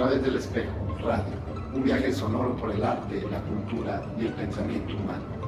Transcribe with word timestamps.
través 0.00 0.22
del 0.22 0.36
espejo, 0.36 0.72
radio, 1.02 1.34
un 1.74 1.84
viaje 1.84 2.10
sonoro 2.10 2.56
por 2.56 2.70
el 2.70 2.82
arte, 2.82 3.22
la 3.30 3.38
cultura 3.42 4.02
y 4.18 4.24
el 4.24 4.32
pensamiento 4.32 4.96
humano. 4.96 5.39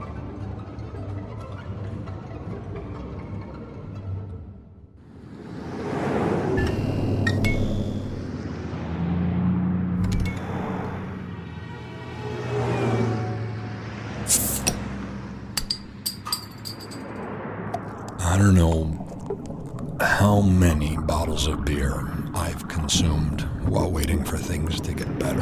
Waiting 24.13 24.27
for 24.27 24.37
things 24.37 24.79
to 24.79 24.93
get 24.93 25.19
better. 25.19 25.41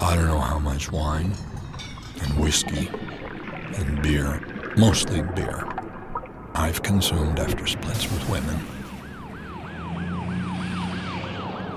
I 0.00 0.14
don't 0.14 0.28
know 0.28 0.40
how 0.40 0.58
much 0.58 0.90
wine 0.90 1.34
and 2.22 2.40
whiskey 2.40 2.88
and 3.76 4.02
beer, 4.02 4.40
mostly 4.78 5.20
beer, 5.20 5.68
I've 6.54 6.82
consumed 6.82 7.38
after 7.38 7.66
splits 7.66 8.10
with 8.10 8.26
women. 8.30 8.58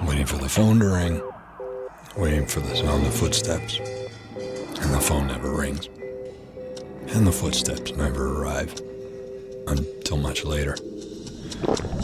Waiting 0.08 0.26
for 0.26 0.38
the 0.38 0.48
phone 0.48 0.80
to 0.80 0.88
ring, 0.88 1.22
waiting 2.16 2.46
for 2.46 2.62
the 2.62 2.76
sound 2.78 3.06
of 3.06 3.14
footsteps, 3.14 3.80
and 4.38 4.94
the 4.94 5.02
phone 5.02 5.28
never 5.28 5.52
rings. 5.52 5.90
And 7.08 7.28
the 7.28 7.34
footsteps 7.34 7.92
never 7.92 8.42
arrive 8.42 8.80
until 9.68 10.16
much 10.16 10.46
later. 10.46 10.78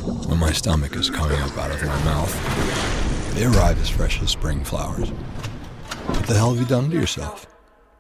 When 0.08 0.40
my 0.40 0.54
stomach 0.54 0.96
is 0.96 1.10
coming 1.10 1.38
up 1.42 1.58
out 1.58 1.70
of 1.70 1.82
my 1.82 2.04
mouth, 2.06 3.36
they 3.36 3.44
arrive 3.44 3.78
as 3.82 3.90
fresh 3.90 4.22
as 4.22 4.30
spring 4.30 4.64
flowers. 4.64 5.10
What 5.10 6.28
the 6.28 6.36
hell 6.36 6.52
have 6.52 6.60
you 6.62 6.66
done 6.66 6.90
to 6.90 6.96
yourself? 6.96 7.46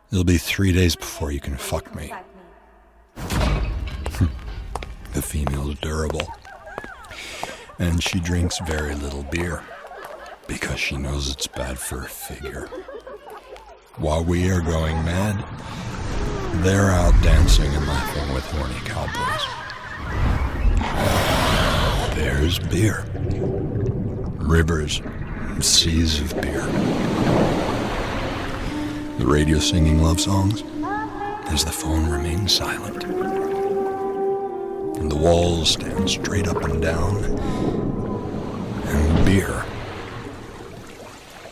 It'll 0.10 0.24
be 0.24 0.38
three 0.38 0.72
days 0.72 0.96
before 0.96 1.34
you 1.34 1.42
can 1.42 1.58
fuck 1.58 1.94
me. 1.94 2.14
the 3.16 5.22
female's 5.22 5.78
durable. 5.80 6.26
And 7.78 8.02
she 8.02 8.22
drinks 8.22 8.58
very 8.60 8.96
little 8.96 9.24
beer 9.24 9.62
because 10.48 10.80
she 10.80 10.96
knows 10.96 11.30
it's 11.30 11.48
bad 11.48 11.78
for 11.78 12.00
her 12.00 12.08
figure. 12.08 12.70
While 13.98 14.24
we 14.24 14.50
are 14.50 14.62
going 14.62 14.96
mad, 15.04 15.44
they're 16.64 16.90
out 16.90 17.22
dancing 17.22 17.76
and 17.76 17.86
laughing 17.86 18.34
with 18.34 18.46
horny 18.52 18.80
cowboys. 18.86 20.37
There's 22.18 22.58
beer. 22.58 23.06
Rivers, 24.40 25.04
seas 25.60 26.20
of 26.20 26.34
beer. 26.42 26.66
The 29.20 29.26
radio 29.28 29.60
singing 29.60 30.02
love 30.02 30.20
songs 30.20 30.64
as 31.54 31.64
the 31.64 31.72
phone 31.72 32.10
remains 32.10 32.54
silent. 32.54 33.04
And 34.98 35.12
the 35.12 35.16
walls 35.16 35.70
stand 35.70 36.10
straight 36.10 36.48
up 36.48 36.64
and 36.64 36.82
down. 36.82 37.24
And 38.88 39.26
beer 39.26 39.64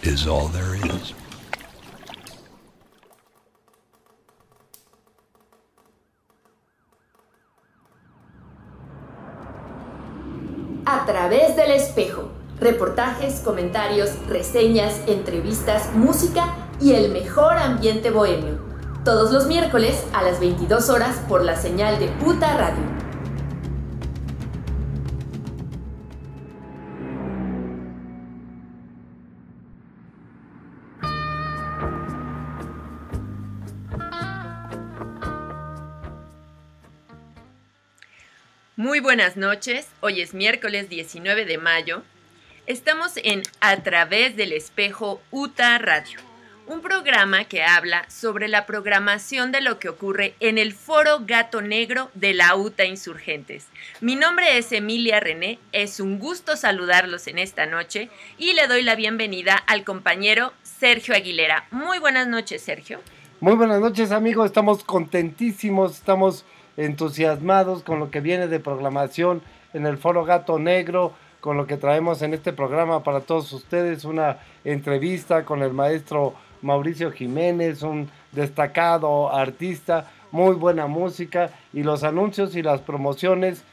is 0.02 0.25
all 0.25 0.47
there 0.47 0.73
is. 0.73 1.13
Reportajes, 12.65 13.42
comentarios, 13.42 14.09
reseñas, 14.27 14.99
entrevistas, 15.05 15.93
música 15.93 16.52
y 16.81 16.93
el 16.93 17.11
mejor 17.11 17.53
ambiente 17.58 18.09
bohemio. 18.09 18.58
Todos 19.03 19.31
los 19.31 19.45
miércoles 19.45 20.03
a 20.14 20.23
las 20.23 20.39
22 20.39 20.89
horas 20.89 21.15
por 21.30 21.43
la 21.43 21.58
señal 21.58 21.99
de 21.99 22.08
Puta 22.08 22.58
Radio. 22.58 22.81
Muy 38.75 38.99
buenas 39.02 39.37
noches, 39.37 39.87
hoy 40.02 40.21
es 40.21 40.33
miércoles 40.33 40.89
19 40.89 41.45
de 41.45 41.59
mayo. 41.59 42.02
Estamos 42.67 43.11
en 43.23 43.43
A 43.61 43.83
través 43.83 44.36
del 44.36 44.52
espejo 44.52 45.21
UTA 45.30 45.77
Radio, 45.77 46.17
un 46.65 46.81
programa 46.81 47.43
que 47.43 47.61
habla 47.61 48.09
sobre 48.09 48.48
la 48.48 48.65
programación 48.65 49.52
de 49.52 49.61
lo 49.61 49.77
que 49.77 49.87
ocurre 49.87 50.33
en 50.39 50.58
el 50.58 50.73
Foro 50.73 51.20
Gato 51.27 51.61
Negro 51.61 52.09
de 52.15 52.33
la 52.33 52.55
UTA 52.55 52.86
Insurgentes. 52.86 53.67
Mi 54.02 54.15
nombre 54.15 54.58
es 54.58 54.71
Emilia 54.71 55.20
René, 55.20 55.59
es 55.73 55.99
un 55.99 56.17
gusto 56.17 56.58
saludarlos 56.58 57.27
en 57.27 57.37
esta 57.37 57.67
noche 57.67 58.09
y 58.39 58.54
le 58.54 58.65
doy 58.65 58.81
la 58.81 58.95
bienvenida 58.95 59.54
al 59.67 59.83
compañero 59.83 60.52
Sergio 60.64 61.14
Aguilera. 61.14 61.67
Muy 61.70 61.99
buenas 61.99 62.27
noches, 62.27 62.64
Sergio. 62.64 62.99
Muy 63.42 63.54
buenas 63.54 63.80
noches, 63.80 64.11
amigos. 64.11 64.48
Estamos 64.48 64.83
contentísimos, 64.83 65.98
estamos 65.98 66.45
entusiasmados 66.77 67.83
con 67.83 67.99
lo 67.99 68.09
que 68.09 68.21
viene 68.21 68.48
de 68.48 68.59
programación 68.59 69.43
en 69.75 69.86
el 69.86 69.99
Foro 69.99 70.25
Gato 70.25 70.58
Negro, 70.58 71.14
con 71.45 71.58
lo 71.58 71.67
que 71.67 71.78
traemos 71.78 72.23
en 72.23 72.33
este 72.33 72.54
programa 72.54 73.04
para 73.04 73.20
todos 73.20 73.54
ustedes, 73.54 74.04
una 74.04 74.39
entrevista 74.64 75.45
con 75.45 75.61
el 75.61 75.73
maestro 75.73 76.33
Mauricio 76.64 77.11
Jiménez, 77.11 77.83
un 77.83 78.10
destacado 78.32 79.32
artista, 79.32 80.10
muy 80.32 80.55
buena 80.55 80.88
música 80.88 81.52
y 81.72 81.84
los 81.84 82.04
anuncios 82.04 82.55
y 82.55 82.64
las 82.64 82.82
promociones 82.82 83.64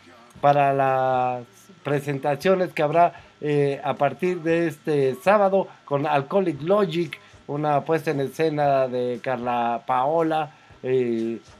para 0.43 0.75
las 0.75 1.45
presentaciones 1.83 2.75
que 2.75 2.83
habrá 2.83 3.15
eh, 3.41 3.81
a 3.83 3.95
partir 3.95 4.43
de 4.43 4.67
este 4.67 5.15
sábado 5.15 5.67
con 5.87 6.07
Alcoholic 6.07 6.61
Logic, 6.61 7.19
una 7.47 7.81
puesta 7.87 8.11
en 8.11 8.21
escena 8.21 8.87
de 8.87 9.19
Carla 9.23 9.81
Paola, 9.87 10.51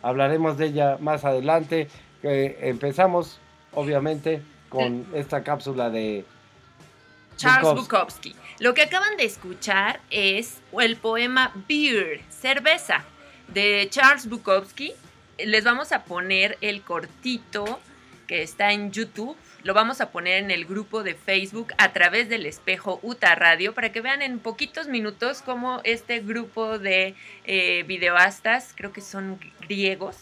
hablaremos 0.03 0.59
de 0.59 0.67
ella 0.67 0.99
más 1.01 1.25
adelante. 1.25 1.89
Eh, 2.23 2.59
empezamos, 2.61 3.41
obviamente, 3.73 4.43
con 4.73 5.07
esta 5.15 5.45
cápsula 5.45 5.91
de 5.91 6.25
Charles 7.37 7.75
Bukowski. 7.75 8.35
Lo 8.59 8.73
que 8.73 8.83
acaban 8.83 9.19
de 9.19 9.25
escuchar 9.25 10.01
es 10.11 10.61
el 10.81 10.97
poema 10.97 11.53
Beer, 11.69 12.23
cerveza, 12.31 13.05
de 13.49 13.87
Charles 13.91 14.29
Bukowski. 14.29 14.95
Les 15.39 15.63
vamos 15.63 15.93
a 15.93 16.05
poner 16.05 16.57
el 16.63 16.81
cortito 16.81 17.81
que 18.27 18.43
está 18.43 18.73
en 18.73 18.93
YouTube. 18.93 19.37
Lo 19.63 19.75
vamos 19.75 20.01
a 20.01 20.11
poner 20.11 20.43
en 20.43 20.51
el 20.51 20.65
grupo 20.65 21.03
de 21.03 21.15
Facebook 21.15 21.75
a 21.77 21.93
través 21.93 22.31
del 22.31 22.47
espejo 22.47 22.99
UTA 23.03 23.35
Radio 23.35 23.75
para 23.75 23.93
que 23.93 24.01
vean 24.01 24.23
en 24.23 24.39
poquitos 24.39 24.89
minutos 24.89 25.43
cómo 25.43 25.83
este 25.85 26.21
grupo 26.21 26.79
de 26.79 27.15
eh, 27.45 27.85
videoastas, 27.87 28.73
creo 28.75 28.93
que 28.93 29.03
son 29.03 29.39
griegos, 29.61 30.17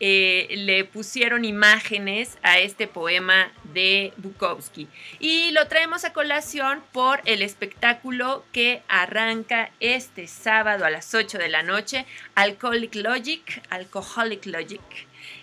eh, 0.00 0.48
le 0.56 0.84
pusieron 0.84 1.44
imágenes 1.44 2.38
a 2.42 2.58
este 2.58 2.86
poema 2.86 3.52
de 3.74 4.14
Bukowski. 4.16 4.88
Y 5.18 5.50
lo 5.50 5.68
traemos 5.68 6.04
a 6.04 6.14
colación 6.14 6.82
por 6.92 7.20
el 7.26 7.42
espectáculo 7.42 8.44
que 8.52 8.82
arranca 8.88 9.70
este 9.78 10.26
sábado 10.26 10.86
a 10.86 10.90
las 10.90 11.14
8 11.14 11.36
de 11.36 11.48
la 11.48 11.62
noche, 11.62 12.06
Alcoholic 12.34 12.94
Logic, 12.94 13.62
Alcoholic 13.68 14.46
Logic, 14.46 14.80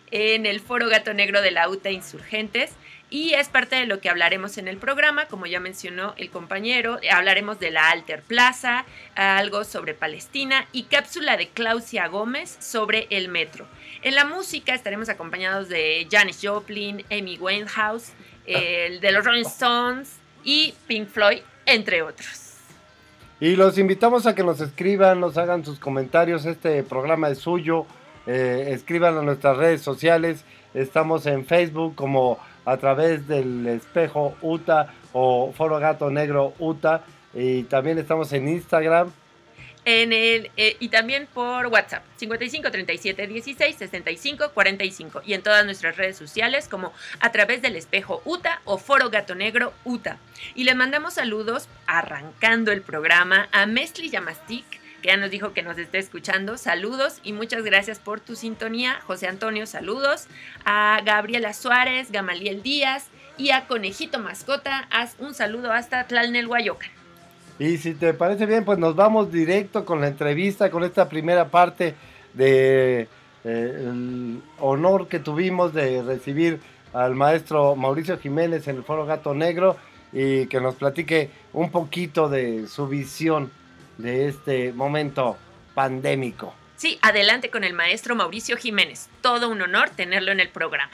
en 0.10 0.46
el 0.48 0.60
Foro 0.60 0.90
Gato 0.90 1.14
Negro 1.14 1.42
de 1.42 1.52
la 1.52 1.70
UTA 1.70 1.92
Insurgentes 1.92 2.72
y 3.10 3.34
es 3.34 3.48
parte 3.48 3.78
de 3.78 3.86
lo 3.86 4.02
que 4.02 4.10
hablaremos 4.10 4.58
en 4.58 4.68
el 4.68 4.78
programa, 4.78 5.28
como 5.28 5.46
ya 5.46 5.60
mencionó 5.60 6.14
el 6.18 6.30
compañero, 6.30 7.00
hablaremos 7.12 7.60
de 7.60 7.72
la 7.72 7.90
Alter 7.90 8.22
Plaza, 8.22 8.86
algo 9.16 9.64
sobre 9.64 9.94
Palestina 9.94 10.68
y 10.74 10.84
cápsula 10.84 11.38
de 11.38 11.48
Claudia 11.48 12.08
Gómez 12.08 12.58
sobre 12.60 13.08
el 13.10 13.30
metro. 13.30 13.66
En 14.02 14.16
la 14.16 14.26
música 14.26 14.74
estaremos 14.74 15.08
acompañados 15.08 15.70
de 15.70 16.08
Janis 16.12 16.40
Joplin, 16.44 17.06
Amy 17.10 17.38
Winehouse, 17.38 18.12
el 18.46 19.00
de 19.00 19.12
los 19.12 19.24
Rolling 19.26 19.46
Stones 19.46 20.18
y 20.44 20.74
Pink 20.88 21.08
Floyd, 21.08 21.40
entre 21.66 22.02
otros. 22.02 22.56
Y 23.40 23.56
los 23.56 23.78
invitamos 23.78 24.26
a 24.26 24.34
que 24.34 24.44
nos 24.44 24.60
escriban, 24.62 25.20
nos 25.20 25.38
hagan 25.38 25.64
sus 25.64 25.80
comentarios, 25.80 26.46
este 26.46 26.82
programa 26.84 27.30
es 27.30 27.38
suyo, 27.38 27.86
eh, 28.26 28.70
escriban 28.72 29.18
a 29.18 29.22
nuestras 29.22 29.58
redes 29.58 29.82
sociales, 29.82 30.44
estamos 30.74 31.26
en 31.28 31.46
Facebook 31.46 31.96
como 31.96 32.40
a 32.68 32.76
través 32.76 33.26
del 33.30 33.66
espejo 33.66 34.36
UTA 34.42 34.94
o 35.14 35.54
Foro 35.54 35.80
Gato 35.80 36.12
Negro 36.12 36.54
UTA. 36.60 37.02
Y 37.34 37.64
también 37.64 37.98
estamos 37.98 38.32
en 38.34 38.50
Instagram. 38.50 39.10
En 39.86 40.12
el, 40.12 40.52
eh, 40.58 40.76
y 40.82 40.90
también 40.90 41.30
por 41.34 41.68
WhatsApp, 41.68 42.04
55 42.18 42.70
37 42.70 43.26
16 43.26 43.74
65 43.78 44.52
45. 44.54 45.22
Y 45.26 45.34
en 45.34 45.42
todas 45.42 45.64
nuestras 45.64 45.96
redes 45.96 46.18
sociales, 46.18 46.68
como 46.68 46.92
a 47.22 47.32
través 47.32 47.62
del 47.62 47.78
espejo 47.78 48.22
UTA 48.26 48.60
o 48.66 48.78
Foro 48.78 49.10
Gato 49.10 49.34
Negro 49.34 49.72
UTA. 49.86 50.18
Y 50.54 50.66
le 50.66 50.76
mandamos 50.76 51.14
saludos 51.14 51.70
arrancando 51.86 52.74
el 52.74 52.82
programa 52.82 53.48
a 53.54 53.66
Mesli 53.66 54.10
Yamastik 54.10 54.66
que 55.02 55.10
ya 55.10 55.18
nos 55.18 55.32
dijo 55.32 55.54
que 55.54 55.64
nos 55.64 55.78
está 55.78 55.98
escuchando. 55.98 56.58
Saludos 56.58 57.20
y 57.24 57.34
muchas 57.34 57.64
gracias 57.64 58.00
por 58.00 58.20
tu 58.20 58.36
sintonía. 58.36 59.00
José 59.06 59.28
Antonio, 59.28 59.66
saludos. 59.68 60.28
A 60.66 61.02
Gabriela 61.06 61.54
Suárez, 61.54 62.12
Gamaliel 62.12 62.62
Díaz 62.64 63.08
y 63.38 63.52
a 63.52 63.68
Conejito 63.68 64.20
Mascota, 64.20 64.88
haz 64.92 65.16
un 65.20 65.34
saludo 65.34 65.72
hasta 65.72 66.08
Tlalnelhuayocan. 66.08 66.90
Y 67.60 67.78
si 67.78 67.94
te 67.94 68.14
parece 68.14 68.46
bien, 68.46 68.66
pues 68.66 68.78
nos 68.78 68.96
vamos 68.96 69.32
directo 69.32 69.86
con 69.86 70.02
la 70.02 70.08
entrevista, 70.08 70.70
con 70.70 70.84
esta 70.84 71.10
primera 71.10 71.50
parte 71.50 71.96
de 72.34 73.02
eh, 73.02 73.08
el 73.44 74.42
honor 74.60 75.08
que 75.08 75.20
tuvimos 75.20 75.74
de 75.74 76.04
recibir 76.04 76.60
al 76.94 77.16
maestro 77.16 77.76
Mauricio 77.76 78.18
Jiménez 78.20 78.68
en 78.68 78.78
el 78.78 78.84
Foro 78.84 79.06
Gato 79.06 79.34
Negro 79.34 79.78
y 80.14 80.46
que 80.48 80.62
nos 80.62 80.76
platique 80.76 81.30
un 81.54 81.72
poquito 81.72 82.30
de 82.30 82.68
su 82.68 82.88
visión 82.88 83.52
de 83.98 84.28
este 84.28 84.74
momento 84.74 85.38
pandémico. 85.74 86.54
Sí, 86.76 87.00
adelante 87.02 87.50
con 87.50 87.64
el 87.64 87.74
maestro 87.74 88.16
Mauricio 88.16 88.56
Jiménez. 88.58 89.10
Todo 89.22 89.50
un 89.50 89.62
honor 89.62 89.90
tenerlo 89.90 90.32
en 90.32 90.40
el 90.40 90.50
programa. 90.50 90.92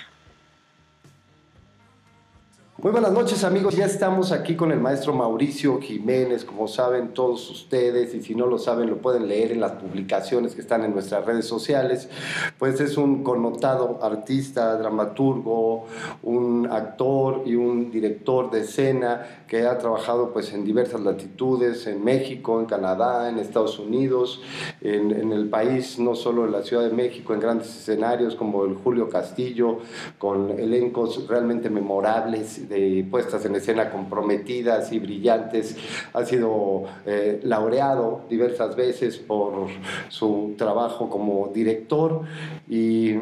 Muy 2.75 2.92
buenas 2.92 3.14
noches 3.14 3.44
amigos, 3.44 3.75
ya 3.75 3.86
estamos 3.86 4.31
aquí 4.31 4.56
con 4.56 4.72
el 4.72 4.80
maestro 4.80 5.14
Mauricio 5.14 5.80
Jiménez, 5.80 6.44
como 6.44 6.68
saben 6.68 7.14
todos 7.14 7.48
ustedes 7.52 8.16
y 8.16 8.24
si 8.24 8.34
no 8.34 8.48
lo 8.48 8.58
saben 8.58 8.90
lo 8.90 8.98
pueden 8.98 9.28
leer 9.28 9.52
en 9.52 9.62
las 9.62 9.74
publicaciones 9.74 10.56
que 10.56 10.62
están 10.62 10.84
en 10.84 10.92
nuestras 10.92 11.24
redes 11.24 11.46
sociales, 11.46 12.10
pues 12.58 12.81
es 12.81 12.98
un 12.98 13.24
connotado 13.24 14.00
artista, 14.02 14.75
dramaturgo, 14.75 15.86
un 16.24 16.68
actor 16.70 17.44
y 17.46 17.56
un 17.56 17.92
director 17.92 18.50
de 18.50 18.62
escena 18.62 19.44
que 19.48 19.68
ha 19.68 19.78
trabajado 19.78 20.34
pues 20.34 20.52
en 20.52 20.66
diversas 20.66 21.02
latitudes, 21.02 21.86
en 21.86 22.04
México, 22.04 22.60
en 22.60 22.66
Canadá, 22.66 23.30
en 23.30 23.38
Estados 23.38 23.78
Unidos, 23.78 24.42
en, 24.81 25.12
en 25.12 25.31
el 25.31 25.48
país, 25.48 26.00
no 26.00 26.16
solo 26.16 26.46
en 26.46 26.52
la 26.52 26.64
Ciudad 26.64 26.84
de 26.84 26.92
México, 26.92 27.36
en 27.36 27.40
grandes 27.40 27.68
escenarios 27.68 28.34
como 28.34 28.66
el 28.66 28.74
Julio 28.74 29.10
Castillo, 29.10 29.78
con 30.18 30.50
elencos 30.50 31.28
realmente 31.28 31.70
memorables 31.70 32.64
puestas 33.04 33.46
en 33.46 33.56
escena 33.56 33.90
comprometidas 33.90 34.92
y 34.92 35.00
brillantes. 35.00 35.75
Ha 36.14 36.25
sido 36.25 36.84
eh, 37.06 37.40
laureado 37.44 38.22
diversas 38.30 38.75
veces 38.75 39.18
por 39.18 39.68
su 40.10 40.54
trabajo 40.58 41.10
como 41.10 41.50
director 41.54 42.22
y 42.70 43.18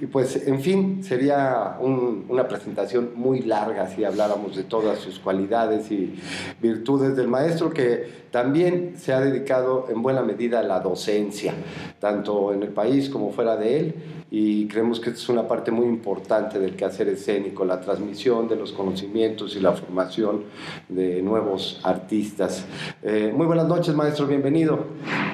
y 0.00 0.06
pues, 0.06 0.46
en 0.46 0.60
fin, 0.60 1.02
sería 1.02 1.76
una 1.80 2.46
presentación 2.48 3.12
muy 3.14 3.40
larga 3.40 3.88
si 3.88 4.04
habláramos 4.04 4.56
de 4.56 4.64
todas 4.64 4.98
sus 4.98 5.18
cualidades 5.18 5.90
y 5.90 6.14
virtudes 6.60 7.16
del 7.16 7.28
maestro, 7.28 7.70
que 7.70 8.20
también 8.30 8.94
se 8.96 9.12
ha 9.12 9.20
dedicado 9.20 9.86
en 9.90 10.02
buena 10.02 10.22
medida 10.22 10.60
a 10.60 10.62
la 10.62 10.80
docencia, 10.80 11.54
tanto 11.98 12.52
en 12.52 12.62
el 12.62 12.70
país 12.70 13.08
como 13.08 13.32
fuera 13.32 13.56
de 13.56 13.78
él, 13.78 13.94
y 14.30 14.68
creemos 14.68 15.00
que 15.00 15.10
esta 15.10 15.22
es 15.22 15.28
una 15.28 15.48
parte 15.48 15.72
muy 15.72 15.86
importante 15.86 16.60
del 16.60 16.76
quehacer 16.76 17.08
escénico, 17.08 17.64
la 17.64 17.80
transmisión 17.80 18.48
de 18.48 18.54
los 18.54 18.72
conocimientos 18.72 19.56
y 19.56 19.60
la 19.60 19.72
formación 19.72 20.44
de 20.88 21.20
nuevos 21.20 21.80
artistas. 21.82 22.64
Eh, 23.02 23.32
muy 23.34 23.46
buenas 23.46 23.66
noches, 23.66 23.94
maestro, 23.94 24.26
bienvenido. 24.28 24.86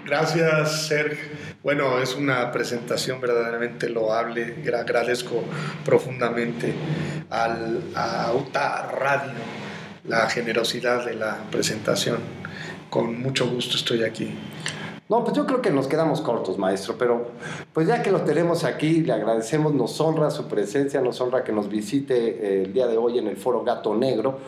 Gracias, 0.06 0.86
Sergio. 0.86 1.18
Bueno, 1.62 1.98
es 1.98 2.16
una 2.16 2.50
presentación 2.52 3.20
verdaderamente 3.20 3.90
loable. 3.90 4.56
Agradezco 4.74 5.42
profundamente 5.84 6.72
al, 7.28 7.82
a 7.94 8.32
UTA 8.32 8.90
Radio 8.92 9.66
la 10.08 10.28
generosidad 10.30 11.04
de 11.04 11.14
la 11.14 11.38
presentación. 11.50 12.18
Con 12.88 13.20
mucho 13.20 13.48
gusto 13.48 13.76
estoy 13.76 14.04
aquí. 14.04 14.30
No, 15.08 15.22
pues 15.22 15.36
yo 15.36 15.46
creo 15.46 15.62
que 15.62 15.70
nos 15.70 15.86
quedamos 15.86 16.20
cortos, 16.20 16.58
maestro, 16.58 16.96
pero 16.98 17.26
pues 17.72 17.86
ya 17.86 18.02
que 18.02 18.10
lo 18.10 18.22
tenemos 18.22 18.64
aquí, 18.64 19.02
le 19.02 19.12
agradecemos, 19.12 19.72
nos 19.72 20.00
honra 20.00 20.32
su 20.32 20.46
presencia, 20.46 21.00
nos 21.00 21.20
honra 21.20 21.44
que 21.44 21.52
nos 21.52 21.68
visite 21.68 22.16
eh, 22.16 22.62
el 22.64 22.72
día 22.72 22.88
de 22.88 22.96
hoy 22.96 23.18
en 23.18 23.28
el 23.28 23.36
Foro 23.36 23.62
Gato 23.62 23.94
Negro 23.94 24.40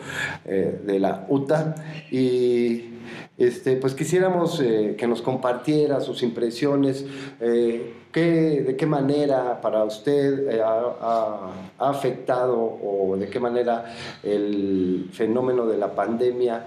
eh, 0.43 0.81
de 0.85 0.99
la 0.99 1.25
UTA 1.29 1.75
y 2.11 2.89
este, 3.37 3.77
pues 3.77 3.93
quisiéramos 3.93 4.59
eh, 4.59 4.95
que 4.97 5.07
nos 5.07 5.21
compartiera 5.21 6.01
sus 6.01 6.23
impresiones, 6.23 7.05
eh, 7.39 7.93
de 8.11 8.75
qué 8.77 8.85
manera 8.85 9.61
para 9.61 9.83
usted 9.85 10.59
ha, 10.59 11.51
afectado 11.77 12.57
o 12.59 13.15
de 13.17 13.29
qué 13.29 13.39
manera 13.39 13.93
el 14.23 15.09
fenómeno 15.13 15.67
de 15.67 15.77
la 15.77 15.93
pandemia 15.93 16.65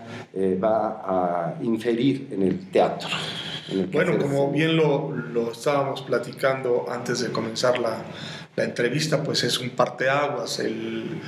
va 0.62 1.02
a 1.04 1.54
inferir 1.62 2.28
en 2.30 2.42
el 2.42 2.70
teatro. 2.70 3.08
Bueno, 3.92 4.18
como 4.18 4.50
bien 4.50 4.76
lo, 4.76 5.10
lo 5.10 5.52
estábamos 5.52 6.02
platicando 6.02 6.86
antes 6.90 7.20
de 7.20 7.30
comenzar 7.30 7.78
la, 7.78 8.04
la 8.56 8.64
entrevista, 8.64 9.22
pues 9.22 9.44
es 9.44 9.58
un 9.58 9.70
parteaguas. 9.70 10.58
El, 10.58 11.20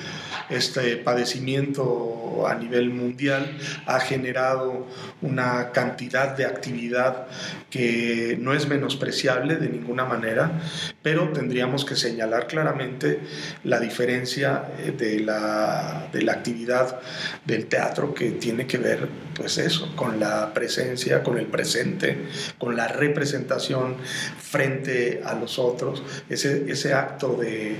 este 0.50 0.96
padecimiento 0.98 2.46
a 2.46 2.54
nivel 2.54 2.90
mundial 2.90 3.56
ha 3.86 4.00
generado 4.00 4.86
una 5.22 5.72
cantidad 5.72 6.36
de 6.36 6.44
actividad 6.44 7.26
que 7.70 8.36
no 8.40 8.52
es 8.52 8.68
menospreciable 8.68 9.56
de 9.56 9.68
ninguna 9.68 10.04
manera, 10.04 10.60
pero 11.04 11.28
tendríamos 11.28 11.84
que 11.84 11.94
señalar 11.94 12.48
claramente 12.48 13.20
la 13.62 13.78
diferencia 13.78 14.72
eh, 14.78 14.90
de 14.90 15.20
la, 15.20 16.08
de 16.12 16.22
la 16.22 16.32
actividad 16.32 16.98
del 17.44 17.66
teatro 17.66 18.12
que 18.12 18.32
tiene 18.32 18.66
que 18.66 18.78
ver, 18.78 19.06
pues 19.34 19.58
eso, 19.58 19.94
con 19.94 20.18
la 20.18 20.52
presencia, 20.52 21.22
con 21.22 21.38
el 21.38 21.46
presente, 21.46 22.16
con 22.58 22.74
la 22.74 22.88
representación 22.88 23.96
frente 24.40 25.20
a 25.24 25.34
los 25.34 25.58
otros, 25.58 26.02
ese, 26.28 26.64
ese 26.72 26.94
acto 26.94 27.36
de 27.36 27.76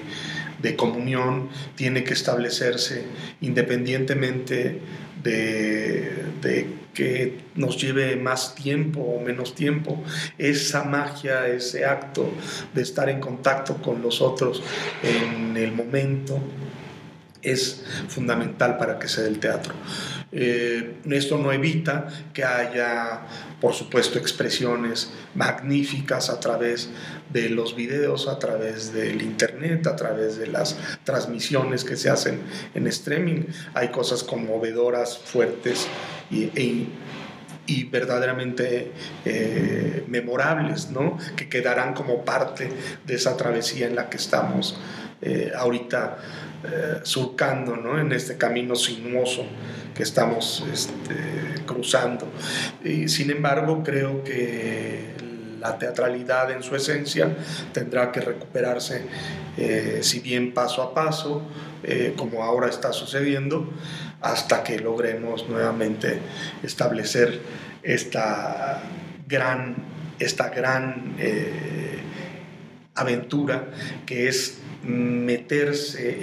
de 0.64 0.76
comunión 0.76 1.50
tiene 1.76 2.04
que 2.04 2.14
establecerse 2.14 3.04
independientemente 3.42 4.80
de, 5.22 6.66
que 6.94 7.40
nos 7.54 7.80
lleve 7.80 8.16
más 8.16 8.54
tiempo 8.54 9.00
o 9.00 9.20
menos 9.20 9.54
tiempo. 9.54 10.02
Esa 10.38 10.84
magia, 10.84 11.46
ese 11.48 11.84
acto 11.84 12.30
de 12.72 12.82
estar 12.82 13.08
en 13.08 13.20
contacto 13.20 13.82
con 13.82 14.00
los 14.00 14.20
otros 14.20 14.62
en 15.02 15.56
el 15.56 15.72
momento 15.72 16.40
es 17.44 17.84
fundamental 18.08 18.78
para 18.78 18.98
que 18.98 19.06
se 19.06 19.22
dé 19.22 19.28
el 19.28 19.38
teatro. 19.38 19.74
Eh, 20.32 20.96
esto 21.10 21.38
no 21.38 21.52
evita 21.52 22.08
que 22.32 22.42
haya, 22.42 23.20
por 23.60 23.72
supuesto, 23.72 24.18
expresiones 24.18 25.12
magníficas 25.34 26.28
a 26.28 26.40
través 26.40 26.88
de 27.32 27.50
los 27.50 27.76
videos, 27.76 28.26
a 28.26 28.38
través 28.38 28.92
del 28.92 29.22
internet, 29.22 29.86
a 29.86 29.94
través 29.94 30.36
de 30.38 30.48
las 30.48 30.76
transmisiones 31.04 31.84
que 31.84 31.96
se 31.96 32.10
hacen 32.10 32.40
en 32.74 32.86
streaming. 32.88 33.42
Hay 33.74 33.88
cosas 33.88 34.24
conmovedoras, 34.24 35.18
fuertes 35.18 35.86
y, 36.30 36.44
e, 36.54 36.86
y 37.66 37.84
verdaderamente 37.84 38.92
eh, 39.24 40.04
memorables, 40.08 40.90
¿no? 40.90 41.18
que 41.36 41.48
quedarán 41.48 41.94
como 41.94 42.24
parte 42.24 42.68
de 43.06 43.14
esa 43.14 43.36
travesía 43.36 43.86
en 43.86 43.96
la 43.96 44.08
que 44.10 44.16
estamos 44.16 44.78
eh, 45.22 45.52
ahorita 45.56 46.18
surcando 47.02 47.76
¿no? 47.76 48.00
en 48.00 48.10
este 48.12 48.38
camino 48.38 48.74
sinuoso 48.74 49.44
que 49.94 50.02
estamos 50.02 50.64
este, 50.72 51.62
cruzando. 51.66 52.26
Y, 52.82 53.08
sin 53.08 53.30
embargo, 53.30 53.82
creo 53.84 54.24
que 54.24 55.14
la 55.60 55.78
teatralidad 55.78 56.50
en 56.50 56.62
su 56.62 56.76
esencia 56.76 57.34
tendrá 57.72 58.12
que 58.12 58.20
recuperarse, 58.20 59.06
eh, 59.56 60.00
si 60.02 60.20
bien 60.20 60.52
paso 60.52 60.82
a 60.82 60.92
paso, 60.92 61.42
eh, 61.82 62.12
como 62.16 62.42
ahora 62.42 62.68
está 62.68 62.92
sucediendo, 62.92 63.70
hasta 64.24 64.64
que 64.64 64.78
logremos 64.78 65.48
nuevamente 65.50 66.18
establecer 66.62 67.40
esta 67.82 68.80
gran, 69.28 69.76
esta 70.18 70.48
gran 70.48 71.14
eh, 71.18 71.98
aventura 72.94 73.68
que 74.06 74.28
es 74.28 74.60
meterse 74.84 76.18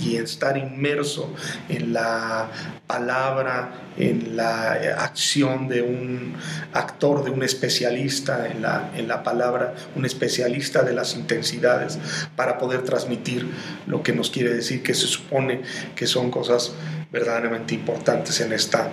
y 0.00 0.16
estar 0.16 0.56
inmerso 0.56 1.34
en 1.68 1.92
la 1.92 2.50
palabra, 2.86 3.72
en 3.96 4.36
la 4.36 4.72
acción 4.98 5.68
de 5.68 5.82
un 5.82 6.34
actor, 6.72 7.24
de 7.24 7.30
un 7.30 7.42
especialista 7.42 8.48
en 8.48 8.62
la, 8.62 8.90
en 8.96 9.08
la 9.08 9.22
palabra, 9.22 9.74
un 9.94 10.04
especialista 10.04 10.82
de 10.82 10.92
las 10.92 11.16
intensidades, 11.16 11.98
para 12.36 12.58
poder 12.58 12.82
transmitir 12.82 13.48
lo 13.86 14.02
que 14.02 14.12
nos 14.12 14.30
quiere 14.30 14.52
decir, 14.54 14.82
que 14.82 14.94
se 14.94 15.06
supone 15.06 15.62
que 15.94 16.06
son 16.06 16.30
cosas 16.30 16.72
verdaderamente 17.10 17.74
importantes 17.74 18.40
en 18.40 18.52
esta 18.52 18.90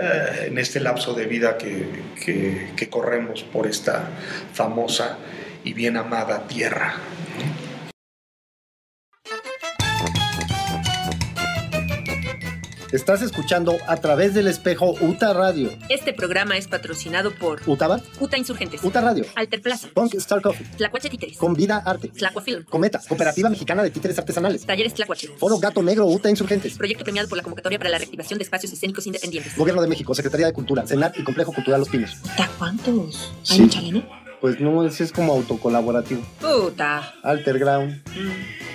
eh, 0.00 0.46
en 0.46 0.56
este 0.56 0.80
lapso 0.80 1.12
de 1.12 1.26
vida 1.26 1.58
que, 1.58 1.86
que 2.74 2.88
corremos 2.88 3.42
por 3.42 3.66
esta 3.66 4.08
famosa 4.54 5.18
y 5.64 5.74
bien 5.74 5.98
amada 5.98 6.46
tierra. 6.48 6.94
Estás 12.92 13.22
escuchando 13.22 13.78
a 13.86 13.96
través 13.96 14.34
del 14.34 14.48
espejo 14.48 14.94
UTA 15.00 15.32
Radio. 15.32 15.70
Este 15.88 16.12
programa 16.12 16.58
es 16.58 16.68
patrocinado 16.68 17.30
por 17.30 17.62
UTABAT, 17.66 18.04
UTA 18.20 18.36
Insurgentes, 18.36 18.84
UTA 18.84 19.00
Radio, 19.00 19.24
Alter 19.34 19.62
Plaza, 19.62 19.88
Punk 19.94 20.12
Star 20.16 20.42
Coffee, 20.42 20.66
Tlacuache 20.76 21.08
Títeres, 21.08 21.38
Con 21.38 21.54
Vida 21.54 21.78
Arte, 21.78 22.08
Tlacua 22.08 22.42
Film, 22.42 22.64
Cometa, 22.64 23.00
Cooperativa 23.08 23.48
Mexicana 23.48 23.82
de 23.82 23.88
Títeres 23.88 24.18
Artesanales, 24.18 24.66
Talleres 24.66 24.92
Tlacuache, 24.92 25.28
Foro 25.38 25.58
Gato 25.58 25.82
Negro 25.82 26.04
UTA 26.04 26.28
Insurgentes, 26.28 26.76
Proyecto 26.76 27.02
premiado 27.02 27.30
por 27.30 27.38
la 27.38 27.42
convocatoria 27.42 27.78
para 27.78 27.88
la 27.88 27.96
reactivación 27.96 28.38
de 28.38 28.44
espacios 28.44 28.70
escénicos 28.74 29.06
independientes, 29.06 29.56
Gobierno 29.56 29.80
de 29.80 29.88
México, 29.88 30.14
Secretaría 30.14 30.48
de 30.48 30.52
Cultura, 30.52 30.86
Senat 30.86 31.18
y 31.18 31.24
Complejo 31.24 31.54
Cultural 31.54 31.80
Los 31.80 31.88
Pinos. 31.88 32.18
¿Ta 32.36 32.50
cuántos? 32.58 33.32
¿Hay 33.48 33.60
mucha 33.60 33.80
lana? 33.80 34.06
Pues 34.42 34.60
no, 34.60 34.84
ese 34.84 35.04
es 35.04 35.12
como 35.12 35.32
autocolaborativo. 35.32 36.20
Puta. 36.42 37.14
Alterground. 37.22 38.02
Mm. 38.08 38.72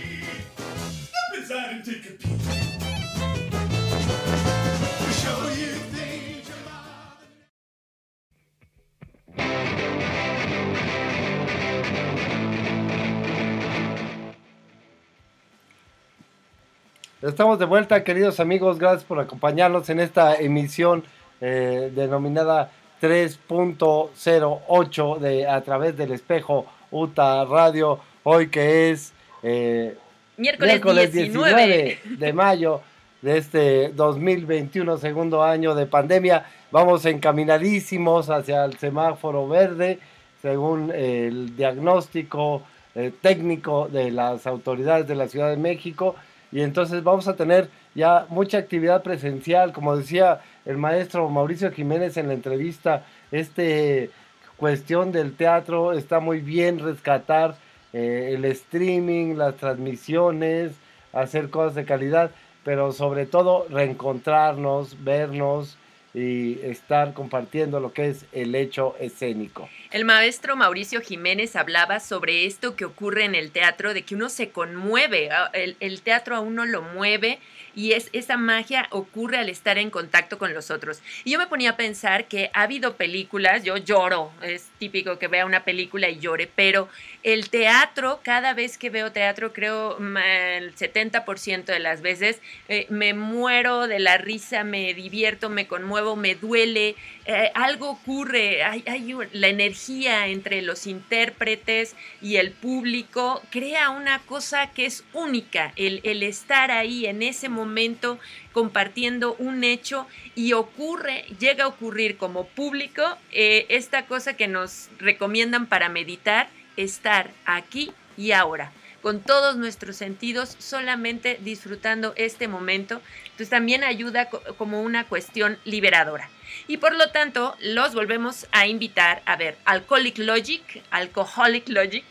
Estamos 17.19 17.57
de 17.57 17.65
vuelta, 17.65 18.03
queridos 18.03 18.39
amigos. 18.39 18.77
Gracias 18.77 19.03
por 19.03 19.19
acompañarnos 19.19 19.89
en 19.89 19.99
esta 19.99 20.35
emisión 20.35 21.03
eh, 21.41 21.91
denominada 21.95 22.69
3.08 23.01 25.17
de 25.17 25.47
A 25.47 25.61
través 25.61 25.97
del 25.97 26.11
espejo 26.11 26.67
UTA 26.91 27.43
Radio. 27.45 27.99
Hoy 28.21 28.49
que 28.49 28.91
es 28.91 29.13
eh, 29.41 29.97
miércoles, 30.37 31.11
19. 31.11 31.99
de 32.05 32.33
mayo 32.33 32.81
de 33.23 33.39
este 33.39 33.89
2021, 33.89 34.99
segundo 34.99 35.41
año 35.41 35.73
de 35.73 35.87
pandemia. 35.87 36.45
Vamos 36.69 37.03
encaminadísimos 37.07 38.29
hacia 38.29 38.63
el 38.63 38.77
semáforo 38.77 39.47
verde, 39.47 39.97
según 40.43 40.91
el 40.91 41.57
diagnóstico 41.57 42.61
eh, 42.93 43.11
técnico 43.23 43.87
de 43.87 44.11
las 44.11 44.45
autoridades 44.45 45.07
de 45.07 45.15
la 45.15 45.27
Ciudad 45.27 45.49
de 45.49 45.57
México 45.57 46.15
y 46.51 46.61
entonces 46.61 47.03
vamos 47.03 47.27
a 47.27 47.35
tener 47.35 47.69
ya 47.95 48.25
mucha 48.29 48.57
actividad 48.57 49.03
presencial, 49.03 49.73
como 49.73 49.97
decía 49.97 50.41
el 50.65 50.77
maestro 50.77 51.29
Mauricio 51.29 51.71
Jiménez 51.71 52.17
en 52.17 52.27
la 52.27 52.33
entrevista, 52.33 53.05
este 53.31 54.09
cuestión 54.57 55.11
del 55.11 55.35
teatro 55.35 55.93
está 55.93 56.19
muy 56.19 56.39
bien 56.39 56.79
rescatar 56.79 57.55
eh, 57.93 58.33
el 58.35 58.45
streaming, 58.45 59.35
las 59.35 59.55
transmisiones, 59.55 60.73
hacer 61.13 61.49
cosas 61.49 61.75
de 61.75 61.85
calidad, 61.85 62.31
pero 62.63 62.91
sobre 62.91 63.25
todo 63.25 63.65
reencontrarnos, 63.69 65.03
vernos, 65.03 65.77
y 66.17 66.59
estar 66.63 67.13
compartiendo 67.13 67.79
lo 67.79 67.93
que 67.93 68.09
es 68.09 68.25
el 68.31 68.55
hecho 68.55 68.95
escénico. 68.99 69.69
El 69.89 70.03
maestro 70.03 70.57
Mauricio 70.57 70.99
Jiménez 70.99 71.55
hablaba 71.55 72.01
sobre 72.01 72.45
esto 72.45 72.75
que 72.75 72.83
ocurre 72.83 73.23
en 73.23 73.35
el 73.35 73.51
teatro, 73.51 73.93
de 73.93 74.01
que 74.01 74.15
uno 74.15 74.27
se 74.27 74.49
conmueve, 74.49 75.31
ah, 75.31 75.49
el, 75.53 75.77
el 75.79 76.01
teatro 76.01 76.35
a 76.35 76.41
uno 76.41 76.65
lo 76.65 76.81
mueve 76.81 77.39
y 77.73 77.93
es, 77.93 78.09
esa 78.11 78.35
magia 78.37 78.87
ocurre 78.89 79.37
al 79.37 79.49
estar 79.49 79.77
en 79.77 79.89
contacto 79.89 80.37
con 80.37 80.53
los 80.53 80.71
otros. 80.71 81.01
Y 81.23 81.31
yo 81.31 81.39
me 81.39 81.47
ponía 81.47 81.69
a 81.69 81.77
pensar 81.77 82.27
que 82.27 82.49
ha 82.53 82.63
habido 82.63 82.97
películas, 82.97 83.63
yo 83.63 83.77
lloro, 83.77 84.33
es 84.41 84.67
típico 84.77 85.19
que 85.19 85.29
vea 85.29 85.45
una 85.45 85.63
película 85.63 86.09
y 86.09 86.19
llore, 86.19 86.51
pero 86.53 86.89
el 87.23 87.49
teatro, 87.49 88.21
cada 88.23 88.53
vez 88.53 88.77
que 88.77 88.89
veo 88.89 89.11
teatro, 89.11 89.53
creo 89.53 89.97
el 89.97 90.75
70% 90.75 91.65
de 91.65 91.79
las 91.79 92.01
veces, 92.01 92.41
eh, 92.69 92.87
me 92.89 93.13
muero 93.13 93.87
de 93.87 93.99
la 93.99 94.17
risa, 94.17 94.63
me 94.63 94.93
divierto, 94.93 95.49
me 95.49 95.67
conmuevo, 95.67 96.15
me 96.15 96.35
duele, 96.35 96.95
eh, 97.25 97.51
algo 97.53 97.89
ocurre, 97.89 98.63
hay, 98.63 99.13
la 99.33 99.47
energía 99.47 100.27
entre 100.27 100.61
los 100.61 100.87
intérpretes 100.87 101.95
y 102.21 102.37
el 102.37 102.51
público 102.51 103.41
crea 103.51 103.89
una 103.89 104.19
cosa 104.19 104.71
que 104.71 104.85
es 104.85 105.03
única, 105.13 105.73
el, 105.75 106.01
estar 106.23 106.71
ahí 106.71 107.05
en 107.05 107.21
ese 107.21 107.49
momento 107.49 107.67
momento 107.67 108.17
compartiendo 108.53 109.35
un 109.35 109.63
hecho 109.63 110.07
y 110.33 110.53
ocurre, 110.53 111.25
llega 111.39 111.65
a 111.65 111.67
ocurrir 111.67 112.17
como 112.17 112.47
público 112.47 113.03
eh, 113.31 113.65
esta 113.69 114.05
cosa 114.07 114.35
que 114.35 114.47
nos 114.47 114.89
recomiendan 114.97 115.67
para 115.67 115.89
meditar, 115.89 116.49
estar 116.77 117.31
aquí 117.45 117.91
y 118.15 118.31
ahora 118.31 118.71
con 119.01 119.21
todos 119.21 119.55
nuestros 119.55 119.95
sentidos, 119.95 120.55
solamente 120.59 121.39
disfrutando 121.41 122.13
este 122.17 122.47
momento. 122.47 122.99
Entonces 123.23 123.49
también 123.49 123.83
ayuda 123.83 124.27
como 124.57 124.81
una 124.81 125.07
cuestión 125.07 125.57
liberadora. 125.63 126.29
Y 126.67 126.77
por 126.77 126.95
lo 126.95 127.09
tanto, 127.11 127.55
los 127.61 127.93
volvemos 127.93 128.47
a 128.51 128.67
invitar 128.67 129.21
a 129.25 129.37
ver 129.37 129.57
Alcoholic 129.65 130.17
Logic, 130.17 130.83
Alcoholic 130.91 131.69
Logic, 131.69 132.03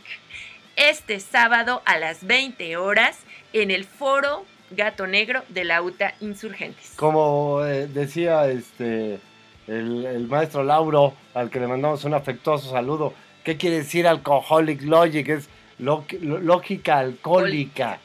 este 0.77 1.21
sábado 1.21 1.83
a 1.85 1.99
las 1.99 2.27
20 2.27 2.77
horas 2.77 3.19
en 3.53 3.71
el 3.71 3.85
foro 3.85 4.45
Gato 4.71 5.07
Negro 5.07 5.43
de 5.49 5.65
la 5.65 5.83
UTA 5.83 6.15
Insurgentes. 6.21 6.93
Como 6.97 7.65
eh, 7.65 7.87
decía 7.87 8.49
este 8.49 9.21
el, 9.67 10.27
maestro 10.29 10.63
Lauro, 10.63 11.15
al 11.35 11.51
que 11.51 11.61
le 11.61 11.67
mandamos 11.67 12.05
un 12.05 12.15
afectuoso 12.15 12.71
saludo, 12.71 13.15
¿qué 13.47 13.57
quiere 13.57 13.77
decir 13.77 14.09
alcoholic 14.09 14.83
logic? 14.83 15.29
Es 15.29 15.49
lógica 15.79 16.99
alcohólica. 16.99 18.01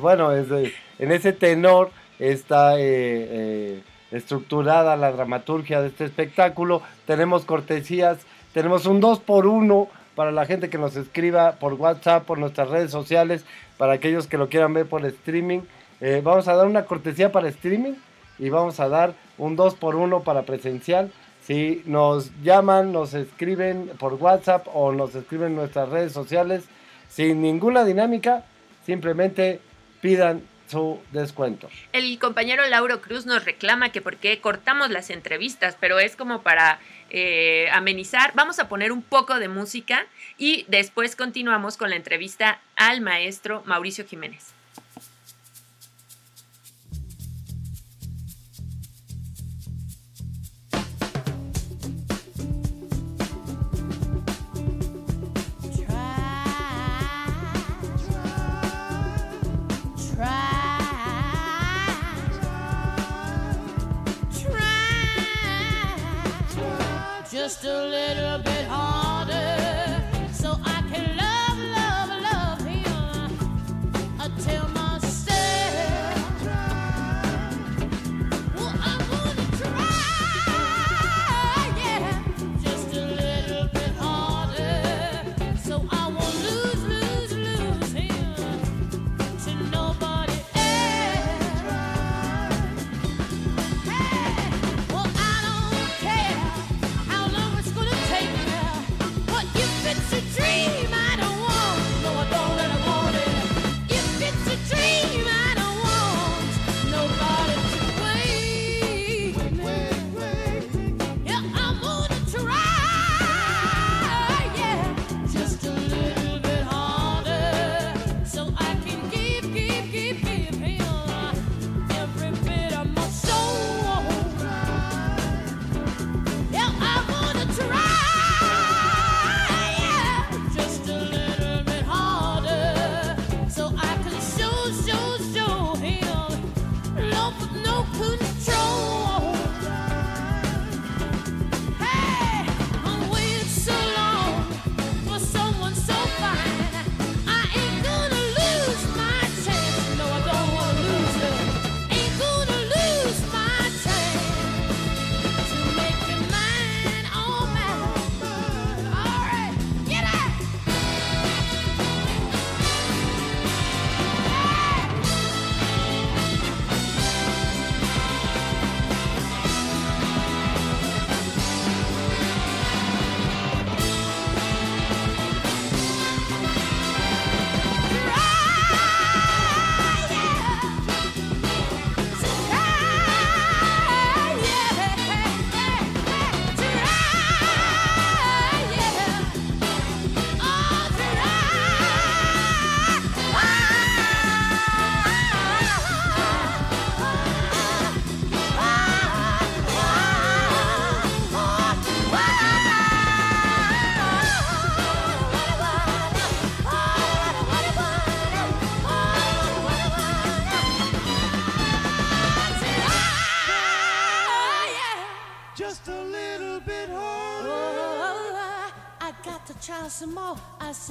bueno, 0.00 0.32
en 0.32 1.12
ese 1.12 1.32
tenor 1.32 1.90
está 2.20 2.78
eh, 2.78 2.80
eh, 2.80 3.82
estructurada 4.12 4.96
la 4.96 5.10
dramaturgia 5.10 5.82
de 5.82 5.88
este 5.88 6.04
espectáculo. 6.04 6.80
Tenemos 7.06 7.44
cortesías, 7.44 8.18
tenemos 8.54 8.86
un 8.86 9.00
2 9.00 9.18
por 9.18 9.48
1 9.48 9.88
para 10.14 10.30
la 10.30 10.46
gente 10.46 10.70
que 10.70 10.78
nos 10.78 10.94
escriba 10.94 11.56
por 11.56 11.74
WhatsApp, 11.74 12.24
por 12.24 12.38
nuestras 12.38 12.68
redes 12.68 12.92
sociales, 12.92 13.44
para 13.78 13.94
aquellos 13.94 14.28
que 14.28 14.38
lo 14.38 14.48
quieran 14.48 14.74
ver 14.74 14.86
por 14.86 15.04
streaming. 15.04 15.62
Eh, 16.00 16.20
vamos 16.22 16.46
a 16.46 16.54
dar 16.54 16.68
una 16.68 16.84
cortesía 16.84 17.32
para 17.32 17.48
streaming 17.48 17.94
y 18.38 18.48
vamos 18.48 18.78
a 18.78 18.88
dar 18.88 19.14
un 19.38 19.56
2 19.56 19.74
por 19.74 19.96
1 19.96 20.20
para 20.20 20.42
presencial. 20.42 21.10
Si 21.46 21.82
nos 21.86 22.30
llaman, 22.42 22.92
nos 22.92 23.14
escriben 23.14 23.90
por 23.98 24.14
WhatsApp 24.14 24.68
o 24.72 24.92
nos 24.92 25.14
escriben 25.14 25.48
en 25.48 25.56
nuestras 25.56 25.88
redes 25.88 26.12
sociales, 26.12 26.64
sin 27.08 27.42
ninguna 27.42 27.84
dinámica, 27.84 28.44
simplemente 28.86 29.60
pidan 30.00 30.42
su 30.68 31.00
descuento. 31.10 31.68
El 31.92 32.18
compañero 32.18 32.66
Lauro 32.68 33.02
Cruz 33.02 33.26
nos 33.26 33.44
reclama 33.44 33.90
que 33.90 34.00
por 34.00 34.16
qué 34.16 34.40
cortamos 34.40 34.90
las 34.90 35.10
entrevistas, 35.10 35.76
pero 35.78 35.98
es 35.98 36.16
como 36.16 36.42
para 36.42 36.78
eh, 37.10 37.68
amenizar. 37.72 38.32
Vamos 38.34 38.58
a 38.58 38.68
poner 38.68 38.90
un 38.92 39.02
poco 39.02 39.38
de 39.38 39.48
música 39.48 40.06
y 40.38 40.64
después 40.68 41.14
continuamos 41.16 41.76
con 41.76 41.90
la 41.90 41.96
entrevista 41.96 42.60
al 42.76 43.02
maestro 43.02 43.62
Mauricio 43.66 44.06
Jiménez. 44.06 44.54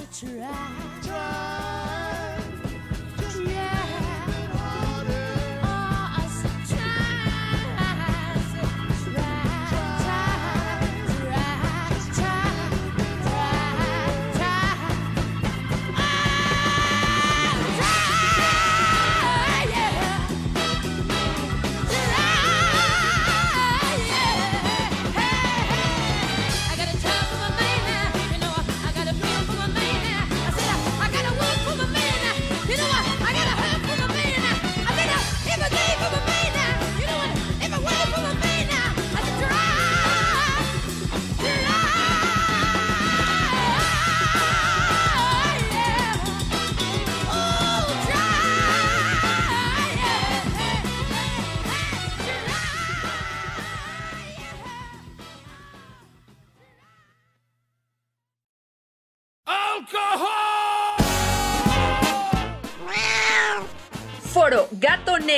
to 0.02 0.26
try. 0.26 1.02
try. 1.04 1.21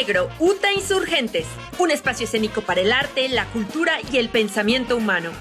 Negro, 0.06 0.28
UTA 0.40 0.74
Insurgentes, 0.74 1.46
un 1.80 1.90
espacio 1.90 2.26
escénico 2.26 2.62
para 2.62 2.82
el 2.82 2.92
arte, 2.92 3.30
la 3.30 3.46
cultura 3.46 3.94
y 4.12 4.18
el 4.18 4.28
pensamiento 4.28 4.98
humano. 4.98 5.32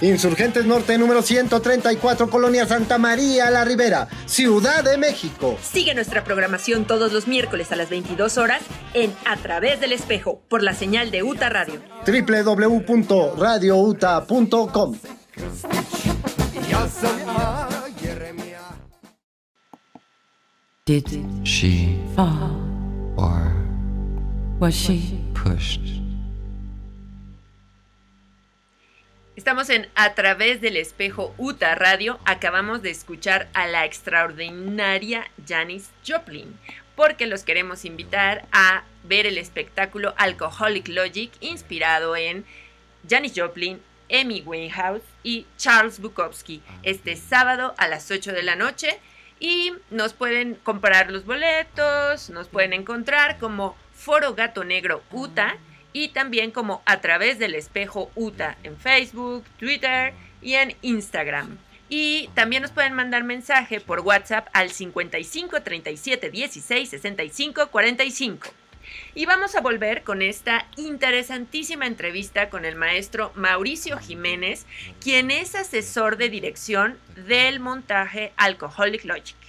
Insurgentes 0.00 0.64
Norte 0.64 0.96
número 0.96 1.20
134, 1.20 2.30
Colonia 2.30 2.64
Santa 2.66 2.96
María 2.96 3.50
La 3.50 3.66
Ribera, 3.66 4.08
Ciudad 4.24 4.82
de 4.82 4.96
México. 4.96 5.58
Sigue 5.62 5.94
nuestra 5.94 6.24
programación 6.24 6.86
todos 6.86 7.12
los 7.12 7.28
miércoles 7.28 7.70
a 7.70 7.76
las 7.76 7.90
22 7.90 8.38
horas 8.38 8.62
en 8.94 9.14
A 9.26 9.36
través 9.36 9.78
del 9.78 9.92
espejo 9.92 10.40
por 10.48 10.62
la 10.62 10.72
señal 10.72 11.10
de 11.10 11.22
UTA 11.22 11.50
Radio. 11.50 11.82
www.radiouta.com. 12.06 14.96
Did 20.86 21.04
she 21.44 21.98
fall? 22.16 22.56
Or 23.18 23.67
Estamos 29.36 29.70
en 29.70 29.86
A 29.94 30.14
través 30.14 30.60
del 30.60 30.76
espejo 30.76 31.32
UTA 31.38 31.76
Radio. 31.76 32.18
Acabamos 32.24 32.82
de 32.82 32.90
escuchar 32.90 33.48
a 33.54 33.68
la 33.68 33.84
extraordinaria 33.84 35.30
Janis 35.46 35.90
Joplin, 36.04 36.58
porque 36.96 37.28
los 37.28 37.44
queremos 37.44 37.84
invitar 37.84 38.48
a 38.50 38.82
ver 39.04 39.26
el 39.26 39.38
espectáculo 39.38 40.12
Alcoholic 40.16 40.88
Logic, 40.88 41.30
inspirado 41.38 42.16
en 42.16 42.44
Janis 43.08 43.34
Joplin, 43.36 43.80
Amy 44.10 44.42
Winehouse 44.44 45.04
y 45.22 45.46
Charles 45.56 46.00
Bukowski, 46.00 46.62
este 46.82 47.14
sábado 47.14 47.74
a 47.78 47.86
las 47.86 48.10
8 48.10 48.32
de 48.32 48.42
la 48.42 48.56
noche 48.56 48.98
y 49.38 49.72
nos 49.90 50.14
pueden 50.14 50.56
comprar 50.56 51.12
los 51.12 51.24
boletos, 51.24 52.30
nos 52.30 52.48
pueden 52.48 52.72
encontrar 52.72 53.38
como 53.38 53.76
Foro 53.98 54.34
Gato 54.34 54.62
Negro 54.62 55.02
UTA 55.10 55.56
y 55.92 56.08
también 56.08 56.52
como 56.52 56.82
a 56.86 57.00
través 57.00 57.38
del 57.40 57.56
espejo 57.56 58.10
UTA 58.14 58.56
en 58.62 58.76
Facebook, 58.78 59.44
Twitter 59.58 60.14
y 60.40 60.54
en 60.54 60.76
Instagram. 60.82 61.58
Y 61.88 62.30
también 62.34 62.62
nos 62.62 62.70
pueden 62.70 62.92
mandar 62.92 63.24
mensaje 63.24 63.80
por 63.80 64.00
WhatsApp 64.00 64.48
al 64.52 64.70
55 64.70 65.62
37 65.62 66.30
16 66.30 66.88
65 66.88 67.68
45. 67.68 68.48
Y 69.14 69.26
vamos 69.26 69.56
a 69.56 69.60
volver 69.60 70.04
con 70.04 70.22
esta 70.22 70.66
interesantísima 70.76 71.86
entrevista 71.86 72.50
con 72.50 72.64
el 72.64 72.76
maestro 72.76 73.32
Mauricio 73.34 73.98
Jiménez, 73.98 74.64
quien 75.00 75.30
es 75.30 75.54
asesor 75.54 76.16
de 76.16 76.30
dirección 76.30 76.98
del 77.26 77.58
montaje 77.58 78.32
Alcoholic 78.36 79.04
Logic. 79.04 79.47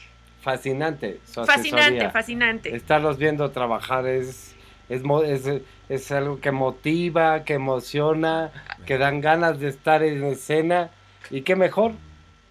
Fascinante. 0.49 1.19
fascinante, 1.45 2.09
fascinante. 2.09 2.75
Estarlos 2.75 3.17
viendo 3.17 3.49
trabajar 3.51 4.07
es, 4.07 4.55
es, 4.89 5.03
es, 5.25 5.61
es 5.89 6.11
algo 6.11 6.39
que 6.39 6.51
motiva, 6.51 7.43
que 7.43 7.53
emociona, 7.53 8.51
que 8.85 8.97
dan 8.97 9.21
ganas 9.21 9.59
de 9.59 9.69
estar 9.69 10.03
en 10.03 10.23
escena. 10.23 10.89
Y 11.29 11.41
qué 11.41 11.55
mejor 11.55 11.93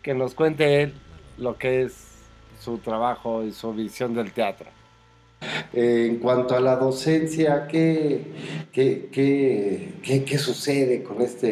que 0.02 0.14
nos 0.14 0.34
cuente 0.34 0.82
él 0.82 0.94
lo 1.36 1.56
que 1.58 1.82
es 1.82 2.24
su 2.60 2.78
trabajo 2.78 3.44
y 3.44 3.52
su 3.52 3.72
visión 3.72 4.14
del 4.14 4.32
teatro. 4.32 4.77
Eh, 5.72 6.06
en 6.08 6.16
cuanto 6.16 6.56
a 6.56 6.60
la 6.60 6.76
docencia, 6.76 7.66
¿qué, 7.68 8.22
qué, 8.72 9.08
qué, 9.12 10.24
qué, 10.24 10.38
sucede 10.38 11.02
con 11.02 11.20
esta 11.22 11.46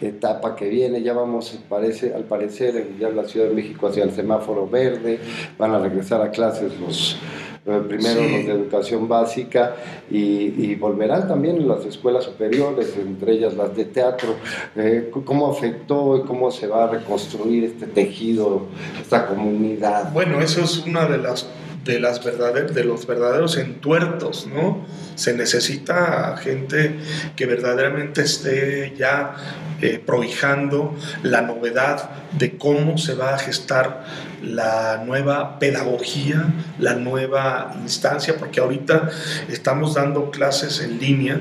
etapa 0.00 0.54
que 0.56 0.68
viene? 0.68 1.02
Ya 1.02 1.12
vamos, 1.12 1.58
parece, 1.68 2.12
al 2.14 2.24
parecer, 2.24 2.88
ya 2.98 3.08
en 3.08 3.16
la 3.16 3.24
Ciudad 3.24 3.48
de 3.48 3.54
México 3.54 3.86
hacia 3.86 4.04
el 4.04 4.12
semáforo 4.12 4.68
verde, 4.68 5.18
van 5.58 5.72
a 5.72 5.78
regresar 5.78 6.20
a 6.20 6.30
clases 6.30 6.78
los 6.80 7.16
eh, 7.64 7.80
primero 7.88 8.20
los 8.20 8.44
de 8.44 8.52
educación 8.52 9.06
básica 9.06 9.76
y, 10.10 10.74
volverán 10.74 11.28
también 11.28 11.68
las 11.68 11.86
escuelas 11.86 12.24
superiores, 12.24 12.96
entre 12.96 13.34
ellas 13.34 13.54
las 13.54 13.76
de 13.76 13.84
teatro. 13.84 14.34
Eh, 14.74 15.12
¿Cómo 15.24 15.48
afectó 15.48 16.16
y 16.16 16.22
cómo 16.22 16.50
se 16.50 16.66
va 16.66 16.84
a 16.84 16.86
reconstruir 16.88 17.62
este 17.62 17.86
tejido, 17.86 18.66
esta 19.00 19.28
comunidad? 19.28 20.12
Bueno, 20.12 20.40
eso 20.40 20.62
es 20.62 20.84
una 20.84 21.06
de 21.06 21.18
las 21.18 21.48
de, 21.84 22.00
las 22.00 22.20
de 22.24 22.84
los 22.84 23.06
verdaderos 23.06 23.56
entuertos, 23.56 24.46
¿no? 24.46 24.86
Se 25.14 25.34
necesita 25.34 26.36
gente 26.36 26.96
que 27.36 27.46
verdaderamente 27.46 28.22
esté 28.22 28.94
ya 28.96 29.34
eh, 29.80 30.00
prohijando 30.04 30.94
la 31.22 31.42
novedad 31.42 32.10
de 32.38 32.56
cómo 32.56 32.98
se 32.98 33.14
va 33.14 33.34
a 33.34 33.38
gestar 33.38 34.04
la 34.42 35.02
nueva 35.04 35.58
pedagogía, 35.58 36.46
la 36.78 36.94
nueva 36.94 37.74
instancia, 37.82 38.36
porque 38.38 38.60
ahorita 38.60 39.10
estamos 39.48 39.94
dando 39.94 40.30
clases 40.30 40.80
en 40.80 40.98
línea 40.98 41.40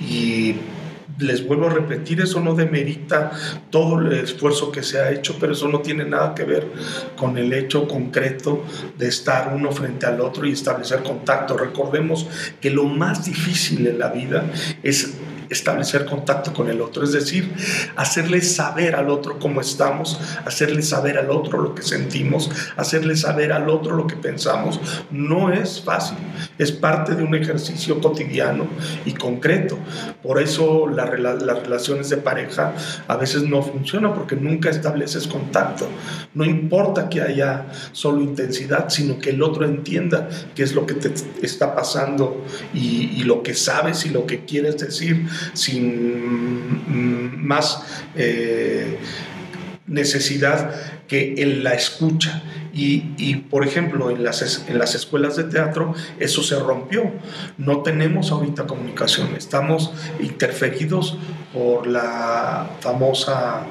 y 0.00 0.56
les 1.22 1.46
vuelvo 1.46 1.66
a 1.66 1.70
repetir, 1.70 2.20
eso 2.20 2.40
no 2.40 2.54
demerita 2.54 3.30
todo 3.70 4.00
el 4.00 4.12
esfuerzo 4.12 4.70
que 4.70 4.82
se 4.82 5.00
ha 5.00 5.10
hecho, 5.10 5.36
pero 5.40 5.52
eso 5.52 5.68
no 5.68 5.80
tiene 5.80 6.04
nada 6.04 6.34
que 6.34 6.44
ver 6.44 6.66
con 7.16 7.38
el 7.38 7.52
hecho 7.52 7.86
concreto 7.86 8.64
de 8.98 9.08
estar 9.08 9.52
uno 9.54 9.72
frente 9.72 10.06
al 10.06 10.20
otro 10.20 10.46
y 10.46 10.52
establecer 10.52 11.02
contacto. 11.02 11.56
Recordemos 11.56 12.26
que 12.60 12.70
lo 12.70 12.84
más 12.84 13.24
difícil 13.24 13.86
en 13.86 13.98
la 13.98 14.08
vida 14.08 14.44
es 14.82 15.14
establecer 15.52 16.06
contacto 16.06 16.52
con 16.52 16.68
el 16.68 16.80
otro, 16.80 17.04
es 17.04 17.12
decir, 17.12 17.52
hacerle 17.96 18.40
saber 18.42 18.94
al 18.94 19.08
otro 19.08 19.38
cómo 19.38 19.60
estamos, 19.60 20.20
hacerle 20.44 20.82
saber 20.82 21.18
al 21.18 21.30
otro 21.30 21.60
lo 21.60 21.74
que 21.74 21.82
sentimos, 21.82 22.50
hacerle 22.76 23.16
saber 23.16 23.52
al 23.52 23.68
otro 23.68 23.96
lo 23.96 24.06
que 24.06 24.16
pensamos. 24.16 24.80
No 25.10 25.52
es 25.52 25.82
fácil, 25.82 26.18
es 26.58 26.72
parte 26.72 27.14
de 27.14 27.22
un 27.22 27.34
ejercicio 27.34 28.00
cotidiano 28.00 28.66
y 29.04 29.12
concreto. 29.12 29.78
Por 30.22 30.40
eso 30.40 30.88
las 30.88 31.08
relaciones 31.08 32.08
de 32.08 32.16
pareja 32.16 32.74
a 33.08 33.16
veces 33.16 33.42
no 33.42 33.62
funcionan 33.62 34.14
porque 34.14 34.36
nunca 34.36 34.70
estableces 34.70 35.26
contacto. 35.26 35.88
No 36.34 36.44
importa 36.44 37.08
que 37.08 37.20
haya 37.20 37.66
solo 37.92 38.20
intensidad, 38.20 38.88
sino 38.88 39.18
que 39.18 39.30
el 39.30 39.42
otro 39.42 39.64
entienda 39.64 40.28
qué 40.54 40.62
es 40.62 40.74
lo 40.74 40.86
que 40.86 40.94
te 40.94 41.12
está 41.42 41.74
pasando 41.74 42.44
y, 42.74 43.10
y 43.16 43.24
lo 43.24 43.42
que 43.42 43.54
sabes 43.54 44.06
y 44.06 44.10
lo 44.10 44.26
que 44.26 44.44
quieres 44.44 44.78
decir 44.78 45.26
sin 45.54 47.46
más 47.46 47.82
eh, 48.14 48.98
necesidad 49.86 50.72
que 51.06 51.34
en 51.38 51.64
la 51.64 51.74
escucha. 51.74 52.42
Y, 52.74 53.34
por 53.50 53.66
ejemplo, 53.66 54.08
en 54.10 54.24
las, 54.24 54.64
en 54.66 54.78
las 54.78 54.94
escuelas 54.94 55.36
de 55.36 55.44
teatro 55.44 55.94
eso 56.18 56.42
se 56.42 56.58
rompió. 56.58 57.12
No 57.58 57.82
tenemos 57.82 58.32
ahorita 58.32 58.66
comunicación, 58.66 59.34
estamos 59.36 59.92
interferidos 60.20 61.18
por 61.52 61.86
la 61.86 62.70
famosa 62.80 63.66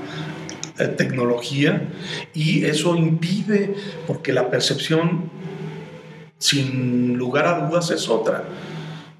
eh, 0.77 0.85
tecnología 0.85 1.89
y 2.35 2.65
eso 2.65 2.95
impide, 2.95 3.75
porque 4.05 4.33
la 4.33 4.51
percepción, 4.51 5.31
sin 6.37 7.17
lugar 7.17 7.47
a 7.47 7.67
dudas, 7.67 7.89
es 7.89 8.07
otra. 8.07 8.43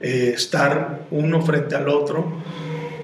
Eh, 0.01 0.33
estar 0.35 1.07
uno 1.11 1.41
frente 1.41 1.75
al 1.75 1.87
otro 1.87 2.41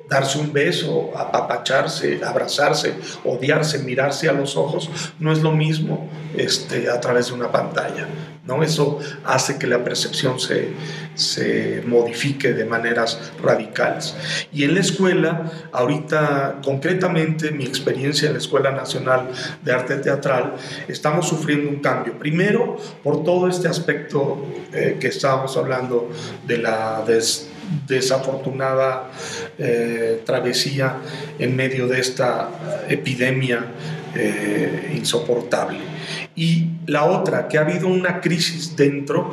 darse 0.09 0.39
un 0.39 0.53
beso, 0.53 1.11
apapacharse, 1.15 2.21
abrazarse, 2.23 2.95
odiarse, 3.25 3.79
mirarse 3.79 4.29
a 4.29 4.33
los 4.33 4.55
ojos, 4.55 4.89
no 5.19 5.31
es 5.31 5.41
lo 5.41 5.51
mismo 5.51 6.09
este, 6.35 6.89
a 6.89 6.99
través 6.99 7.27
de 7.27 7.33
una 7.33 7.51
pantalla. 7.51 8.07
¿No? 8.47 8.63
Eso 8.63 8.99
hace 9.25 9.57
que 9.57 9.67
la 9.67 9.83
percepción 9.83 10.39
se, 10.39 10.69
se 11.15 11.83
modifique 11.85 12.53
de 12.53 12.65
maneras 12.65 13.31
radicales. 13.41 14.15
Y 14.53 14.63
en 14.63 14.75
la 14.75 14.81
escuela, 14.81 15.51
ahorita 15.71 16.59
concretamente 16.63 17.51
mi 17.51 17.65
experiencia 17.65 18.27
en 18.27 18.33
la 18.33 18.39
Escuela 18.39 18.71
Nacional 18.71 19.27
de 19.63 19.73
Arte 19.73 19.97
Teatral, 19.97 20.55
estamos 20.87 21.27
sufriendo 21.27 21.69
un 21.69 21.79
cambio. 21.79 22.17
Primero, 22.17 22.77
por 23.03 23.23
todo 23.23 23.47
este 23.47 23.67
aspecto 23.67 24.45
eh, 24.73 24.97
que 24.99 25.07
estábamos 25.07 25.57
hablando 25.57 26.09
de 26.45 26.57
la 26.57 27.03
desafortunada 27.87 29.09
eh, 29.57 30.21
travesía 30.25 30.97
en 31.39 31.55
medio 31.55 31.87
de 31.87 31.99
esta 31.99 32.49
epidemia 32.87 33.65
eh, 34.15 34.93
insoportable. 34.95 35.79
Y 36.37 36.69
la 36.85 37.05
otra, 37.05 37.47
que 37.47 37.57
ha 37.57 37.61
habido 37.61 37.87
una 37.87 38.21
crisis 38.21 38.75
dentro 38.75 39.31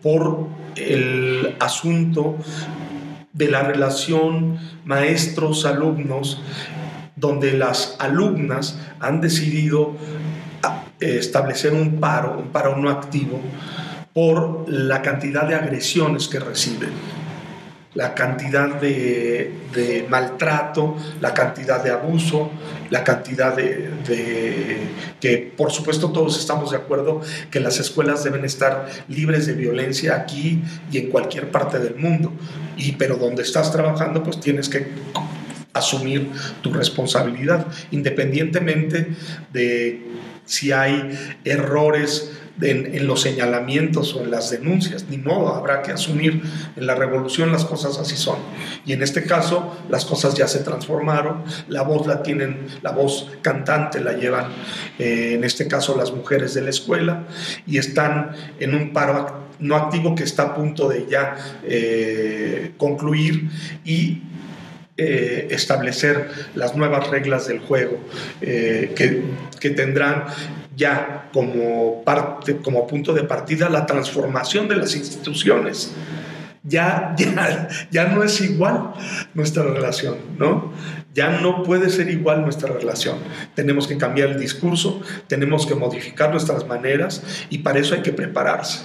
por 0.00 0.46
el 0.76 1.56
asunto 1.58 2.36
de 3.32 3.50
la 3.50 3.64
relación 3.64 4.56
maestros-alumnos, 4.84 6.40
donde 7.16 7.54
las 7.54 7.96
alumnas 7.98 8.78
han 9.00 9.20
decidido 9.20 9.96
ah, 10.62 10.84
establecer 11.00 11.72
un 11.72 11.98
paro, 11.98 12.38
un 12.38 12.50
paro 12.50 12.76
no 12.76 12.88
activo, 12.88 13.40
por 14.12 14.64
la 14.68 15.02
cantidad 15.02 15.48
de 15.48 15.56
agresiones 15.56 16.28
que 16.28 16.38
reciben 16.38 16.90
la 17.94 18.14
cantidad 18.14 18.80
de, 18.80 20.06
maltrato, 20.08 20.96
la 21.20 21.32
cantidad 21.32 21.82
de 21.82 21.90
abuso, 21.90 22.50
la 22.90 23.04
cantidad 23.04 23.54
de, 23.54 24.78
que 25.20 25.52
por 25.56 25.70
supuesto 25.70 26.10
todos 26.10 26.38
estamos 26.38 26.72
de 26.72 26.76
acuerdo 26.76 27.20
que 27.50 27.60
las 27.60 27.78
escuelas 27.78 28.24
deben 28.24 28.44
estar 28.44 28.86
libres 29.08 29.46
de 29.46 29.54
violencia 29.54 30.16
aquí 30.16 30.62
y 30.90 30.98
en 30.98 31.10
cualquier 31.10 31.50
parte 31.50 31.78
del 31.78 31.96
mundo. 31.96 32.32
Y 32.76 32.92
pero 32.92 33.16
donde 33.16 33.42
estás 33.42 33.70
trabajando 33.70 34.22
pues 34.22 34.40
tienes 34.40 34.68
que 34.68 34.88
asumir 35.72 36.30
tu 36.62 36.72
responsabilidad, 36.72 37.66
independientemente 37.90 39.08
de 39.52 40.02
si 40.46 40.72
hay 40.72 41.38
errores 41.44 42.32
en, 42.60 43.06
los 43.06 43.20
señalamientos 43.20 44.14
o 44.14 44.22
en 44.22 44.30
las 44.30 44.50
denuncias. 44.50 45.06
Ni 45.08 45.18
modo, 45.18 45.54
habrá 45.54 45.82
que 45.82 45.92
asumir. 45.92 46.42
En 46.76 46.86
la 46.86 46.94
revolución 46.94 47.52
las 47.52 47.64
cosas 47.64 47.98
así 47.98 48.16
son. 48.16 48.38
Y 48.86 48.92
en 48.92 49.02
este 49.02 49.24
caso 49.24 49.76
las 49.88 50.04
cosas 50.04 50.34
ya 50.34 50.48
se 50.48 50.60
transformaron. 50.60 51.44
La 51.68 51.82
voz 51.82 52.06
la 52.06 52.22
tienen, 52.22 52.66
la 52.82 52.92
voz 52.92 53.30
cantante 53.42 54.00
la 54.00 54.12
llevan, 54.12 54.52
eh, 54.98 55.32
en 55.34 55.44
este 55.44 55.68
caso 55.68 55.96
las 55.96 56.12
mujeres 56.12 56.54
de 56.54 56.62
la 56.62 56.70
escuela, 56.70 57.24
y 57.66 57.78
están 57.78 58.32
en 58.60 58.74
un 58.74 58.92
paro 58.92 59.44
no 59.58 59.76
activo 59.76 60.14
que 60.14 60.24
está 60.24 60.42
a 60.42 60.54
punto 60.54 60.88
de 60.88 61.06
ya 61.08 61.36
eh, 61.64 62.72
concluir 62.76 63.48
y 63.84 64.22
eh, 64.96 65.48
establecer 65.50 66.28
las 66.54 66.76
nuevas 66.76 67.08
reglas 67.08 67.46
del 67.48 67.60
juego 67.60 67.98
que, 68.40 69.22
que, 69.58 69.70
tendrán 69.70 70.24
ya 70.76 71.28
como, 71.32 72.02
parte, 72.04 72.58
como 72.58 72.86
punto 72.86 73.12
de 73.12 73.24
partida 73.24 73.68
la 73.68 73.86
transformación 73.86 74.68
de 74.68 74.76
las 74.76 74.94
instituciones. 74.96 75.94
Ya, 76.62 77.14
ya, 77.18 77.68
ya 77.90 78.06
no 78.06 78.22
es 78.22 78.40
igual 78.40 78.92
nuestra 79.34 79.64
relación, 79.64 80.16
¿no? 80.38 80.72
Ya 81.12 81.40
no 81.40 81.62
puede 81.62 81.90
ser 81.90 82.08
igual 82.08 82.42
nuestra 82.42 82.72
relación. 82.72 83.18
Tenemos 83.54 83.86
que 83.86 83.98
cambiar 83.98 84.30
el 84.30 84.40
discurso, 84.40 85.00
tenemos 85.28 85.66
que 85.66 85.74
modificar 85.74 86.30
nuestras 86.30 86.66
maneras 86.66 87.22
y 87.50 87.58
para 87.58 87.78
eso 87.78 87.94
hay 87.94 88.02
que 88.02 88.12
prepararse 88.12 88.80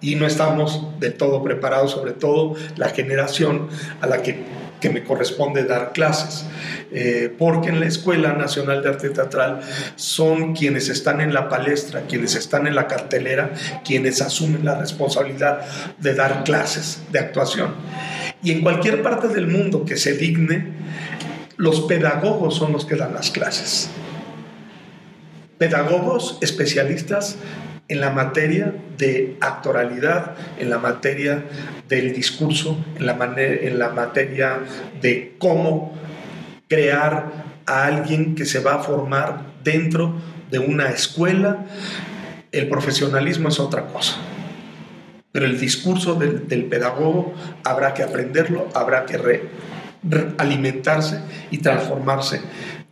y 0.00 0.14
no 0.14 0.26
estamos 0.26 0.86
del 1.00 1.14
todo 1.14 1.42
preparados, 1.42 1.92
sobre 1.92 2.12
todo 2.12 2.54
la 2.76 2.90
generación 2.90 3.68
a 4.00 4.06
la 4.06 4.22
que 4.22 4.44
que 4.80 4.90
me 4.90 5.02
corresponde 5.04 5.64
dar 5.64 5.92
clases, 5.92 6.46
eh, 6.92 7.34
porque 7.38 7.68
en 7.68 7.80
la 7.80 7.86
Escuela 7.86 8.32
Nacional 8.32 8.82
de 8.82 8.88
Arte 8.90 9.10
Teatral 9.10 9.60
son 9.96 10.54
quienes 10.54 10.88
están 10.88 11.20
en 11.20 11.32
la 11.32 11.48
palestra, 11.48 12.02
quienes 12.02 12.34
están 12.34 12.66
en 12.66 12.74
la 12.74 12.86
cartelera, 12.86 13.52
quienes 13.84 14.20
asumen 14.20 14.64
la 14.64 14.78
responsabilidad 14.78 15.62
de 15.98 16.14
dar 16.14 16.44
clases 16.44 17.02
de 17.10 17.18
actuación. 17.18 17.74
Y 18.42 18.52
en 18.52 18.62
cualquier 18.62 19.02
parte 19.02 19.28
del 19.28 19.46
mundo 19.46 19.84
que 19.84 19.96
se 19.96 20.12
digne, 20.12 20.72
los 21.56 21.82
pedagogos 21.82 22.54
son 22.54 22.72
los 22.72 22.84
que 22.84 22.96
dan 22.96 23.14
las 23.14 23.30
clases. 23.30 23.88
Pedagogos 25.58 26.38
especialistas 26.42 27.36
en 27.88 28.00
la 28.00 28.10
materia 28.10 28.74
de 28.98 29.36
actoralidad, 29.40 30.34
en 30.58 30.70
la 30.70 30.78
materia 30.78 31.44
del 31.88 32.12
discurso, 32.12 32.84
en 32.96 33.06
la, 33.06 33.16
en 33.36 33.78
la 33.78 33.90
materia 33.90 34.60
de 35.00 35.36
cómo 35.38 35.96
crear 36.68 37.44
a 37.66 37.84
alguien 37.84 38.34
que 38.34 38.44
se 38.44 38.60
va 38.60 38.74
a 38.74 38.78
formar 38.80 39.42
dentro 39.62 40.14
de 40.50 40.58
una 40.58 40.90
escuela. 40.90 41.64
El 42.52 42.68
profesionalismo 42.68 43.48
es 43.48 43.60
otra 43.60 43.86
cosa. 43.86 44.16
Pero 45.32 45.46
el 45.46 45.60
discurso 45.60 46.14
del, 46.14 46.64
pedagogo 46.64 47.34
habrá 47.62 47.92
que 47.92 48.02
aprenderlo, 48.02 48.68
habrá 48.74 49.04
que 49.04 49.20
alimentarse 50.38 51.20
y 51.50 51.58
transformarse 51.58 52.40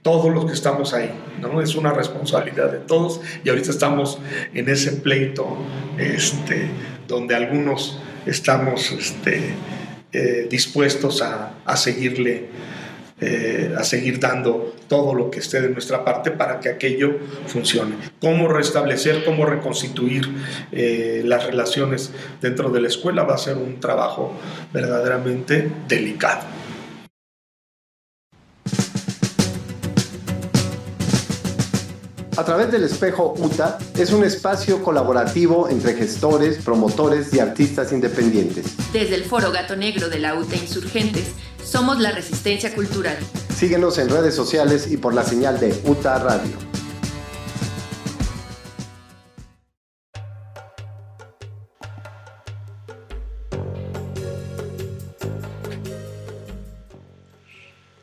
todos 0.05 0.33
los 0.33 0.45
que 0.45 0.53
estamos 0.53 0.93
ahí, 0.93 1.11
¿no? 1.41 1.63
Es 1.63 1.75
una 1.77 1.91
responsabilidad 1.91 2.71
de 2.71 2.79
todos 2.79 3.23
y 3.43 3.49
ahorita 3.49 3.71
estamos 3.71 4.19
en 4.53 4.69
ese 4.69 4.93
pleito 4.93 5.57
este, 5.97 6.69
donde 7.09 7.35
algunos 7.35 7.99
estamos 8.27 8.93
este, 8.93 9.55
eh, 10.13 10.47
dispuestos 10.51 11.23
a, 11.23 11.77
seguirle, 11.79 12.51
eh, 13.19 13.75
a 13.79 13.83
seguir 13.83 14.21
dando 14.21 14.75
todo 14.89 15.15
lo 15.15 15.31
que 15.31 15.39
esté 15.39 15.63
de 15.63 15.71
nuestra 15.71 16.05
parte 16.05 16.31
para 16.31 16.61
que 16.61 16.69
aquello 16.69 17.21
funcione. 17.47 17.95
Cómo 18.21 18.49
restablecer, 18.49 19.25
cómo 19.25 19.47
reconstituir 19.47 20.29
eh, 20.71 21.23
las 21.25 21.47
relaciones 21.47 22.13
dentro 22.43 22.69
de 22.69 22.83
la 22.83 22.89
escuela 22.89 23.23
va 23.23 23.37
a 23.37 23.39
ser 23.39 23.57
un 23.57 23.81
trabajo 23.81 24.35
verdaderamente 24.71 25.67
delicado. 25.89 26.43
A 32.37 32.45
través 32.45 32.73
del 32.73 32.83
espejo 32.83 33.33
UTA 33.39 33.79
es 33.97 34.13
un 34.13 34.25
espacio 34.25 34.83
colaborativo 34.83 35.69
entre 35.69 35.95
gestores, 35.95 36.59
promotores 36.65 37.33
y 37.33 37.39
artistas 37.39 37.93
independientes. 37.93 38.75
Desde 38.93 39.15
el 39.15 39.23
Foro 39.23 39.53
Gato 39.53 39.77
Negro 39.77 40.09
de 40.09 40.19
la 40.19 40.35
UTA 40.35 40.57
Insurgentes, 40.57 41.31
somos 41.63 42.01
la 42.01 42.11
resistencia 42.11 42.75
cultural. 42.75 43.17
Síguenos 43.55 43.99
en 43.99 44.09
redes 44.09 44.35
sociales 44.35 44.91
y 44.91 44.97
por 44.97 45.15
la 45.15 45.23
señal 45.23 45.61
de 45.61 45.81
UTA 45.85 46.19
Radio. 46.19 46.51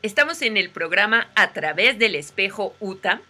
Estamos 0.00 0.40
en 0.40 0.56
el 0.56 0.70
programa 0.70 1.28
A 1.34 1.52
través 1.52 1.98
del 1.98 2.14
espejo 2.14 2.74
UTA 2.80 3.20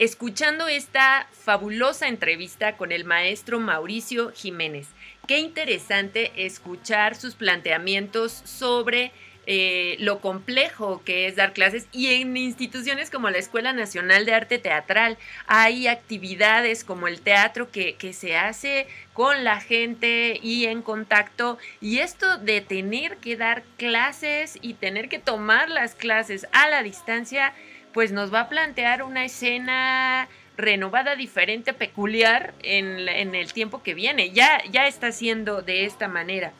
escuchando 0.00 0.66
esta 0.66 1.28
fabulosa 1.30 2.08
entrevista 2.08 2.78
con 2.78 2.90
el 2.90 3.04
maestro 3.04 3.60
Mauricio 3.60 4.32
Jiménez. 4.32 4.88
Qué 5.28 5.40
interesante 5.40 6.32
escuchar 6.36 7.16
sus 7.16 7.34
planteamientos 7.34 8.32
sobre 8.32 9.12
eh, 9.46 9.96
lo 9.98 10.20
complejo 10.20 11.02
que 11.04 11.26
es 11.26 11.36
dar 11.36 11.52
clases 11.52 11.86
y 11.92 12.14
en 12.14 12.34
instituciones 12.34 13.10
como 13.10 13.28
la 13.28 13.36
Escuela 13.36 13.74
Nacional 13.74 14.24
de 14.24 14.32
Arte 14.32 14.58
Teatral 14.58 15.18
hay 15.46 15.86
actividades 15.86 16.82
como 16.82 17.06
el 17.06 17.20
teatro 17.20 17.70
que, 17.70 17.96
que 17.96 18.14
se 18.14 18.38
hace 18.38 18.86
con 19.12 19.44
la 19.44 19.60
gente 19.60 20.40
y 20.42 20.64
en 20.64 20.80
contacto 20.80 21.58
y 21.82 21.98
esto 21.98 22.38
de 22.38 22.62
tener 22.62 23.18
que 23.18 23.36
dar 23.36 23.64
clases 23.76 24.58
y 24.62 24.74
tener 24.74 25.10
que 25.10 25.18
tomar 25.18 25.68
las 25.68 25.94
clases 25.94 26.46
a 26.52 26.68
la 26.68 26.82
distancia 26.82 27.52
pues 27.92 28.12
nos 28.12 28.32
va 28.32 28.40
a 28.40 28.48
plantear 28.48 29.02
una 29.02 29.24
escena 29.24 30.28
renovada, 30.56 31.16
diferente, 31.16 31.72
peculiar 31.72 32.54
en, 32.62 33.08
el 33.34 33.52
tiempo 33.52 33.82
que 33.82 33.94
viene. 33.94 34.30
Ya, 34.30 34.62
ya 34.70 34.86
está 34.86 35.12
siendo 35.12 35.62
de 35.62 35.84
esta 35.84 36.08
manera. 36.08 36.52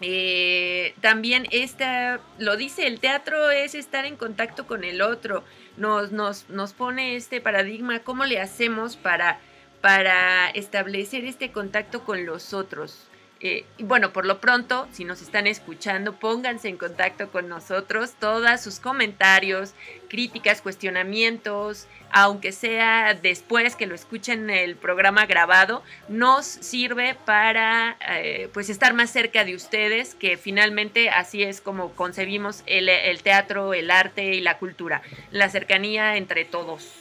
Eh, 0.00 0.94
también 1.00 1.46
esta, 1.50 2.20
lo 2.38 2.56
dice, 2.56 2.86
el 2.86 2.98
teatro 2.98 3.50
es 3.50 3.74
estar 3.74 4.04
en 4.04 4.16
contacto 4.16 4.66
con 4.66 4.84
el 4.84 5.00
otro. 5.00 5.44
Nos, 5.76 6.12
nos, 6.12 6.48
nos 6.50 6.72
pone 6.72 7.16
este 7.16 7.40
paradigma, 7.40 8.00
¿cómo 8.00 8.24
le 8.24 8.40
hacemos 8.40 8.96
para, 8.96 9.38
para 9.80 10.50
establecer 10.50 11.24
este 11.24 11.52
contacto 11.52 12.04
con 12.04 12.26
los 12.26 12.52
otros? 12.52 13.08
Eh, 13.40 13.64
y 13.76 13.82
bueno, 13.82 14.12
por 14.12 14.24
lo 14.24 14.40
pronto, 14.40 14.88
si 14.92 15.04
nos 15.04 15.20
están 15.20 15.46
escuchando, 15.46 16.14
pónganse 16.14 16.68
en 16.68 16.76
contacto 16.76 17.28
con 17.30 17.48
nosotros. 17.48 18.12
Todos 18.18 18.60
sus 18.60 18.80
comentarios, 18.80 19.74
críticas, 20.08 20.62
cuestionamientos, 20.62 21.86
aunque 22.10 22.52
sea 22.52 23.14
después 23.14 23.74
que 23.74 23.86
lo 23.86 23.94
escuchen 23.94 24.48
el 24.48 24.76
programa 24.76 25.26
grabado, 25.26 25.82
nos 26.08 26.46
sirve 26.46 27.16
para 27.26 27.96
eh, 28.08 28.48
pues 28.54 28.70
estar 28.70 28.94
más 28.94 29.10
cerca 29.10 29.44
de 29.44 29.54
ustedes, 29.54 30.14
que 30.14 30.36
finalmente 30.36 31.10
así 31.10 31.42
es 31.42 31.60
como 31.60 31.90
concebimos 31.90 32.62
el, 32.66 32.88
el 32.88 33.22
teatro, 33.22 33.74
el 33.74 33.90
arte 33.90 34.34
y 34.34 34.40
la 34.40 34.58
cultura, 34.58 35.02
la 35.32 35.48
cercanía 35.48 36.16
entre 36.16 36.44
todos. 36.44 36.92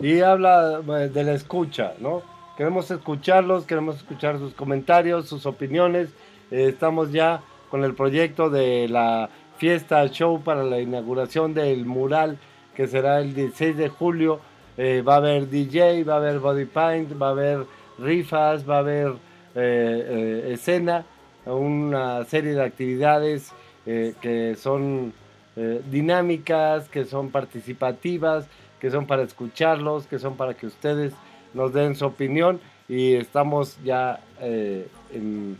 Y 0.00 0.20
habla 0.20 0.80
eh, 0.88 1.08
de 1.08 1.22
la 1.22 1.34
escucha, 1.34 1.92
¿no? 1.98 2.31
Queremos 2.56 2.90
escucharlos, 2.90 3.64
queremos 3.64 3.96
escuchar 3.96 4.38
sus 4.38 4.52
comentarios, 4.52 5.26
sus 5.26 5.46
opiniones. 5.46 6.10
Eh, 6.50 6.66
estamos 6.68 7.10
ya 7.10 7.40
con 7.70 7.82
el 7.82 7.94
proyecto 7.94 8.50
de 8.50 8.88
la 8.88 9.30
fiesta 9.56 10.06
show 10.08 10.42
para 10.42 10.62
la 10.62 10.78
inauguración 10.78 11.54
del 11.54 11.86
mural 11.86 12.38
que 12.76 12.86
será 12.88 13.20
el 13.20 13.34
16 13.34 13.78
de 13.78 13.88
julio. 13.88 14.40
Eh, 14.76 15.02
va 15.06 15.14
a 15.14 15.16
haber 15.16 15.48
DJ, 15.48 16.04
va 16.04 16.14
a 16.14 16.16
haber 16.18 16.40
body 16.40 16.66
paint, 16.66 17.20
va 17.20 17.28
a 17.28 17.30
haber 17.30 17.64
rifas, 17.98 18.68
va 18.68 18.76
a 18.76 18.80
haber 18.80 19.14
eh, 19.54 20.50
escena, 20.52 21.06
una 21.46 22.22
serie 22.24 22.52
de 22.52 22.62
actividades 22.62 23.52
que 23.84 24.56
son 24.56 25.12
dinámicas, 25.90 26.88
que 26.88 27.04
son 27.04 27.30
participativas, 27.30 28.46
que 28.78 28.90
son 28.90 29.06
para 29.06 29.22
escucharlos, 29.22 30.06
que 30.06 30.20
son 30.20 30.36
para 30.36 30.54
que 30.54 30.66
ustedes 30.66 31.14
nos 31.54 31.72
den 31.72 31.94
su 31.94 32.06
opinión 32.06 32.60
y 32.88 33.14
estamos 33.14 33.78
ya 33.84 34.20
eh, 34.40 34.86
en, 35.12 35.58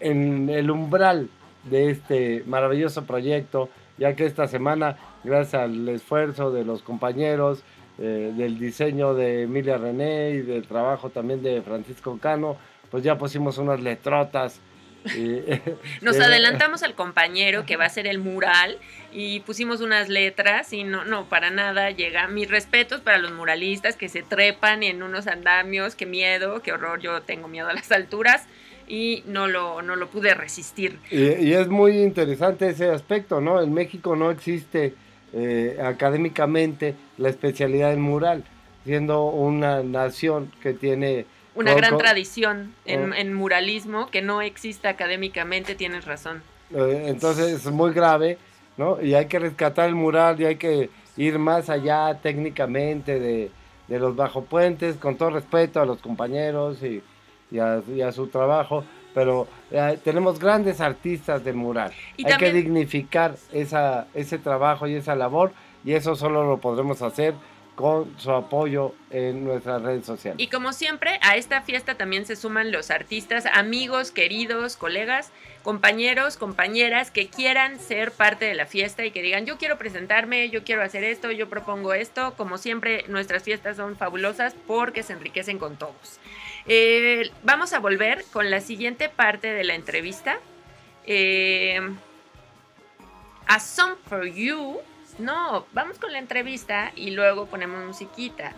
el 0.00 0.70
umbral 0.70 1.28
de 1.64 1.90
este 1.90 2.44
maravilloso 2.46 3.04
proyecto, 3.04 3.68
ya 3.96 4.14
que 4.14 4.26
esta 4.26 4.46
semana, 4.46 4.96
gracias 5.22 5.62
al 5.62 5.88
esfuerzo 5.88 6.50
de 6.50 6.64
los 6.64 6.82
compañeros, 6.82 7.62
eh, 7.98 8.32
del 8.36 8.58
diseño 8.58 9.14
de 9.14 9.42
Emilia 9.42 9.78
René 9.78 10.30
y 10.30 10.42
del 10.42 10.66
trabajo 10.66 11.10
también 11.10 11.42
de 11.42 11.62
Francisco 11.62 12.18
Cano, 12.20 12.56
pues 12.90 13.02
ya 13.02 13.16
pusimos 13.16 13.58
unas 13.58 13.80
letrotas. 13.80 14.60
Nos 16.00 16.16
eh, 16.16 16.24
adelantamos 16.24 16.82
al 16.82 16.94
compañero 16.94 17.66
que 17.66 17.76
va 17.76 17.84
a 17.84 17.86
hacer 17.88 18.06
el 18.06 18.18
mural 18.18 18.78
y 19.12 19.40
pusimos 19.40 19.80
unas 19.80 20.08
letras 20.08 20.72
y 20.72 20.84
no, 20.84 21.04
no, 21.04 21.28
para 21.28 21.50
nada 21.50 21.90
llega. 21.90 22.26
Mis 22.28 22.50
respetos 22.50 23.00
para 23.00 23.18
los 23.18 23.32
muralistas 23.32 23.96
que 23.96 24.08
se 24.08 24.22
trepan 24.22 24.82
en 24.82 25.02
unos 25.02 25.26
andamios, 25.26 25.94
qué 25.94 26.06
miedo, 26.06 26.62
qué 26.62 26.72
horror, 26.72 27.00
yo 27.00 27.22
tengo 27.22 27.48
miedo 27.48 27.68
a 27.68 27.74
las 27.74 27.92
alturas 27.92 28.46
y 28.88 29.22
no 29.26 29.46
lo, 29.46 29.82
no 29.82 29.96
lo 29.96 30.08
pude 30.08 30.34
resistir. 30.34 30.98
Y, 31.10 31.22
y 31.22 31.54
es 31.54 31.68
muy 31.68 31.98
interesante 31.98 32.68
ese 32.68 32.90
aspecto, 32.90 33.40
¿no? 33.40 33.62
En 33.62 33.72
México 33.72 34.16
no 34.16 34.30
existe 34.30 34.94
eh, 35.36 35.78
académicamente 35.82 36.94
la 37.18 37.28
especialidad 37.28 37.90
del 37.90 37.98
mural, 37.98 38.44
siendo 38.84 39.24
una 39.24 39.82
nación 39.82 40.52
que 40.62 40.74
tiene... 40.74 41.26
Una 41.54 41.72
co- 41.72 41.76
gran 41.78 41.92
co- 41.92 41.98
tradición 41.98 42.74
en, 42.84 43.12
Oh. 43.12 43.14
en 43.14 43.34
muralismo 43.34 44.08
que 44.10 44.22
no 44.22 44.42
existe 44.42 44.88
académicamente, 44.88 45.74
tienes 45.74 46.04
razón. 46.04 46.42
eh, 46.74 47.04
entonces 47.08 47.52
es 47.66 47.66
muy 47.72 47.92
grave, 47.92 48.38
¿no? 48.76 49.00
Y 49.00 49.14
hay 49.14 49.26
que 49.26 49.38
rescatar 49.38 49.88
el 49.88 49.94
mural 49.94 50.40
y 50.40 50.46
hay 50.46 50.56
que 50.56 50.90
ir 51.16 51.38
más 51.38 51.70
allá 51.70 52.18
técnicamente 52.20 53.20
de, 53.20 53.50
de 53.86 53.98
los 53.98 54.16
bajopuentes, 54.16 54.96
con 54.96 55.16
todo 55.16 55.30
respeto 55.30 55.80
a 55.80 55.86
los 55.86 56.00
compañeros 56.00 56.82
y, 56.82 57.02
y 57.50 57.58
a, 57.60 57.80
y 57.94 58.00
a 58.00 58.10
su 58.10 58.26
trabajo, 58.28 58.84
pero 59.14 59.46
eh, 59.70 59.96
tenemos 60.02 60.40
grandes 60.40 60.80
artistas 60.80 61.44
del 61.44 61.54
mural. 61.54 61.92
Y 62.16 62.24
Hay 62.24 62.32
también- 62.32 62.52
que 62.52 62.58
dignificar 62.62 63.36
esa, 63.52 64.08
ese 64.14 64.38
trabajo 64.38 64.88
y 64.88 64.94
esa 64.94 65.14
labor 65.14 65.52
y 65.84 65.92
eso 65.92 66.16
solo 66.16 66.44
lo 66.44 66.58
podremos 66.58 67.00
hacer 67.02 67.34
con 67.74 68.18
su 68.20 68.30
apoyo 68.30 68.94
en 69.10 69.44
nuestras 69.44 69.82
redes 69.82 70.06
sociales. 70.06 70.40
Y 70.40 70.48
como 70.48 70.72
siempre, 70.72 71.18
a 71.22 71.36
esta 71.36 71.62
fiesta 71.62 71.96
también 71.96 72.24
se 72.24 72.36
suman 72.36 72.70
los 72.70 72.90
artistas, 72.90 73.46
amigos, 73.46 74.12
queridos, 74.12 74.76
colegas, 74.76 75.32
compañeros, 75.62 76.36
compañeras 76.36 77.10
que 77.10 77.28
quieran 77.28 77.80
ser 77.80 78.12
parte 78.12 78.44
de 78.44 78.54
la 78.54 78.66
fiesta 78.66 79.04
y 79.04 79.10
que 79.10 79.22
digan, 79.22 79.44
yo 79.44 79.58
quiero 79.58 79.76
presentarme, 79.76 80.50
yo 80.50 80.62
quiero 80.62 80.82
hacer 80.82 81.02
esto, 81.02 81.32
yo 81.32 81.48
propongo 81.48 81.94
esto. 81.94 82.34
Como 82.36 82.58
siempre, 82.58 83.04
nuestras 83.08 83.42
fiestas 83.42 83.76
son 83.76 83.96
fabulosas 83.96 84.54
porque 84.66 85.02
se 85.02 85.14
enriquecen 85.14 85.58
con 85.58 85.76
todos. 85.76 86.20
Eh, 86.66 87.30
vamos 87.42 87.72
a 87.72 87.80
volver 87.80 88.24
con 88.32 88.50
la 88.50 88.60
siguiente 88.60 89.08
parte 89.08 89.52
de 89.52 89.64
la 89.64 89.74
entrevista. 89.74 90.38
Eh, 91.06 91.80
a 93.46 93.60
Song 93.60 93.96
for 94.08 94.24
You. 94.26 94.78
No, 95.18 95.66
vamos 95.72 95.98
con 95.98 96.12
la 96.12 96.18
entrevista 96.18 96.92
y 96.96 97.10
luego 97.10 97.46
ponemos 97.46 97.84
musiquita. 97.84 98.52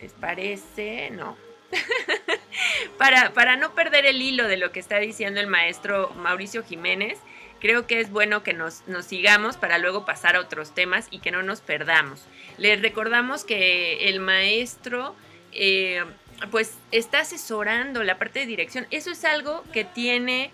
¿Les 0.00 0.12
parece? 0.12 1.10
No. 1.10 1.36
para, 2.98 3.32
para 3.32 3.56
no 3.56 3.74
perder 3.74 4.06
el 4.06 4.20
hilo 4.22 4.48
de 4.48 4.56
lo 4.56 4.72
que 4.72 4.80
está 4.80 4.98
diciendo 4.98 5.40
el 5.40 5.46
maestro 5.46 6.10
Mauricio 6.16 6.64
Jiménez, 6.64 7.18
creo 7.60 7.86
que 7.86 8.00
es 8.00 8.10
bueno 8.10 8.42
que 8.42 8.54
nos, 8.54 8.82
nos 8.88 9.04
sigamos 9.04 9.56
para 9.56 9.78
luego 9.78 10.04
pasar 10.04 10.36
a 10.36 10.40
otros 10.40 10.74
temas 10.74 11.06
y 11.10 11.20
que 11.20 11.30
no 11.30 11.42
nos 11.42 11.60
perdamos. 11.60 12.24
Les 12.56 12.80
recordamos 12.80 13.44
que 13.44 14.08
el 14.08 14.20
maestro 14.20 15.14
eh, 15.52 16.02
pues 16.50 16.74
está 16.90 17.20
asesorando 17.20 18.02
la 18.02 18.18
parte 18.18 18.40
de 18.40 18.46
dirección. 18.46 18.86
Eso 18.90 19.10
es 19.10 19.24
algo 19.24 19.62
que 19.72 19.84
tiene 19.84 20.50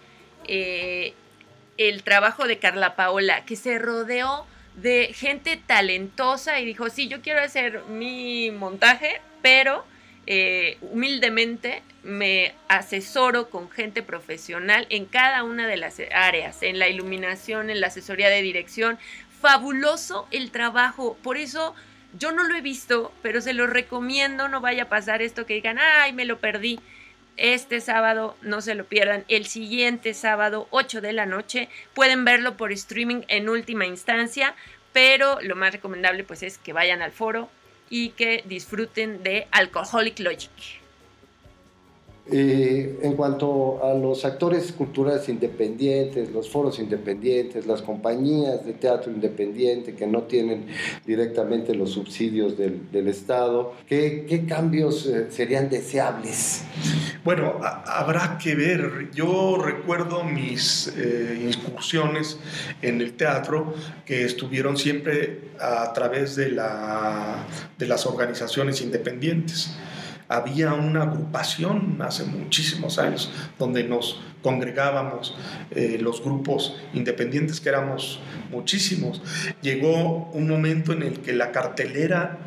eh, 0.49 1.15
el 1.79 2.03
trabajo 2.03 2.47
de 2.47 2.59
Carla 2.59 2.97
Paola, 2.97 3.45
que 3.45 3.57
se 3.57 3.79
rodeó 3.79 4.47
de 4.77 5.13
gente 5.15 5.57
talentosa 5.57 6.61
y 6.61 6.65
dijo, 6.65 6.89
sí, 6.91 7.09
yo 7.09 7.23
quiero 7.23 7.41
hacer 7.41 7.83
mi 7.89 8.51
montaje, 8.51 9.21
pero 9.43 9.85
eh, 10.27 10.77
humildemente 10.81 11.83
me 12.03 12.55
asesoro 12.69 13.49
con 13.49 13.71
gente 13.71 14.03
profesional 14.03 14.87
en 14.91 15.07
cada 15.07 15.45
una 15.45 15.67
de 15.67 15.77
las 15.77 16.01
áreas, 16.13 16.63
en 16.63 16.79
la 16.79 16.89
iluminación, 16.89 17.71
en 17.71 17.81
la 17.81 17.89
asesoría 17.89 18.29
de 18.29 18.43
dirección. 18.43 18.99
Fabuloso 19.41 20.27
el 20.31 20.51
trabajo, 20.51 21.17
por 21.23 21.37
eso 21.37 21.75
yo 22.19 22.33
no 22.33 22.45
lo 22.45 22.57
he 22.57 22.61
visto, 22.61 23.13
pero 23.23 23.41
se 23.41 23.53
lo 23.53 23.67
recomiendo, 23.67 24.49
no 24.49 24.61
vaya 24.61 24.85
a 24.85 24.89
pasar 24.89 25.23
esto 25.23 25.47
que 25.47 25.55
digan, 25.55 25.79
ay, 25.79 26.13
me 26.13 26.25
lo 26.25 26.39
perdí. 26.39 26.81
Este 27.37 27.81
sábado, 27.81 28.37
no 28.41 28.63
se 28.63 28.75
lo 28.75 28.85
pierdan, 28.85 29.25
el 29.29 29.47
siguiente 29.47 30.15
sábado, 30.15 30.69
8 30.71 31.01
de 31.01 31.13
la 31.13 31.27
noche, 31.27 31.69
pueden 31.95 32.25
verlo 32.25 32.57
por 32.57 32.73
streaming 32.73 33.23
en 33.29 33.49
última 33.49 33.85
instancia, 33.87 34.55
pero 34.93 35.39
lo 35.43 35.55
más 35.55 35.73
recomendable 35.73 36.25
pues 36.25 36.43
es 36.43 36.57
que 36.57 36.73
vayan 36.73 37.03
al 37.03 37.13
foro 37.13 37.51
y 37.91 38.11
que 38.11 38.43
disfruten 38.47 39.23
de 39.23 39.47
Alcoholic 39.51 40.19
Logic. 40.21 40.86
Eh, 42.33 42.99
en 43.03 43.13
cuanto 43.13 43.85
a 43.85 43.95
los 43.95 44.25
actores 44.25 44.73
culturales 44.73 45.29
independientes, 45.29 46.33
los 46.33 46.51
foros 46.51 46.81
independientes, 46.81 47.67
las 47.67 47.83
compañías 47.83 48.67
de 48.67 48.73
teatro 48.73 49.13
independiente 49.13 49.95
que 49.95 50.09
no 50.09 50.23
tienen 50.25 50.67
directamente 51.07 51.73
los 51.75 51.93
subsidios 51.93 52.59
del, 52.59 52.91
del 52.91 53.07
Estado, 53.07 53.75
¿qué, 53.87 54.27
qué 54.29 54.45
cambios 54.45 55.07
eh, 55.07 55.27
serían 55.31 55.71
deseables? 55.71 56.65
Bueno, 57.25 57.61
a- 57.63 57.85
habrá 58.01 58.39
que 58.43 58.57
ver. 58.57 59.11
Yo 59.15 59.59
recuerdo 59.59 60.25
mis 60.25 60.93
eh, 60.97 61.49
incursiones 61.53 62.39
en 62.83 63.01
el 63.01 63.13
teatro 63.13 63.73
que 64.05 64.25
estuvieron 64.25 64.77
siempre 64.77 65.43
a 65.61 65.93
través 65.93 66.35
de, 66.35 66.51
la, 66.51 67.47
de 67.79 67.87
las 67.87 68.05
organizaciones 68.05 68.81
independientes. 68.83 69.71
Había 70.29 70.75
una 70.75 71.03
agrupación 71.03 71.99
hace 72.01 72.25
muchísimos 72.25 72.99
años 72.99 73.31
donde 73.59 73.85
nos 73.85 74.21
congregábamos 74.43 75.37
eh, 75.71 75.99
los 76.01 76.23
grupos 76.23 76.77
independientes, 76.95 77.61
que 77.61 77.69
éramos 77.69 78.21
muchísimos. 78.51 79.23
Llegó 79.63 80.31
un 80.33 80.49
momento 80.49 80.93
en 80.93 81.03
el 81.03 81.21
que 81.21 81.33
la 81.33 81.53
cartelera 81.53 82.39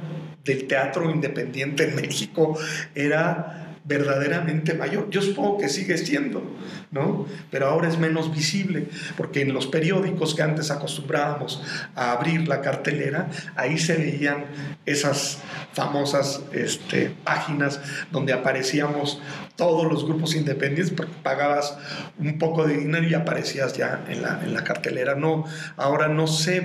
del 0.43 0.67
teatro 0.67 1.09
independiente 1.09 1.89
en 1.89 1.95
México 1.95 2.57
era 2.95 3.68
verdaderamente 3.89 4.75
mayor. 4.75 5.09
Yo 5.09 5.19
supongo 5.21 5.57
que 5.57 5.67
sigue 5.67 5.97
siendo, 5.97 6.43
¿no? 6.91 7.25
Pero 7.49 7.67
ahora 7.67 7.89
es 7.89 7.97
menos 7.97 8.31
visible, 8.33 8.87
porque 9.17 9.41
en 9.41 9.51
los 9.51 9.65
periódicos 9.65 10.35
que 10.35 10.43
antes 10.43 10.69
acostumbrábamos 10.69 11.61
a 11.95 12.11
abrir 12.11 12.47
la 12.47 12.61
cartelera, 12.61 13.29
ahí 13.55 13.79
se 13.79 13.95
veían 13.97 14.45
esas 14.85 15.39
famosas 15.73 16.43
este, 16.53 17.11
páginas 17.23 17.81
donde 18.11 18.31
aparecíamos 18.31 19.19
todos 19.55 19.91
los 19.91 20.05
grupos 20.05 20.35
independientes, 20.35 20.93
porque 20.95 21.13
pagabas 21.23 21.75
un 22.19 22.37
poco 22.37 22.67
de 22.67 22.77
dinero 22.77 23.07
y 23.07 23.15
aparecías 23.15 23.73
ya 23.75 24.05
en 24.07 24.21
la, 24.21 24.39
en 24.43 24.53
la 24.53 24.63
cartelera. 24.63 25.15
No, 25.15 25.45
ahora 25.77 26.07
no 26.07 26.27
sé 26.27 26.61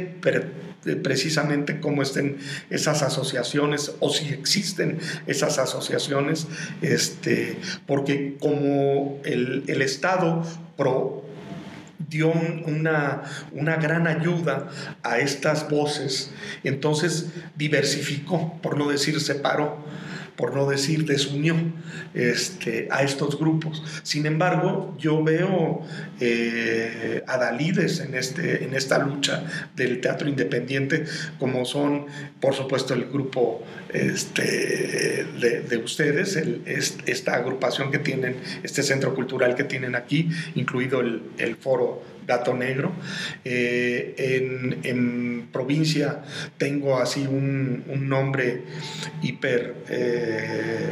precisamente 1.03 1.81
cómo 1.81 2.03
estén 2.03 2.39
esas 2.71 3.03
asociaciones 3.03 3.93
o 4.01 4.11
si 4.11 4.29
existen 4.29 4.99
esas 5.27 5.59
asociaciones, 5.59 6.47
este, 6.83 7.59
porque 7.87 8.37
como 8.39 9.21
el, 9.25 9.65
el 9.67 9.83
Estado 9.83 10.43
dio 12.09 12.31
una, 12.31 13.23
una 13.53 13.77
gran 13.77 14.07
ayuda 14.07 14.69
a 15.03 15.19
estas 15.19 15.69
voces, 15.69 16.31
entonces 16.63 17.31
diversificó, 17.57 18.59
por 18.63 18.77
no 18.79 18.89
decir 18.89 19.21
separó 19.21 19.85
por 20.37 20.55
no 20.55 20.67
decir 20.67 21.05
desunió 21.05 21.55
este, 22.13 22.89
a 22.91 23.03
estos 23.03 23.39
grupos. 23.39 23.83
Sin 24.03 24.27
embargo, 24.27 24.97
yo 24.99 25.23
veo 25.23 25.83
eh, 26.21 27.23
adalides 27.27 28.01
en, 28.01 28.15
este, 28.15 28.65
en 28.65 28.75
esta 28.75 28.99
lucha 28.99 29.45
del 29.77 30.01
teatro 30.01 30.29
independiente, 30.29 31.05
como 31.39 31.65
son, 31.65 32.07
por 32.41 32.55
supuesto, 32.55 32.95
el 32.95 33.07
grupo 33.07 33.65
este, 33.93 35.25
de, 35.41 35.81
ustedes, 35.85 36.37
esta 37.07 37.35
agrupación 37.35 37.93
que 37.93 37.99
tienen, 37.99 38.37
este 38.63 38.83
centro 38.83 39.15
cultural 39.15 39.55
que 39.55 39.65
tienen 39.65 39.95
aquí, 39.95 40.31
incluido 40.55 41.01
el 41.01 41.57
foro 41.61 42.14
Gato 42.27 42.55
Negro. 42.55 42.93
Eh, 43.45 44.15
en, 44.85 45.49
provincia 45.53 46.23
tengo 46.59 46.99
así 46.99 47.27
un, 47.27 47.85
nombre 48.09 48.63
hiper 49.23 49.77
eh, 49.89 50.91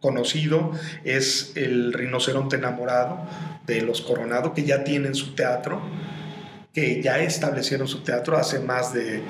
conocido, 0.00 0.72
es 1.04 1.52
el 1.56 1.92
rinoceronte 1.92 2.56
enamorado 2.56 3.26
de 3.66 3.82
los 3.82 4.02
Coronado, 4.02 4.54
que 4.54 4.62
ya 4.62 4.84
tienen 4.84 5.14
su 5.14 5.34
teatro, 5.34 5.82
que 6.72 7.02
ya 7.02 7.18
establecieron 7.18 7.88
su 7.88 8.02
teatro 8.02 8.36
hace 8.36 8.60
más 8.60 8.94
de, 8.94 9.22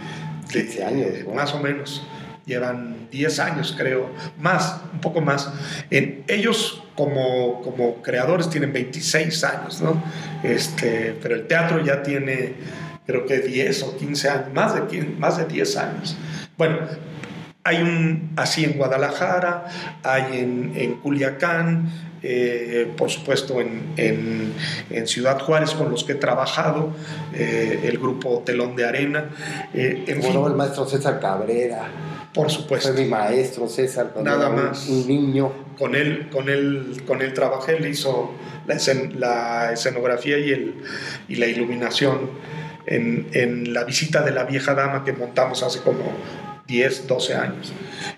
15 0.52 0.84
años, 0.84 1.08
más 1.34 1.54
o 1.54 1.60
menos 1.60 2.06
llevan 2.46 3.08
10 3.10 3.38
años, 3.40 3.74
creo, 3.76 4.10
más, 4.38 4.80
un 4.92 5.00
poco 5.00 5.20
más. 5.20 5.52
En, 5.90 6.24
ellos 6.28 6.82
como, 6.96 7.62
como 7.62 8.02
creadores 8.02 8.48
tienen 8.48 8.72
26 8.72 9.44
años, 9.44 9.80
¿no? 9.80 10.02
Este, 10.42 11.16
pero 11.22 11.34
el 11.34 11.46
teatro 11.46 11.84
ya 11.84 12.02
tiene, 12.02 12.54
creo 13.06 13.26
que 13.26 13.40
10 13.40 13.82
o 13.82 13.96
15 13.96 14.28
años, 14.30 14.52
más 14.54 14.74
de, 14.74 15.02
más 15.18 15.36
de 15.36 15.44
10 15.44 15.76
años. 15.76 16.16
Bueno, 16.56 16.78
hay 17.64 17.82
un 17.82 18.32
así 18.36 18.64
en 18.64 18.78
Guadalajara, 18.78 19.66
hay 20.02 20.38
en, 20.38 20.72
en 20.76 20.94
Culiacán, 20.94 21.90
eh, 22.22 22.92
por 22.96 23.10
supuesto 23.10 23.60
en, 23.60 23.92
en, 23.96 25.06
Ciudad 25.06 25.40
Juárez 25.40 25.72
con 25.72 25.90
los 25.90 26.02
que 26.02 26.12
he 26.12 26.16
trabajado, 26.16 26.90
eh, 27.34 27.80
el 27.84 27.98
grupo 27.98 28.42
Telón 28.44 28.74
de 28.74 28.86
Arena. 28.86 29.30
Eh, 29.74 30.04
en 30.06 30.22
el 30.22 30.54
maestro 30.54 30.86
César 30.86 31.20
Cabrera. 31.20 31.88
Por 32.32 32.50
supuesto. 32.50 32.92
Fue 32.92 33.04
mi 33.04 33.08
maestro 33.08 33.68
César. 33.68 34.12
Nada 34.22 34.48
más. 34.48 34.88
Un 34.88 35.06
niño. 35.06 35.65
Con 35.78 35.94
él, 35.94 36.28
con 36.30 36.48
él, 36.48 37.02
con 37.06 37.22
él 37.22 37.34
trabajé, 37.34 37.78
le 37.78 37.90
hizo 37.90 38.34
la, 38.66 39.72
escenografía 39.72 40.38
y, 40.38 40.50
el, 40.50 40.74
y 41.28 41.36
la 41.36 41.46
iluminación 41.46 42.30
en, 42.86 43.28
en, 43.32 43.74
la 43.74 43.84
visita 43.84 44.22
de 44.22 44.30
la 44.30 44.44
vieja 44.44 44.74
dama 44.74 45.04
que 45.04 45.12
montamos 45.12 45.62
hace 45.62 45.80
como 45.80 46.12
10, 46.66 47.06
12 47.06 47.34
años. 47.34 47.72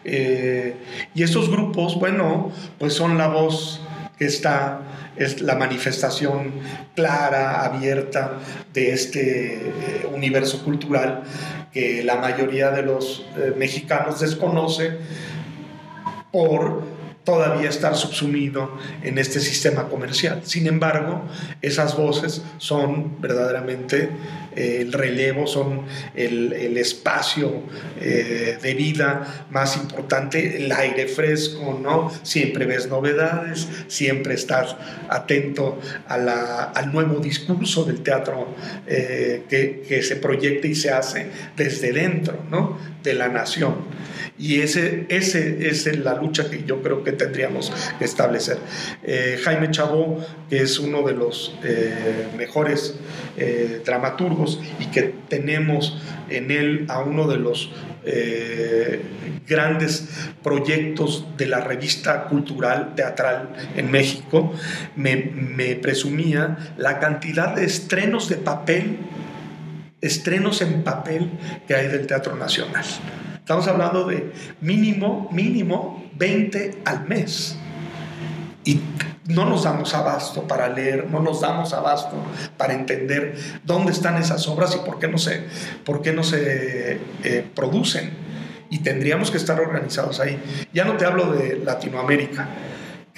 Eh, 0.04 0.74
y 1.14 1.22
estos 1.22 1.50
grupos, 1.50 1.96
bueno, 1.98 2.52
pues 2.78 2.94
son 2.94 3.18
la 3.18 3.28
voz 3.28 3.80
que 4.18 4.26
está, 4.26 4.80
es 5.16 5.40
la 5.40 5.54
manifestación 5.54 6.52
clara, 6.94 7.64
abierta 7.64 8.38
de 8.72 8.92
este 8.92 9.54
eh, 9.54 10.08
universo 10.12 10.64
cultural 10.64 11.22
que 11.72 12.02
la 12.02 12.16
mayoría 12.16 12.70
de 12.70 12.82
los 12.82 13.26
eh, 13.36 13.52
mexicanos 13.56 14.20
desconoce 14.20 14.98
por 16.32 16.82
todavía 17.28 17.68
estar 17.68 17.94
subsumido 17.94 18.78
en 19.02 19.18
este 19.18 19.38
sistema 19.40 19.90
comercial. 19.90 20.40
Sin 20.44 20.66
embargo, 20.66 21.20
esas 21.60 21.94
voces 21.94 22.40
son 22.56 23.20
verdaderamente 23.20 24.08
eh, 24.56 24.78
el 24.80 24.94
relevo, 24.94 25.46
son 25.46 25.82
el, 26.14 26.78
espacio 26.78 27.64
eh, 28.00 28.56
de 28.62 28.72
vida 28.72 29.46
más 29.50 29.76
importante, 29.76 30.56
el 30.56 30.72
aire 30.72 31.06
fresco, 31.06 31.78
¿no? 31.78 32.10
Siempre 32.22 32.64
ves 32.64 32.88
novedades, 32.88 33.68
siempre 33.88 34.32
estás 34.32 34.74
atento 35.10 35.78
al 36.08 36.92
nuevo 36.92 37.20
discurso 37.20 37.84
del 37.84 38.00
teatro 38.00 38.54
eh, 38.86 39.42
que, 39.50 39.82
que, 39.86 40.02
se 40.02 40.16
proyecta 40.16 40.66
y 40.66 40.74
se 40.74 40.90
hace 40.90 41.26
desde 41.54 41.92
dentro, 41.92 42.42
¿no? 42.50 42.78
De 43.02 43.12
la 43.12 43.28
nación. 43.28 43.74
Y 44.38 44.60
ese, 44.60 45.06
ese, 45.08 45.68
es 45.68 45.98
la 45.98 46.14
lucha 46.14 46.48
que 46.48 46.62
yo 46.64 46.80
creo 46.80 47.02
que 47.02 47.10
tendríamos 47.10 47.72
que 47.98 48.04
establecer. 48.04 48.58
Eh, 49.02 49.40
Jaime 49.42 49.70
Chabó, 49.72 50.24
que 50.48 50.62
es 50.62 50.78
uno 50.78 51.02
de 51.02 51.14
los 51.14 51.58
eh, 51.64 52.28
mejores 52.36 52.94
eh, 53.36 53.82
dramaturgos 53.84 54.60
y 54.78 54.86
que 54.86 55.12
tenemos 55.28 56.00
en 56.30 56.52
él 56.52 56.86
a 56.88 57.00
uno 57.00 57.26
de 57.26 57.36
los 57.38 57.70
grandes 59.46 60.08
proyectos 60.42 61.26
de 61.36 61.44
la 61.46 61.60
revista 61.60 62.24
cultural 62.24 62.94
teatral 62.94 63.50
en 63.76 63.90
México, 63.90 64.54
me, 64.96 65.16
me 65.16 65.74
presumía 65.74 66.56
la 66.78 67.00
cantidad 67.00 67.54
de 67.54 67.66
estrenos 67.66 68.30
de 68.30 68.36
papel, 68.36 68.96
estrenos 70.00 70.62
en 70.62 70.84
papel 70.84 71.28
que 71.66 71.74
hay 71.74 71.88
del 71.88 72.06
Teatro 72.06 72.34
Nacional. 72.34 72.84
Estamos 73.48 73.66
hablando 73.66 74.04
de 74.04 74.30
mínimo, 74.60 75.26
mínimo 75.32 76.04
20 76.16 76.82
al 76.84 77.08
mes. 77.08 77.56
Y 78.62 78.78
no 79.24 79.46
nos 79.46 79.64
damos 79.64 79.94
abasto 79.94 80.46
para 80.46 80.68
leer, 80.68 81.08
no 81.10 81.22
nos 81.22 81.40
damos 81.40 81.72
abasto 81.72 82.14
para 82.58 82.74
entender 82.74 83.38
dónde 83.64 83.92
están 83.92 84.18
esas 84.18 84.46
obras 84.48 84.76
y 84.76 84.84
por 84.84 84.98
qué 84.98 85.08
no 85.08 85.16
se, 85.16 85.44
por 85.86 86.02
qué 86.02 86.12
no 86.12 86.24
se 86.24 87.00
eh, 87.24 87.50
producen. 87.54 88.10
Y 88.68 88.80
tendríamos 88.80 89.30
que 89.30 89.38
estar 89.38 89.58
organizados 89.58 90.20
ahí. 90.20 90.38
Ya 90.74 90.84
no 90.84 90.98
te 90.98 91.06
hablo 91.06 91.32
de 91.32 91.56
Latinoamérica 91.64 92.50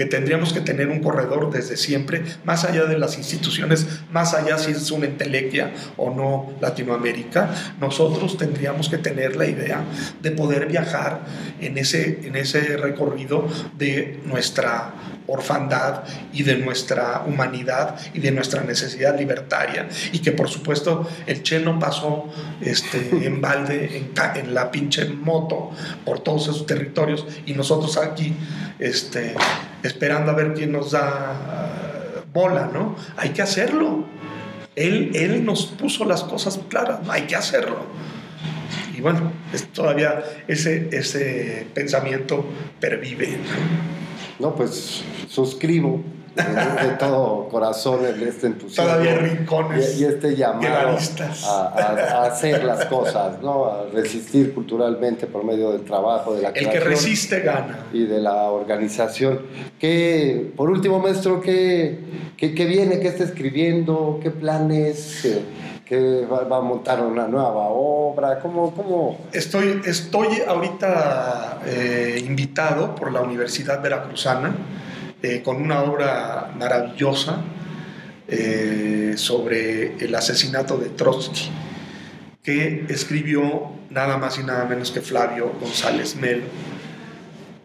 que 0.00 0.06
tendríamos 0.06 0.54
que 0.54 0.62
tener 0.62 0.88
un 0.88 1.00
corredor 1.00 1.52
desde 1.52 1.76
siempre, 1.76 2.22
más 2.42 2.64
allá 2.64 2.86
de 2.86 2.96
las 2.96 3.18
instituciones, 3.18 3.86
más 4.10 4.32
allá 4.32 4.56
si 4.56 4.70
es 4.70 4.90
una 4.90 5.04
entelequia 5.04 5.74
o 5.98 6.08
no 6.08 6.54
Latinoamérica, 6.58 7.54
nosotros 7.78 8.38
tendríamos 8.38 8.88
que 8.88 8.96
tener 8.96 9.36
la 9.36 9.44
idea 9.44 9.84
de 10.22 10.30
poder 10.30 10.68
viajar 10.68 11.20
en 11.60 11.76
ese, 11.76 12.20
en 12.26 12.36
ese 12.36 12.78
recorrido 12.78 13.46
de 13.76 14.20
nuestra 14.24 14.94
orfandad 15.30 16.02
y 16.32 16.42
de 16.42 16.56
nuestra 16.56 17.22
humanidad 17.26 17.96
y 18.12 18.20
de 18.20 18.32
nuestra 18.32 18.62
necesidad 18.62 19.18
libertaria 19.18 19.88
y 20.12 20.18
que 20.18 20.32
por 20.32 20.48
supuesto 20.48 21.08
el 21.26 21.42
Che 21.42 21.60
no 21.60 21.78
pasó 21.78 22.28
este, 22.60 23.26
en 23.26 23.40
balde 23.40 23.96
en, 23.96 24.12
en 24.36 24.54
la 24.54 24.70
pinche 24.70 25.04
moto 25.06 25.70
por 26.04 26.20
todos 26.20 26.42
esos 26.42 26.66
territorios 26.66 27.26
y 27.46 27.54
nosotros 27.54 27.96
aquí 27.96 28.34
este, 28.78 29.34
esperando 29.82 30.32
a 30.32 30.34
ver 30.34 30.54
quién 30.54 30.72
nos 30.72 30.92
da 30.92 32.16
uh, 32.16 32.32
bola, 32.32 32.70
¿no? 32.72 32.96
Hay 33.16 33.30
que 33.30 33.42
hacerlo. 33.42 34.04
Él, 34.76 35.10
él 35.14 35.44
nos 35.44 35.66
puso 35.66 36.04
las 36.04 36.24
cosas 36.24 36.58
claras, 36.68 37.00
hay 37.08 37.22
que 37.22 37.36
hacerlo. 37.36 37.84
Y 38.96 39.00
bueno, 39.00 39.32
todavía 39.74 40.22
ese, 40.48 40.88
ese 40.92 41.66
pensamiento 41.74 42.46
pervive. 42.80 43.28
No, 43.28 44.09
pues 44.54 45.02
suscribo 45.28 46.02
de, 46.34 46.90
todo 46.98 47.48
corazón 47.48 48.00
este 48.06 48.46
entusiasmo. 48.46 48.92
Todavía 48.92 49.16
rincones. 49.16 50.00
Y, 50.00 50.04
este 50.04 50.36
llamado 50.36 50.96
a, 51.46 52.24
hacer 52.24 52.64
las 52.64 52.86
cosas, 52.86 53.42
¿no? 53.42 53.66
A 53.66 53.86
resistir 53.92 54.54
culturalmente 54.54 55.26
por 55.26 55.44
medio 55.44 55.72
del 55.72 55.82
trabajo, 55.82 56.34
de 56.34 56.42
la 56.42 56.50
El 56.50 56.70
que 56.70 56.80
resiste 56.80 57.40
gana. 57.40 57.86
Y 57.92 58.04
de 58.04 58.20
la 58.20 58.50
organización. 58.50 59.40
¿Qué, 59.78 60.52
por 60.56 60.70
último, 60.70 60.98
maestro, 60.98 61.40
qué, 61.40 61.98
qué, 62.36 62.54
qué 62.54 62.64
viene? 62.66 63.00
¿Qué 63.00 63.08
está 63.08 63.24
escribiendo? 63.24 64.20
¿Qué 64.22 64.30
planes? 64.30 65.26
Que 65.90 66.24
va, 66.24 66.56
a 66.56 66.60
montar 66.60 67.00
una 67.00 67.26
nueva 67.26 67.66
obra? 67.68 68.38
¿Cómo, 68.38 68.72
cómo? 68.72 69.18
Estoy, 69.32 69.82
estoy 69.84 70.40
ahorita 70.46 71.62
eh, 71.66 72.22
invitado 72.24 72.94
por 72.94 73.10
la 73.10 73.20
Universidad 73.20 73.82
Veracruzana 73.82 74.54
eh, 75.20 75.42
con 75.42 75.56
una 75.56 75.82
obra 75.82 76.52
maravillosa 76.56 77.38
eh, 78.28 79.14
sobre 79.16 79.96
el 79.96 80.14
asesinato 80.14 80.76
de 80.76 80.90
Trotsky, 80.90 81.50
que 82.44 82.86
escribió 82.88 83.72
nada 83.90 84.16
más 84.16 84.38
y 84.38 84.44
nada 84.44 84.66
menos 84.66 84.92
que 84.92 85.00
Flavio 85.00 85.50
González 85.60 86.14
Melo. 86.14 86.44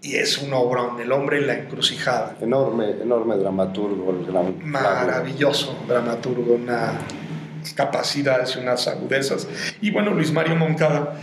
Y 0.01 0.15
es 0.15 0.39
una 0.39 0.57
obra, 0.57 0.81
El 0.99 1.11
hombre 1.11 1.37
en 1.37 1.47
la 1.47 1.53
encrucijada. 1.53 2.35
Enorme, 2.41 2.89
enorme 2.89 3.37
dramaturgo. 3.37 4.13
Maravilloso 4.63 5.75
dramaturgo, 5.87 6.55
una 6.55 6.99
capacidades 7.73 8.55
y 8.55 8.59
unas 8.59 8.87
agudezas. 8.87 9.47
Y 9.81 9.91
bueno, 9.91 10.11
Luis 10.11 10.31
Mario 10.31 10.55
Moncada, 10.55 11.15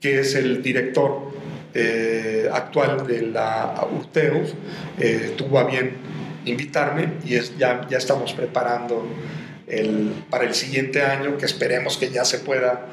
que 0.00 0.20
es 0.20 0.34
el 0.34 0.62
director 0.62 1.32
eh, 1.74 2.48
actual 2.52 3.06
de 3.06 3.22
la 3.22 3.86
Urteus, 3.90 4.54
eh, 4.98 5.34
tuvo 5.36 5.58
a 5.58 5.64
bien 5.64 5.96
invitarme 6.44 7.14
y 7.24 7.36
es, 7.36 7.56
ya, 7.56 7.86
ya 7.88 7.98
estamos 7.98 8.32
preparando 8.32 9.06
el, 9.66 10.12
para 10.28 10.44
el 10.44 10.54
siguiente 10.54 11.02
año, 11.02 11.38
que 11.38 11.46
esperemos 11.46 11.96
que 11.96 12.10
ya 12.10 12.24
se 12.24 12.38
pueda 12.38 12.86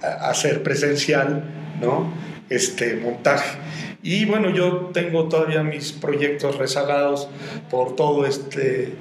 hacer 0.00 0.62
presencial, 0.62 1.44
¿no? 1.80 2.12
Este 2.48 2.96
montaje. 2.96 3.58
Y 4.02 4.26
bueno, 4.26 4.50
yo 4.50 4.90
tengo 4.92 5.28
todavía 5.28 5.62
mis 5.62 5.92
proyectos 5.92 6.58
rezagados 6.58 7.28
por 7.70 7.96
todo 7.96 8.26
este 8.26 8.92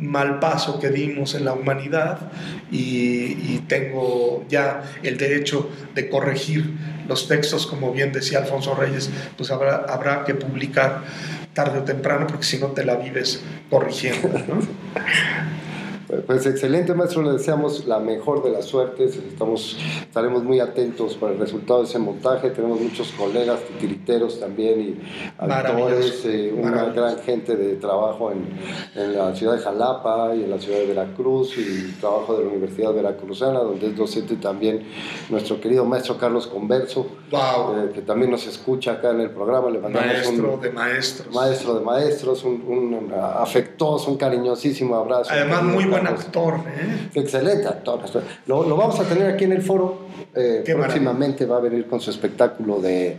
mal 0.00 0.40
paso 0.40 0.80
que 0.80 0.88
dimos 0.88 1.34
en 1.34 1.44
la 1.44 1.52
humanidad 1.52 2.32
y, 2.70 3.60
tengo 3.68 4.44
ya 4.48 4.82
el 5.04 5.16
derecho 5.16 5.70
de 5.94 6.08
corregir 6.08 6.74
los 7.06 7.28
textos, 7.28 7.68
como 7.68 7.92
bien 7.92 8.10
decía 8.10 8.38
Alfonso 8.38 8.74
Reyes, 8.74 9.10
pues 9.36 9.52
habrá, 9.52 9.84
habrá 9.88 10.24
que 10.24 10.34
publicar 10.34 11.04
tarde 11.52 11.78
o 11.78 11.82
temprano 11.84 12.26
porque 12.26 12.44
si 12.44 12.58
no 12.58 12.68
te 12.68 12.84
la 12.84 12.96
vives 12.96 13.42
corrigiendo. 13.68 14.28
Pues 16.26 16.44
excelente, 16.46 16.92
maestro. 16.94 17.22
Le 17.22 17.32
deseamos 17.32 17.86
la 17.86 18.00
mejor 18.00 18.42
de 18.42 18.50
las 18.50 18.64
suertes. 18.64 19.16
Estamos, 19.16 19.76
estaremos 20.00 20.42
muy 20.42 20.58
atentos 20.58 21.14
para 21.14 21.32
el 21.32 21.38
resultado 21.38 21.80
de 21.80 21.86
ese 21.86 21.98
montaje. 21.98 22.50
Tenemos 22.50 22.80
muchos 22.80 23.12
colegas 23.12 23.60
titiriteros 23.60 24.40
también 24.40 24.80
y 24.80 25.00
actores, 25.38 26.24
eh, 26.24 26.52
una 26.56 26.86
gran 26.86 27.18
gente 27.18 27.56
de 27.56 27.76
trabajo 27.76 28.32
en, 28.32 28.48
en, 29.00 29.16
la 29.16 29.34
ciudad 29.36 29.54
de 29.54 29.60
Jalapa 29.60 30.34
y 30.34 30.44
en 30.44 30.50
la 30.50 30.58
ciudad 30.58 30.78
de 30.78 30.86
Veracruz 30.86 31.56
y 31.56 31.92
trabajo 32.00 32.36
de 32.36 32.44
la 32.44 32.50
Universidad 32.50 32.92
Veracruzana, 32.92 33.60
donde 33.60 33.88
es 33.88 33.96
docente 33.96 34.36
también 34.36 34.82
nuestro 35.28 35.60
querido 35.60 35.84
maestro 35.84 36.18
Carlos 36.18 36.48
Converso, 36.48 37.06
eh, 37.30 37.90
que 37.94 38.02
también 38.02 38.32
nos 38.32 38.46
escucha 38.46 38.92
acá 38.92 39.10
en 39.10 39.20
el 39.20 39.30
programa. 39.30 39.70
Le 39.70 39.78
mandamos 39.78 40.08
maestro 40.08 40.56
de 40.56 40.70
maestros. 40.70 41.34
Maestro 41.34 41.74
de 41.74 41.84
maestros, 41.84 42.44
un, 42.44 42.64
un 42.66 43.12
afectuoso, 43.14 44.10
un 44.10 44.16
cariñosísimo 44.16 44.96
abrazo. 44.96 45.30
Además, 45.30 45.62
muy 45.62 45.84
buen 46.00 46.14
actor. 46.14 46.54
¿eh? 46.66 47.10
Excelente 47.14 47.68
actor. 47.68 48.00
Lo, 48.46 48.66
lo, 48.66 48.76
vamos 48.76 48.98
a 49.00 49.04
tener 49.04 49.30
aquí 49.30 49.44
en 49.44 49.52
el 49.52 49.62
foro. 49.62 50.10
Eh, 50.34 50.62
próximamente 50.64 51.44
va 51.44 51.56
a 51.56 51.60
venir 51.60 51.86
con 51.86 52.00
su 52.00 52.10
espectáculo 52.10 52.80
de 52.80 53.16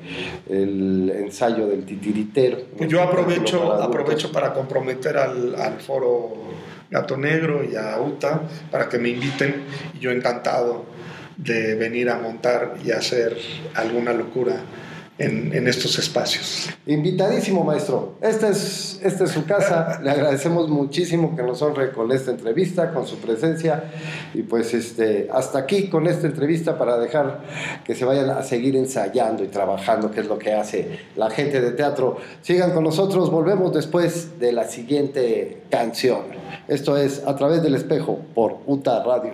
el 0.49 1.09
ensayo 1.09 1.67
del 1.67 1.83
titiritero. 1.83 2.57
Pues 2.77 2.89
yo 2.89 3.01
aprovecho 3.01 3.67
para, 3.67 3.83
aprovecho 3.83 4.31
para 4.31 4.53
comprometer 4.53 5.17
al, 5.17 5.55
al 5.55 5.79
foro 5.79 6.33
Gato 6.89 7.17
Negro 7.17 7.63
y 7.63 7.75
a 7.75 7.99
UTA 7.99 8.41
para 8.69 8.87
que 8.87 8.97
me 8.97 9.09
inviten 9.09 9.63
yo 9.99 10.11
encantado 10.11 10.85
de 11.37 11.75
venir 11.75 12.09
a 12.09 12.17
montar 12.17 12.75
y 12.83 12.91
hacer 12.91 13.37
alguna 13.75 14.13
locura 14.13 14.55
en, 15.21 15.53
en, 15.53 15.67
estos 15.67 15.97
espacios. 15.99 16.69
Invitadísimo, 16.85 17.63
maestro. 17.63 18.15
Esta 18.21 18.49
es, 18.49 18.99
esta 19.03 19.25
es 19.25 19.31
su 19.31 19.45
casa. 19.45 19.99
Le 20.01 20.09
agradecemos 20.09 20.69
muchísimo 20.69 21.35
que 21.35 21.43
nos 21.43 21.61
honre 21.61 21.91
con 21.91 22.11
esta 22.11 22.31
entrevista, 22.31 22.93
con 22.93 23.05
su 23.05 23.17
presencia. 23.17 23.83
Y 24.33 24.41
pues 24.43 24.73
este, 24.73 25.29
hasta 25.31 25.59
aquí 25.59 25.89
con 25.89 26.07
esta 26.07 26.27
entrevista 26.27 26.77
para 26.77 26.97
dejar 26.97 27.41
que 27.83 27.93
se 27.95 28.05
vayan 28.05 28.29
a 28.31 28.43
seguir 28.43 28.75
ensayando 28.75 29.43
y 29.43 29.47
trabajando, 29.47 30.11
que 30.11 30.21
es 30.21 30.27
lo 30.27 30.39
que 30.39 30.53
hace 30.53 30.99
la 31.15 31.29
gente 31.29 31.61
de 31.61 31.71
teatro. 31.71 32.17
Sigan 32.41 32.71
con 32.71 32.83
nosotros. 32.83 33.29
Volvemos 33.29 33.73
después 33.73 34.39
de 34.39 34.51
la 34.51 34.65
siguiente 34.65 35.63
canción. 35.69 36.21
Esto 36.67 36.97
es 36.97 37.23
A 37.25 37.35
través 37.35 37.61
del 37.61 37.75
espejo 37.75 38.19
por 38.33 38.57
UTA 38.65 39.03
Radio. 39.03 39.33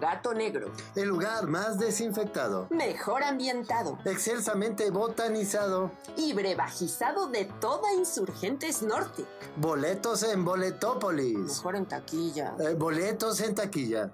Gato 0.00 0.34
Negro. 0.34 0.70
El 0.94 1.08
lugar 1.08 1.46
más 1.46 1.78
desinfectado. 1.78 2.66
Mejor 2.70 3.22
ambientado. 3.22 3.98
Excelsamente 4.04 4.90
botanizado. 4.90 5.90
Y 6.16 6.32
brevajizado 6.32 7.28
de 7.28 7.44
toda 7.60 7.92
Insurgentes 7.94 8.82
Norte. 8.82 9.24
Boletos 9.56 10.22
en 10.22 10.44
Boletópolis. 10.44 11.38
Mejor 11.38 11.76
en 11.76 11.86
taquilla. 11.86 12.54
Eh, 12.60 12.74
boletos 12.74 13.40
en 13.40 13.54
taquilla. 13.54 14.10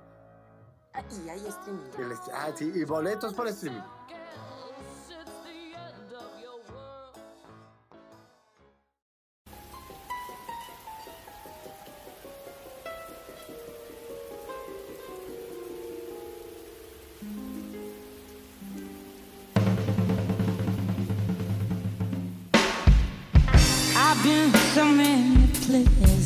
Ah, 0.94 1.02
y 1.10 1.28
hay 1.28 1.46
streaming. 1.46 1.82
El, 1.98 2.18
ah, 2.32 2.50
sí, 2.54 2.72
y 2.74 2.84
boletos 2.84 3.34
por 3.34 3.48
streaming. 3.48 3.80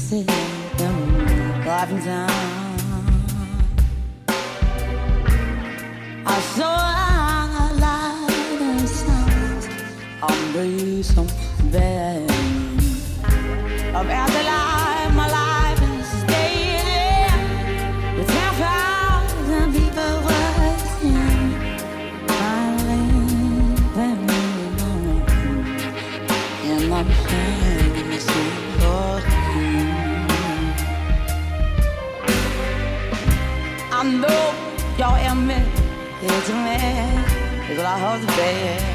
see 0.09 0.23
them 0.23 0.97
driving 1.65 2.03
down. 2.03 2.31
I 6.25 6.41
saw 6.57 6.77
a 7.63 7.69
light 7.85 8.61
and 8.63 8.89
sound, 8.89 9.69
I'm 10.23 10.53
breathing 10.53 11.03
some 11.03 11.29
of 13.95 14.09
afterlife. 14.09 14.58
I 37.91 38.03
was 38.03 38.26
bed. 38.26 38.88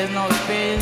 There's 0.00 0.14
no 0.14 0.30
space 0.30 0.79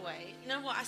away. 0.00 0.34
You 0.42 0.48
know 0.48 0.60
what? 0.60 0.76
I 0.76 0.86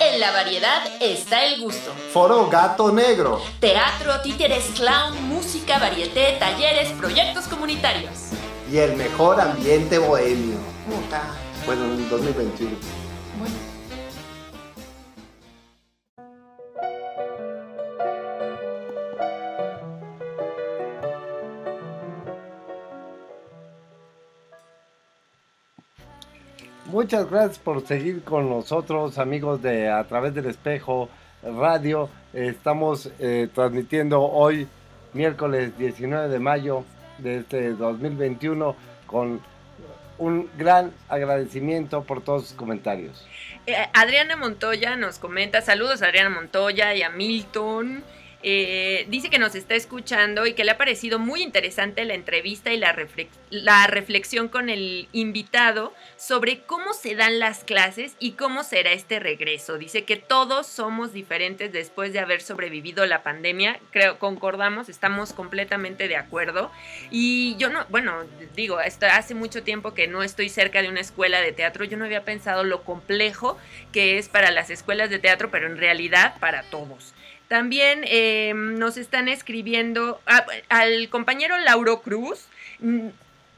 En 0.00 0.18
la 0.18 0.32
variedad 0.32 0.82
está 1.00 1.44
el 1.44 1.60
gusto. 1.60 1.92
Foro 2.12 2.48
Gato 2.48 2.92
Negro. 2.92 3.40
Teatro, 3.60 4.20
títeres, 4.22 4.64
clown, 4.76 5.22
música, 5.28 5.78
varieté, 5.78 6.36
talleres, 6.38 6.90
proyectos 6.92 7.46
comunitarios. 7.46 8.30
Y 8.70 8.78
el 8.78 8.96
mejor 8.96 9.40
ambiente 9.40 9.98
bohemio. 9.98 10.56
Puta. 10.86 11.22
Bueno, 11.66 11.84
en 11.84 12.08
2021. 12.08 12.70
Muchas 27.00 27.30
gracias 27.30 27.58
por 27.58 27.86
seguir 27.86 28.22
con 28.24 28.50
nosotros, 28.50 29.16
amigos 29.16 29.62
de 29.62 29.88
A 29.88 30.04
través 30.04 30.34
del 30.34 30.44
espejo 30.44 31.08
radio. 31.42 32.10
Estamos 32.34 33.10
eh, 33.18 33.48
transmitiendo 33.54 34.20
hoy, 34.20 34.68
miércoles 35.14 35.78
19 35.78 36.28
de 36.28 36.38
mayo 36.38 36.84
de 37.16 37.38
este 37.38 37.70
2021, 37.70 38.76
con 39.06 39.40
un 40.18 40.50
gran 40.58 40.92
agradecimiento 41.08 42.02
por 42.02 42.22
todos 42.22 42.48
sus 42.48 42.52
comentarios. 42.54 43.26
Eh, 43.66 43.76
Adriana 43.94 44.36
Montoya 44.36 44.94
nos 44.96 45.18
comenta, 45.18 45.62
saludos 45.62 46.02
a 46.02 46.08
Adriana 46.08 46.28
Montoya 46.28 46.92
y 46.94 47.02
a 47.02 47.08
Milton. 47.08 48.04
Eh, 48.42 49.06
dice 49.08 49.28
que 49.28 49.38
nos 49.38 49.54
está 49.54 49.74
escuchando 49.74 50.46
y 50.46 50.54
que 50.54 50.64
le 50.64 50.70
ha 50.70 50.78
parecido 50.78 51.18
muy 51.18 51.42
interesante 51.42 52.04
la 52.04 52.14
entrevista 52.14 52.72
y 52.72 52.78
la, 52.78 52.96
la 53.50 53.86
reflexión 53.86 54.48
con 54.48 54.70
el 54.70 55.08
invitado 55.12 55.92
sobre 56.16 56.60
cómo 56.60 56.94
se 56.94 57.14
dan 57.14 57.38
las 57.38 57.64
clases 57.64 58.16
y 58.18 58.32
cómo 58.32 58.64
será 58.64 58.92
este 58.92 59.20
regreso. 59.20 59.76
Dice 59.76 60.04
que 60.04 60.16
todos 60.16 60.66
somos 60.66 61.12
diferentes 61.12 61.70
después 61.72 62.12
de 62.12 62.20
haber 62.20 62.40
sobrevivido 62.40 63.04
la 63.04 63.22
pandemia. 63.22 63.78
Creo, 63.90 64.18
concordamos, 64.18 64.88
estamos 64.88 65.32
completamente 65.34 66.08
de 66.08 66.16
acuerdo. 66.16 66.70
Y 67.10 67.56
yo 67.58 67.68
no, 67.68 67.84
bueno, 67.90 68.24
digo, 68.56 68.80
esto 68.80 69.06
hace 69.06 69.34
mucho 69.34 69.62
tiempo 69.62 69.92
que 69.92 70.08
no 70.08 70.22
estoy 70.22 70.48
cerca 70.48 70.80
de 70.80 70.88
una 70.88 71.00
escuela 71.00 71.40
de 71.40 71.52
teatro. 71.52 71.84
Yo 71.84 71.98
no 71.98 72.06
había 72.06 72.24
pensado 72.24 72.64
lo 72.64 72.84
complejo 72.84 73.58
que 73.92 74.18
es 74.18 74.28
para 74.28 74.50
las 74.50 74.70
escuelas 74.70 75.10
de 75.10 75.18
teatro, 75.18 75.50
pero 75.50 75.66
en 75.66 75.76
realidad 75.76 76.36
para 76.40 76.62
todos. 76.62 77.12
También 77.50 78.04
eh, 78.06 78.52
nos 78.54 78.96
están 78.96 79.26
escribiendo 79.26 80.20
a- 80.24 80.46
al 80.68 81.08
compañero 81.08 81.58
Lauro 81.58 82.00
Cruz. 82.00 82.46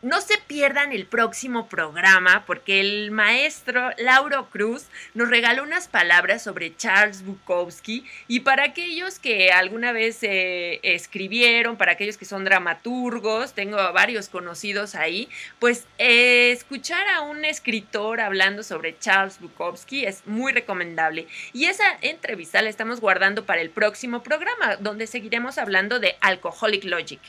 No 0.02 0.20
se 0.20 0.36
pierdan 0.36 0.90
el 0.90 1.06
próximo 1.06 1.68
programa 1.68 2.42
porque 2.44 2.80
el 2.80 3.12
maestro 3.12 3.92
Lauro 3.98 4.50
Cruz 4.50 4.86
nos 5.14 5.28
regaló 5.28 5.62
unas 5.62 5.86
palabras 5.86 6.42
sobre 6.42 6.76
Charles 6.76 7.24
Bukowski 7.24 8.04
y 8.26 8.40
para 8.40 8.64
aquellos 8.64 9.20
que 9.20 9.52
alguna 9.52 9.92
vez 9.92 10.18
eh, 10.22 10.80
escribieron, 10.82 11.76
para 11.76 11.92
aquellos 11.92 12.16
que 12.16 12.24
son 12.24 12.44
dramaturgos, 12.44 13.52
tengo 13.52 13.76
varios 13.92 14.28
conocidos 14.28 14.96
ahí, 14.96 15.28
pues 15.60 15.86
eh, 15.98 16.50
escuchar 16.50 17.06
a 17.06 17.20
un 17.20 17.44
escritor 17.44 18.20
hablando 18.20 18.64
sobre 18.64 18.98
Charles 18.98 19.38
Bukowski 19.38 20.04
es 20.04 20.26
muy 20.26 20.52
recomendable. 20.52 21.28
Y 21.52 21.66
esa 21.66 21.84
entrevista 22.00 22.60
la 22.60 22.70
estamos 22.70 23.00
guardando 23.00 23.46
para 23.46 23.60
el 23.60 23.70
próximo 23.70 24.24
programa, 24.24 24.74
donde 24.80 25.06
seguiremos 25.06 25.58
hablando 25.58 26.00
de 26.00 26.16
Alcoholic 26.20 26.82
Logic. 26.82 27.20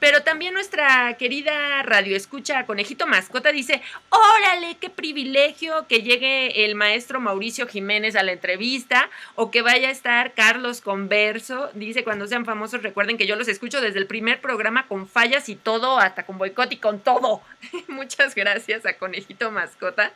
Pero 0.00 0.22
también 0.22 0.54
nuestra 0.54 1.14
querida 1.18 1.82
radio 1.82 2.16
escucha 2.16 2.64
Conejito 2.64 3.06
Mascota 3.06 3.52
dice, 3.52 3.82
órale, 4.08 4.78
qué 4.80 4.88
privilegio 4.88 5.86
que 5.88 6.02
llegue 6.02 6.64
el 6.64 6.74
maestro 6.74 7.20
Mauricio 7.20 7.66
Jiménez 7.66 8.16
a 8.16 8.22
la 8.22 8.32
entrevista 8.32 9.10
o 9.34 9.50
que 9.50 9.60
vaya 9.60 9.88
a 9.88 9.92
estar 9.92 10.32
Carlos 10.32 10.80
Converso. 10.80 11.70
Dice, 11.74 12.02
cuando 12.02 12.26
sean 12.26 12.46
famosos 12.46 12.82
recuerden 12.82 13.18
que 13.18 13.26
yo 13.26 13.36
los 13.36 13.46
escucho 13.46 13.82
desde 13.82 13.98
el 13.98 14.06
primer 14.06 14.40
programa 14.40 14.86
con 14.88 15.06
fallas 15.06 15.50
y 15.50 15.54
todo, 15.54 15.98
hasta 15.98 16.24
con 16.24 16.38
boicot 16.38 16.72
y 16.72 16.78
con 16.78 17.00
todo. 17.00 17.42
Muchas 17.88 18.34
gracias 18.34 18.86
a 18.86 18.94
Conejito 18.94 19.50
Mascota. 19.50 20.14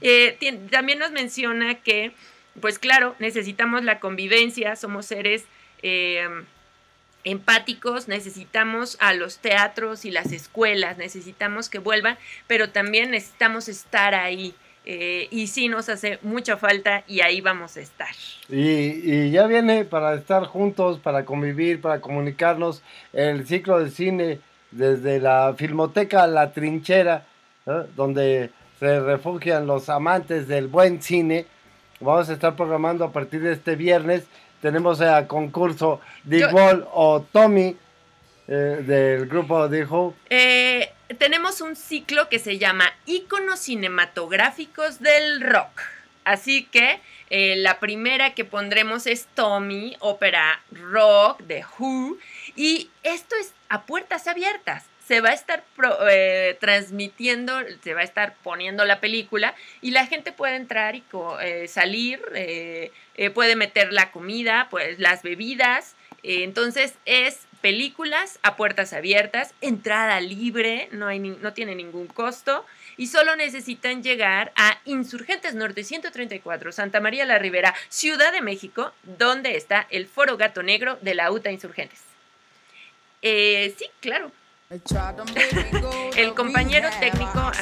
Eh, 0.00 0.38
también 0.70 1.00
nos 1.00 1.10
menciona 1.10 1.74
que, 1.74 2.12
pues 2.60 2.78
claro, 2.78 3.16
necesitamos 3.18 3.82
la 3.82 3.98
convivencia, 3.98 4.76
somos 4.76 5.06
seres... 5.06 5.44
eh, 5.82 6.44
empáticos, 7.24 8.06
necesitamos 8.08 8.96
a 9.00 9.14
los 9.14 9.38
teatros 9.38 10.04
y 10.04 10.10
las 10.10 10.32
escuelas, 10.32 10.98
necesitamos 10.98 11.68
que 11.68 11.78
vuelvan, 11.78 12.18
pero 12.46 12.70
también 12.70 13.10
necesitamos 13.10 13.68
estar 13.68 14.14
ahí. 14.14 14.54
eh, 14.86 15.28
y 15.30 15.46
sí 15.46 15.68
nos 15.68 15.88
hace 15.88 16.18
mucha 16.20 16.58
falta 16.58 17.04
y 17.08 17.22
ahí 17.22 17.40
vamos 17.40 17.78
a 17.78 17.80
estar. 17.80 18.14
Y, 18.50 19.30
ya 19.30 19.46
viene 19.46 19.86
para 19.86 20.12
estar 20.14 20.44
juntos, 20.44 20.98
para 20.98 21.24
convivir, 21.24 21.80
para 21.80 22.02
comunicarnos 22.02 22.82
el 23.14 23.46
ciclo 23.46 23.82
de 23.82 23.90
cine 23.90 24.40
desde 24.70 25.20
la 25.20 25.54
Filmoteca 25.56 26.26
La 26.26 26.52
Trinchera, 26.52 27.24
donde 27.96 28.50
se 28.78 29.00
refugian 29.00 29.66
los 29.66 29.88
amantes 29.88 30.48
del 30.48 30.68
buen 30.68 31.00
cine. 31.00 31.46
Vamos 32.00 32.28
a 32.28 32.34
estar 32.34 32.54
programando 32.54 33.04
a 33.04 33.12
partir 33.12 33.40
de 33.40 33.52
este 33.52 33.76
viernes. 33.76 34.24
Tenemos 34.64 35.02
a 35.02 35.28
concurso 35.28 36.00
The 36.26 36.38
Yo- 36.40 36.48
Wall 36.48 36.88
o 36.94 37.20
Tommy 37.20 37.76
eh, 38.48 38.52
del 38.82 39.26
grupo 39.26 39.68
The 39.68 39.84
Who. 39.84 40.14
Eh, 40.30 40.90
tenemos 41.18 41.60
un 41.60 41.76
ciclo 41.76 42.30
que 42.30 42.38
se 42.38 42.56
llama 42.56 42.86
Íconos 43.04 43.60
cinematográficos 43.60 45.00
del 45.00 45.42
rock. 45.42 45.82
Así 46.24 46.64
que 46.64 46.98
eh, 47.28 47.56
la 47.56 47.78
primera 47.78 48.32
que 48.32 48.46
pondremos 48.46 49.06
es 49.06 49.26
Tommy, 49.34 49.98
ópera 50.00 50.62
rock 50.72 51.40
de 51.42 51.62
Who. 51.78 52.16
Y 52.56 52.88
esto 53.02 53.36
es 53.38 53.52
a 53.68 53.82
puertas 53.82 54.26
abiertas. 54.28 54.84
Se 55.06 55.20
va 55.20 55.30
a 55.30 55.34
estar 55.34 55.64
eh, 56.10 56.56
transmitiendo, 56.60 57.52
se 57.82 57.92
va 57.94 58.00
a 58.00 58.04
estar 58.04 58.34
poniendo 58.42 58.84
la 58.84 59.00
película 59.00 59.54
y 59.82 59.90
la 59.90 60.06
gente 60.06 60.32
puede 60.32 60.56
entrar 60.56 60.94
y 60.96 61.02
co- 61.02 61.38
eh, 61.40 61.68
salir, 61.68 62.22
eh, 62.34 62.90
puede 63.34 63.54
meter 63.54 63.92
la 63.92 64.10
comida, 64.10 64.68
pues 64.70 64.98
las 64.98 65.22
bebidas. 65.22 65.94
Entonces 66.22 66.94
es 67.04 67.40
películas 67.60 68.38
a 68.42 68.56
puertas 68.56 68.94
abiertas, 68.94 69.52
entrada 69.60 70.20
libre, 70.20 70.88
no, 70.90 71.06
hay 71.06 71.18
no 71.18 71.52
tiene 71.52 71.74
ningún 71.74 72.06
costo 72.06 72.64
y 72.96 73.08
solo 73.08 73.36
necesitan 73.36 74.02
llegar 74.02 74.52
a 74.56 74.78
Insurgentes 74.86 75.54
Norte 75.54 75.84
134, 75.84 76.72
Santa 76.72 77.00
María 77.00 77.26
la 77.26 77.38
Ribera, 77.38 77.74
Ciudad 77.90 78.32
de 78.32 78.40
México, 78.40 78.92
donde 79.02 79.56
está 79.56 79.86
el 79.90 80.06
Foro 80.06 80.38
Gato 80.38 80.62
Negro 80.62 80.96
de 81.02 81.14
la 81.14 81.30
UTA 81.30 81.50
Insurgentes. 81.50 82.00
Sí, 83.22 83.86
claro. 84.00 84.30
El 86.16 86.34
compañero 86.34 86.88
técnico. 86.98 87.52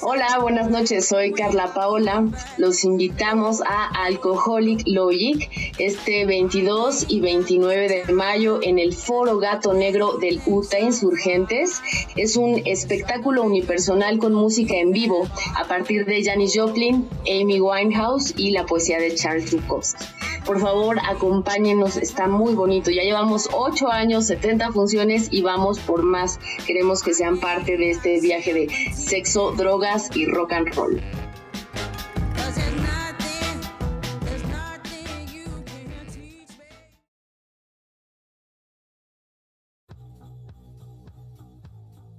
Hola, 0.00 0.38
buenas 0.40 0.70
noches, 0.70 1.08
soy 1.08 1.32
Carla 1.32 1.74
Paola. 1.74 2.24
Los 2.56 2.84
invitamos 2.84 3.62
a 3.62 3.86
Alcoholic 4.04 4.82
Logic 4.86 5.50
este 5.78 6.24
22 6.24 7.06
y 7.08 7.20
29 7.20 8.04
de 8.06 8.12
mayo 8.12 8.60
en 8.62 8.78
el 8.78 8.92
Foro 8.92 9.38
Gato 9.38 9.74
Negro 9.74 10.18
del 10.18 10.40
UTA 10.46 10.78
Insurgentes. 10.78 11.82
Es 12.16 12.36
un 12.36 12.62
espectáculo 12.64 13.42
unipersonal 13.42 14.18
con 14.18 14.34
música 14.34 14.74
en 14.76 14.92
vivo 14.92 15.26
a 15.56 15.64
partir 15.64 16.04
de 16.04 16.22
Janis 16.22 16.52
Joplin, 16.54 17.08
Amy 17.22 17.60
Winehouse 17.60 18.34
y 18.36 18.52
la 18.52 18.66
poesía 18.66 18.98
de 18.98 19.14
Charles 19.16 19.50
Bukowski. 19.50 20.04
Por 20.44 20.60
favor, 20.60 20.98
acompáñenos, 21.02 21.96
está 21.96 22.28
muy 22.28 22.54
bonito. 22.54 22.90
Ya 22.90 23.02
llevamos 23.02 23.48
8 23.50 23.90
años, 23.90 24.26
70 24.26 24.72
funciones 24.72 25.28
y 25.30 25.40
vamos 25.40 25.78
por 25.80 26.02
más. 26.02 26.38
Queremos 26.66 27.02
que 27.02 27.14
sean 27.14 27.40
parte 27.40 27.78
de 27.78 27.90
este 27.90 28.20
viaje 28.20 28.52
de 28.52 28.94
sexo, 28.94 29.52
drogas 29.52 30.14
y 30.14 30.26
rock 30.26 30.52
and 30.52 30.74
roll. 30.74 31.02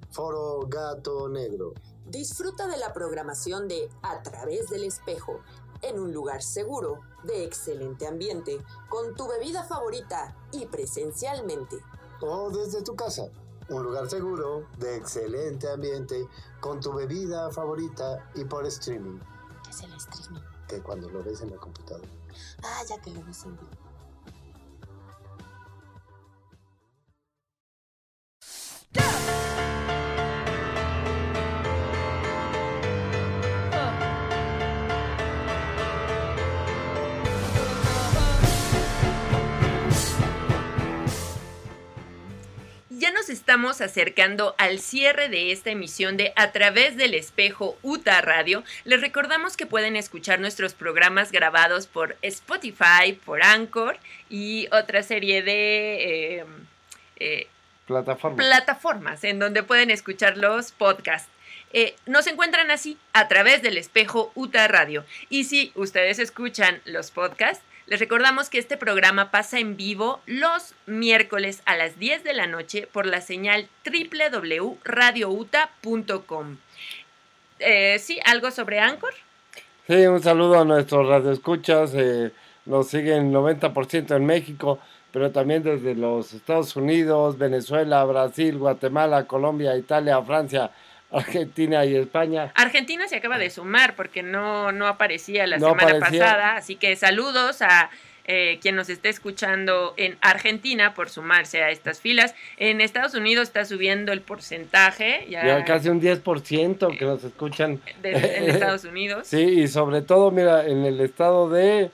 Foro 0.10 0.66
Gato 0.68 1.30
Negro. 1.30 1.74
Disfruta 2.08 2.68
de 2.68 2.78
la 2.78 2.94
programación 2.94 3.68
de 3.68 3.90
A 4.02 4.22
través 4.24 4.70
del 4.70 4.86
espejo, 4.86 5.42
en 5.82 6.00
un 6.00 6.14
lugar 6.14 6.42
seguro, 6.42 7.02
de 7.24 7.44
excelente 7.44 8.08
ambiente, 8.08 8.64
con 8.90 9.16
tu 9.16 9.28
bebida 9.28 9.64
favorita 9.64 10.36
y 10.52 10.66
presencialmente. 10.66 11.78
O 12.22 12.50
desde 12.50 12.82
tu 12.82 12.96
casa. 12.96 13.30
Un 13.68 13.84
lugar 13.84 14.10
seguro, 14.10 14.68
de 14.78 14.96
excelente 14.96 15.68
ambiente, 15.70 16.28
con 16.60 16.80
tu 16.80 16.94
bebida 16.94 17.50
favorita 17.52 18.30
y 18.36 18.46
por 18.46 18.66
streaming. 18.68 19.20
¿Qué 19.64 19.70
es 19.72 19.82
el 19.82 19.94
streaming? 19.94 20.42
Que 20.68 20.82
cuando 20.82 21.10
lo 21.10 21.24
ves 21.24 21.42
en 21.42 21.50
la 21.52 21.58
computadora. 21.58 22.08
Ah, 22.64 22.84
ya 22.88 23.02
que 23.02 23.12
lo 23.12 23.24
ves 23.26 23.44
en 23.44 23.56
vivo. 23.58 23.85
Estamos 43.36 43.82
acercando 43.82 44.56
al 44.58 44.80
cierre 44.80 45.28
de 45.28 45.52
esta 45.52 45.70
emisión 45.70 46.16
de 46.16 46.32
A 46.38 46.54
través 46.54 46.96
del 46.96 47.14
espejo 47.14 47.78
UTA 47.82 48.22
Radio. 48.22 48.64
Les 48.86 49.02
recordamos 49.02 49.58
que 49.58 49.66
pueden 49.66 49.98
escuchar 49.98 50.40
nuestros 50.40 50.74
programas 50.74 51.34
grabados 51.34 51.86
por 51.86 52.16
Spotify, 52.22 53.12
por 53.26 53.44
Anchor 53.44 53.98
y 54.30 54.70
otra 54.72 55.04
serie 55.04 55.44
de 55.44 56.40
eh, 56.40 56.46
eh, 57.18 57.48
Plataforma. 57.86 58.38
plataformas 58.38 59.24
en 59.26 59.38
donde 59.38 59.64
pueden 59.64 59.92
escuchar 59.92 60.38
los 60.38 60.72
podcasts. 60.72 61.30
Eh, 61.74 61.94
nos 62.06 62.28
encuentran 62.28 62.72
así 62.72 62.98
a 63.12 63.28
través 63.28 63.62
del 63.62 63.78
espejo 63.78 64.32
UTA 64.34 64.70
Radio. 64.70 65.04
Y 65.28 65.44
si 65.44 65.74
ustedes 65.76 66.20
escuchan 66.20 66.82
los 66.86 67.12
podcasts, 67.12 67.66
les 67.88 68.00
recordamos 68.00 68.50
que 68.50 68.58
este 68.58 68.78
programa 68.78 69.30
pasa 69.30 69.60
en 69.60 69.78
vivo 69.78 70.20
los 70.26 70.74
miércoles 70.88 71.62
a 71.66 71.76
las 71.76 72.00
10 72.00 72.24
de 72.24 72.34
la 72.34 72.48
noche 72.48 72.88
por 72.92 73.06
la 73.06 73.22
señal 73.22 73.68
www.radiouta.com. 73.86 76.58
Eh, 77.60 78.00
sí, 78.00 78.20
algo 78.26 78.50
sobre 78.50 78.80
Anchor. 78.80 79.14
Sí, 79.88 80.08
un 80.08 80.20
saludo 80.22 80.60
a 80.60 80.66
nuestros 80.66 81.08
radioescuchas. 81.08 81.94
Eh, 81.94 82.32
nos 82.66 82.88
siguen 82.88 83.32
90% 83.32 84.16
en 84.16 84.26
México, 84.26 84.80
pero 85.12 85.32
también 85.32 85.62
desde 85.62 85.94
los 85.94 86.34
Estados 86.34 86.76
Unidos, 86.76 87.38
Venezuela, 87.38 88.04
Brasil, 88.04 88.58
Guatemala, 88.58 89.28
Colombia, 89.28 89.78
Italia, 89.78 90.20
Francia, 90.24 90.72
Argentina 91.18 91.86
y 91.86 91.96
España. 91.96 92.52
Argentina 92.56 93.08
se 93.08 93.16
acaba 93.18 93.38
de 93.38 93.50
sumar 93.50 93.96
porque 93.96 94.24
no, 94.24 94.72
no 94.72 94.88
aparecía 94.88 95.48
la 95.48 95.58
No 95.58 95.70
semana 95.70 95.98
aparecía. 95.98 96.22
pasada, 96.24 96.56
así 96.56 96.76
que 96.76 96.96
saludos 96.96 97.62
a 97.62 97.90
eh, 98.28 98.58
quien 98.60 98.76
nos 98.76 98.90
esté 98.90 99.10
escuchando 99.10 99.94
en 99.98 100.18
Argentina 100.22 100.96
por 100.96 101.10
sumarse 101.10 101.62
a 101.64 101.70
estas 101.70 102.02
filas. 102.02 102.34
En 102.58 102.82
Estados 102.82 103.14
Unidos 103.14 103.44
está 103.50 103.66
subiendo 103.66 104.12
el 104.14 104.22
porcentaje, 104.22 105.28
ya, 105.30 105.46
Ya 105.46 105.64
casi 105.64 105.90
un 105.90 106.02
10% 106.02 106.98
que 106.98 107.06
nos 107.06 107.24
escuchan. 107.24 107.80
de- 108.02 108.12
en 108.38 108.50
Estados 108.50 108.84
Unidos. 108.92 109.28
Sí, 109.28 109.42
y 109.62 109.68
sobre 109.68 110.02
todo, 110.02 110.32
mira, 110.32 110.66
en 110.66 110.86
el 110.86 111.00
estado 111.02 111.50
de. 111.50 111.92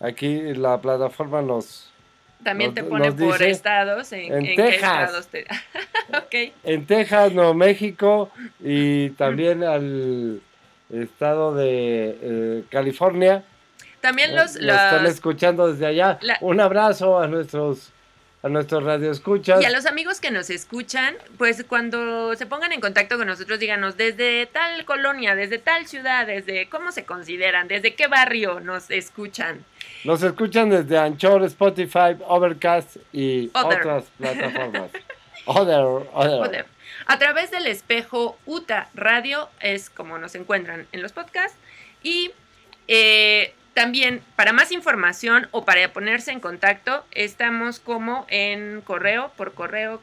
Aquí 0.00 0.40
la 0.54 0.80
plataforma 0.80 1.42
nos. 1.42 1.92
También 2.42 2.70
nos- 2.70 2.74
te 2.76 2.84
pone 2.84 3.12
por 3.12 3.32
dice 3.38 3.50
estados, 3.50 4.12
en, 4.12 4.20
en 4.32 4.34
en 4.34 4.44
qué 4.46 4.56
Texas. 4.56 5.02
estados 5.02 5.26
te... 5.28 5.46
ok. 6.16 6.52
En 6.64 6.86
Texas, 6.86 7.32
Nuevo 7.32 7.54
México 7.54 8.30
y 8.62 9.10
también 9.10 9.64
al 9.64 10.40
estado 10.92 11.54
de 11.54 12.18
eh, 12.22 12.64
California. 12.70 13.42
También 14.00 14.30
Eh, 14.30 14.34
los... 14.36 14.56
están 14.56 15.02
los- 15.04 15.12
escuchando 15.12 15.70
desde 15.72 15.86
allá. 15.86 16.18
La- 16.22 16.38
Un 16.40 16.60
abrazo 16.60 17.18
a 17.18 17.26
nuestros 17.26 17.90
a 18.40 18.48
nuestros 18.48 18.84
radioescuchas. 18.84 19.60
Y 19.60 19.64
a 19.64 19.70
los 19.70 19.84
amigos 19.84 20.20
que 20.20 20.30
nos 20.30 20.48
escuchan, 20.48 21.16
pues 21.38 21.64
cuando 21.68 22.36
se 22.36 22.46
pongan 22.46 22.70
en 22.72 22.80
contacto 22.80 23.16
con 23.18 23.26
nosotros, 23.26 23.58
díganos 23.58 23.96
desde 23.96 24.46
tal 24.46 24.84
colonia, 24.84 25.34
desde 25.34 25.58
tal 25.58 25.88
ciudad, 25.88 26.24
desde 26.24 26.68
cómo 26.68 26.92
se 26.92 27.04
consideran, 27.04 27.66
desde 27.66 27.94
qué 27.96 28.06
barrio 28.06 28.60
nos 28.60 28.92
escuchan. 28.92 29.64
Nos 30.04 30.22
escuchan 30.22 30.70
desde 30.70 30.98
Anchor, 30.98 31.42
Spotify, 31.44 32.16
Overcast 32.26 32.96
y 33.12 33.50
Other. 33.54 33.80
otras 33.80 34.04
plataformas. 34.16 34.90
Other, 35.46 36.06
other. 36.12 36.66
A 37.06 37.18
través 37.18 37.50
del 37.50 37.66
espejo 37.66 38.36
UTA 38.44 38.90
Radio 38.94 39.48
es 39.60 39.88
como 39.88 40.18
nos 40.18 40.34
encuentran 40.34 40.86
en 40.92 41.00
los 41.00 41.12
podcasts. 41.12 41.56
Y 42.02 42.32
eh, 42.86 43.54
también 43.74 44.22
para 44.36 44.52
más 44.52 44.72
información 44.72 45.48
o 45.52 45.64
para 45.64 45.92
ponerse 45.92 46.32
en 46.32 46.40
contacto, 46.40 47.04
estamos 47.12 47.80
como 47.80 48.26
en 48.28 48.82
correo, 48.82 49.32
por 49.36 49.54
correo. 49.54 50.02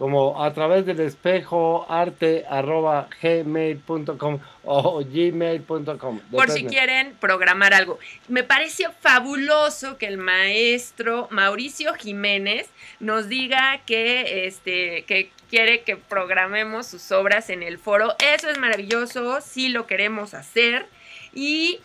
Como 0.00 0.42
a 0.42 0.54
través 0.54 0.86
del 0.86 0.98
espejo 1.00 1.84
arte 1.86 2.46
arroba 2.48 3.06
gmail.com 3.22 4.38
o 4.64 5.04
gmail.com. 5.04 6.20
Por 6.30 6.50
si 6.50 6.64
quieren 6.64 7.14
programar 7.20 7.74
algo. 7.74 7.98
Me 8.26 8.42
pareció 8.42 8.92
fabuloso 9.00 9.98
que 9.98 10.06
el 10.06 10.16
maestro 10.16 11.28
Mauricio 11.30 11.92
Jiménez 11.92 12.70
nos 12.98 13.28
diga 13.28 13.82
que, 13.84 14.46
este, 14.46 15.04
que 15.04 15.32
quiere 15.50 15.82
que 15.82 15.96
programemos 15.96 16.86
sus 16.86 17.12
obras 17.12 17.50
en 17.50 17.62
el 17.62 17.76
foro. 17.76 18.14
Eso 18.20 18.48
es 18.48 18.58
maravilloso, 18.58 19.42
sí 19.42 19.68
lo 19.68 19.86
queremos 19.86 20.32
hacer. 20.32 20.86
Y 21.34 21.78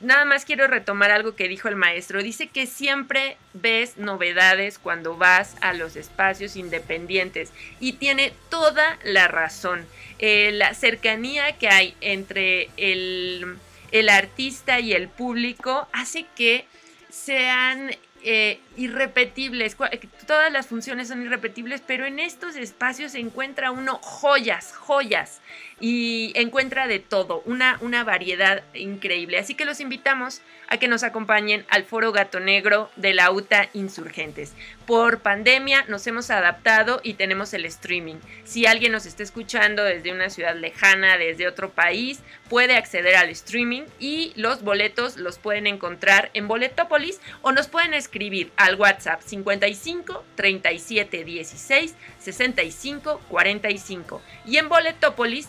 nada 0.00 0.24
más 0.24 0.44
quiero 0.44 0.66
retomar 0.66 1.10
algo 1.10 1.34
que 1.34 1.48
dijo 1.48 1.68
el 1.68 1.76
maestro. 1.76 2.22
Dice 2.22 2.48
que 2.48 2.66
siempre 2.66 3.36
ves 3.54 3.96
novedades 3.96 4.78
cuando 4.78 5.16
vas 5.16 5.56
a 5.60 5.72
los 5.72 5.96
espacios 5.96 6.56
independientes. 6.56 7.52
Y 7.80 7.94
tiene 7.94 8.32
toda 8.50 8.98
la 9.04 9.28
razón. 9.28 9.86
Eh, 10.18 10.52
la 10.52 10.74
cercanía 10.74 11.52
que 11.52 11.68
hay 11.68 11.96
entre 12.00 12.68
el, 12.76 13.56
el 13.92 14.08
artista 14.08 14.80
y 14.80 14.92
el 14.92 15.08
público 15.08 15.88
hace 15.92 16.26
que 16.36 16.66
sean 17.10 17.90
eh, 18.22 18.58
irrepetibles. 18.76 19.74
Que 19.74 20.08
Todas 20.26 20.50
las 20.50 20.66
funciones 20.66 21.08
son 21.08 21.22
irrepetibles, 21.22 21.82
pero 21.86 22.06
en 22.06 22.18
estos 22.18 22.56
espacios 22.56 23.12
se 23.12 23.18
encuentra 23.18 23.70
uno 23.70 23.98
joyas, 24.02 24.72
joyas. 24.74 25.40
Y 25.86 26.32
encuentra 26.34 26.86
de 26.86 26.98
todo, 26.98 27.42
una, 27.44 27.76
una 27.82 28.04
variedad 28.04 28.64
increíble. 28.72 29.36
Así 29.36 29.54
que 29.54 29.66
los 29.66 29.80
invitamos 29.80 30.40
a 30.68 30.78
que 30.78 30.88
nos 30.88 31.02
acompañen 31.02 31.66
al 31.68 31.84
Foro 31.84 32.10
Gato 32.10 32.40
Negro 32.40 32.90
de 32.96 33.12
la 33.12 33.30
UTA 33.30 33.68
Insurgentes. 33.74 34.54
Por 34.86 35.20
pandemia 35.20 35.84
nos 35.88 36.06
hemos 36.06 36.30
adaptado 36.30 37.00
y 37.02 37.14
tenemos 37.14 37.52
el 37.52 37.66
streaming. 37.66 38.16
Si 38.44 38.64
alguien 38.64 38.92
nos 38.92 39.04
está 39.04 39.22
escuchando 39.22 39.84
desde 39.84 40.10
una 40.10 40.30
ciudad 40.30 40.56
lejana, 40.56 41.18
desde 41.18 41.46
otro 41.46 41.70
país, 41.70 42.20
puede 42.48 42.76
acceder 42.76 43.16
al 43.16 43.28
streaming 43.28 43.82
y 43.98 44.32
los 44.36 44.62
boletos 44.62 45.18
los 45.18 45.38
pueden 45.38 45.66
encontrar 45.66 46.30
en 46.32 46.48
Boletópolis 46.48 47.20
o 47.42 47.52
nos 47.52 47.68
pueden 47.68 47.92
escribir 47.92 48.52
al 48.56 48.76
WhatsApp 48.76 49.20
55 49.22 50.24
37 50.34 51.24
16 51.24 51.94
65 52.20 53.20
45. 53.28 54.22
Y 54.46 54.56
en 54.56 54.68
Boletópolis 54.70 55.48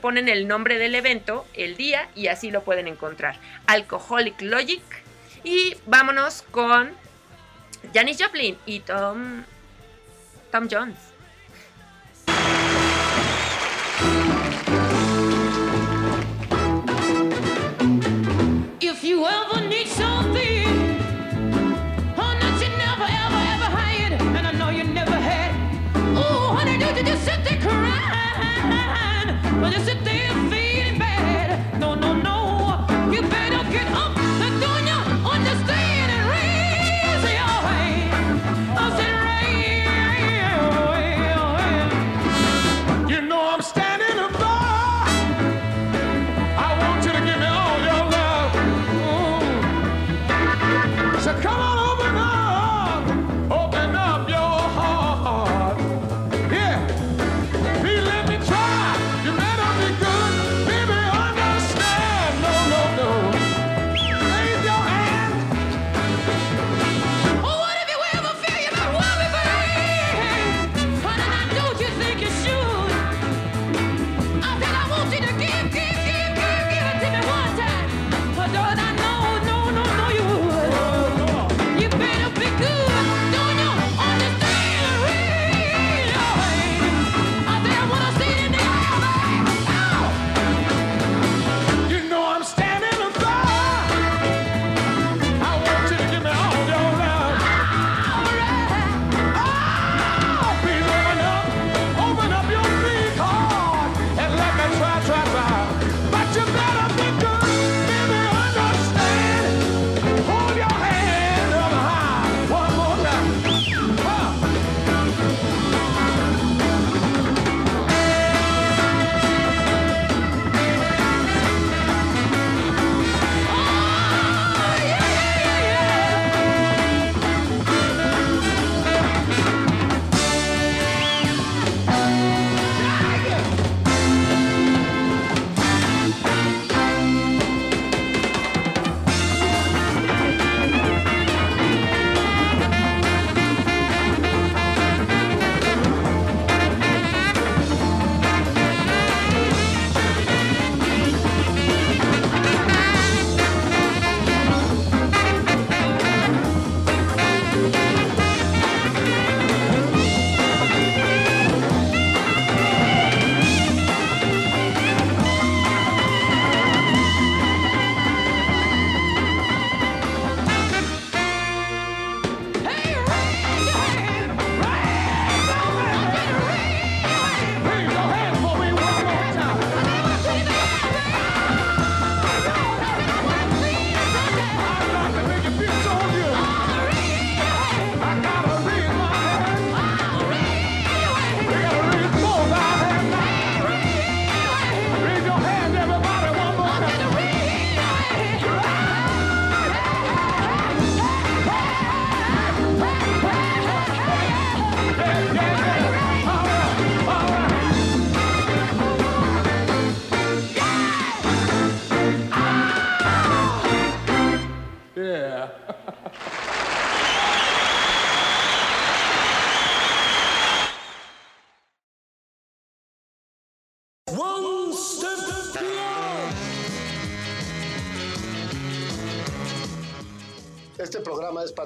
ponen 0.00 0.28
el 0.28 0.46
nombre 0.46 0.78
del 0.78 0.94
evento, 0.94 1.46
el 1.54 1.76
día 1.76 2.08
y 2.14 2.28
así 2.28 2.50
lo 2.50 2.62
pueden 2.62 2.88
encontrar. 2.88 3.36
Alcoholic 3.66 4.40
Logic. 4.42 4.82
Y 5.44 5.76
vámonos 5.86 6.42
con 6.50 6.90
Janis 7.94 8.22
Joplin 8.22 8.58
y 8.66 8.80
Tom, 8.80 9.44
Tom 10.50 10.68
Jones. 10.70 11.08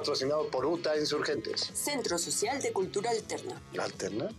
Patrocinado 0.07 0.47
por 0.49 0.65
UTA 0.65 0.97
Insurgentes. 0.99 1.71
Centro 1.73 2.17
Social 2.17 2.61
de 2.61 2.73
Cultura 2.73 3.09
Alterna. 3.11 3.61
¿Alterna? 3.79 4.29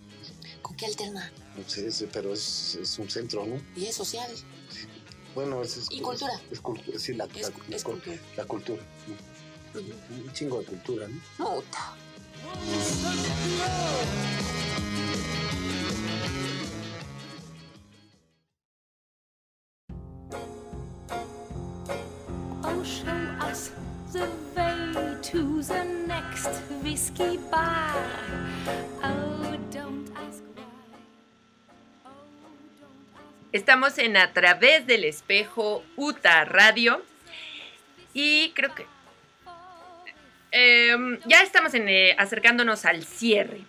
¿Con 0.61 0.77
qué 0.77 0.85
alterna? 0.87 1.33
No 1.57 1.67
sé, 1.69 1.91
sí, 1.91 2.07
pero 2.13 2.35
es, 2.35 2.75
es 2.83 2.99
un 2.99 3.09
centro, 3.09 3.47
¿no? 3.47 3.59
Y 3.75 3.87
es 3.87 3.95
social. 3.95 4.31
Bueno, 5.35 5.63
es... 5.63 5.77
es 5.79 5.87
¿Y 5.91 6.01
cultura? 6.03 6.39
Es, 6.51 6.61
cultura, 6.61 6.99
sí, 6.99 7.15
la, 7.15 7.27
la- 7.27 7.33
la- 7.69 7.83
cultura. 7.83 8.17
La 8.37 8.45
cultura. 8.45 8.83
Un 9.75 10.33
chingo 10.35 10.59
de 10.61 10.67
cultura, 10.67 11.09
¿no? 11.09 11.19
Puta. 11.39 11.97
Oh, 12.47 14.64
Oh. 26.95 28.05
Estamos 33.51 33.99
en 33.99 34.17
A 34.17 34.33
través 34.33 34.87
del 34.87 35.03
espejo 35.03 35.83
UTA 35.97 36.45
Radio 36.45 37.03
y 38.13 38.53
creo 38.55 38.73
que 38.77 38.87
em, 40.53 41.19
ya 41.27 41.43
estamos 41.43 41.75
en, 41.75 41.89
eh, 41.89 42.15
acercándonos 42.17 42.85
al 42.85 43.05
cierre. 43.05 43.63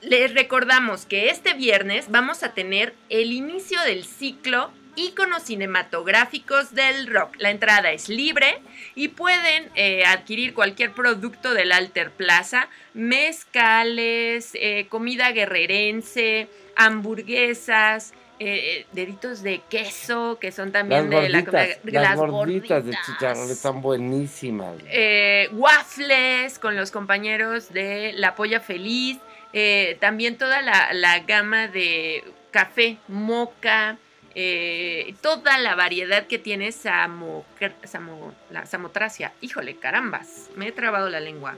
Les 0.00 0.32
recordamos 0.32 1.04
que 1.04 1.28
este 1.28 1.52
viernes 1.52 2.10
vamos 2.10 2.42
a 2.42 2.54
tener 2.54 2.94
el 3.10 3.32
inicio 3.32 3.82
del 3.82 4.06
ciclo 4.06 4.70
Íconos 4.96 5.44
cinematográficos 5.44 6.74
del 6.74 7.06
rock. 7.06 7.34
La 7.38 7.50
entrada 7.50 7.92
es 7.92 8.08
libre 8.08 8.58
y 8.94 9.08
pueden 9.08 9.70
eh, 9.74 10.04
adquirir 10.06 10.54
cualquier 10.54 10.92
producto 10.92 11.52
del 11.54 11.70
Alter 11.72 12.10
Plaza, 12.10 12.68
mezcales, 12.94 14.50
eh, 14.54 14.86
comida 14.88 15.30
guerrerense, 15.32 16.48
hamburguesas, 16.76 18.14
eh, 18.38 18.84
deditos 18.92 19.42
de 19.42 19.62
queso, 19.70 20.38
que 20.38 20.52
son 20.52 20.70
también 20.72 21.10
Las 21.10 21.22
de 21.22 21.28
la 21.30 21.44
comida. 21.44 21.66
gorditas, 21.66 21.92
las 21.92 22.16
gorditas 22.16 22.84
de 22.84 22.90
gorditas. 22.90 23.06
chicharrón 23.06 23.50
están 23.50 23.80
buenísimas. 23.80 24.74
Eh, 24.88 25.48
waffles 25.52 26.58
con 26.58 26.76
los 26.76 26.90
compañeros 26.90 27.72
de 27.72 28.12
La 28.16 28.34
Polla 28.34 28.60
Feliz, 28.60 29.18
eh, 29.52 29.96
también 30.00 30.36
toda 30.36 30.60
la, 30.60 30.92
la 30.92 31.20
gama 31.20 31.68
de 31.68 32.24
café, 32.50 32.98
moca, 33.08 33.96
eh, 34.38 35.14
toda 35.22 35.56
la 35.56 35.74
variedad 35.74 36.26
que 36.26 36.38
tiene 36.38 36.70
Samo, 36.70 37.46
Samo- 37.84 38.34
la 38.50 38.66
Samotracia. 38.66 39.32
Híjole, 39.40 39.76
carambas, 39.76 40.50
me 40.56 40.68
he 40.68 40.72
trabado 40.72 41.08
la 41.08 41.20
lengua. 41.20 41.56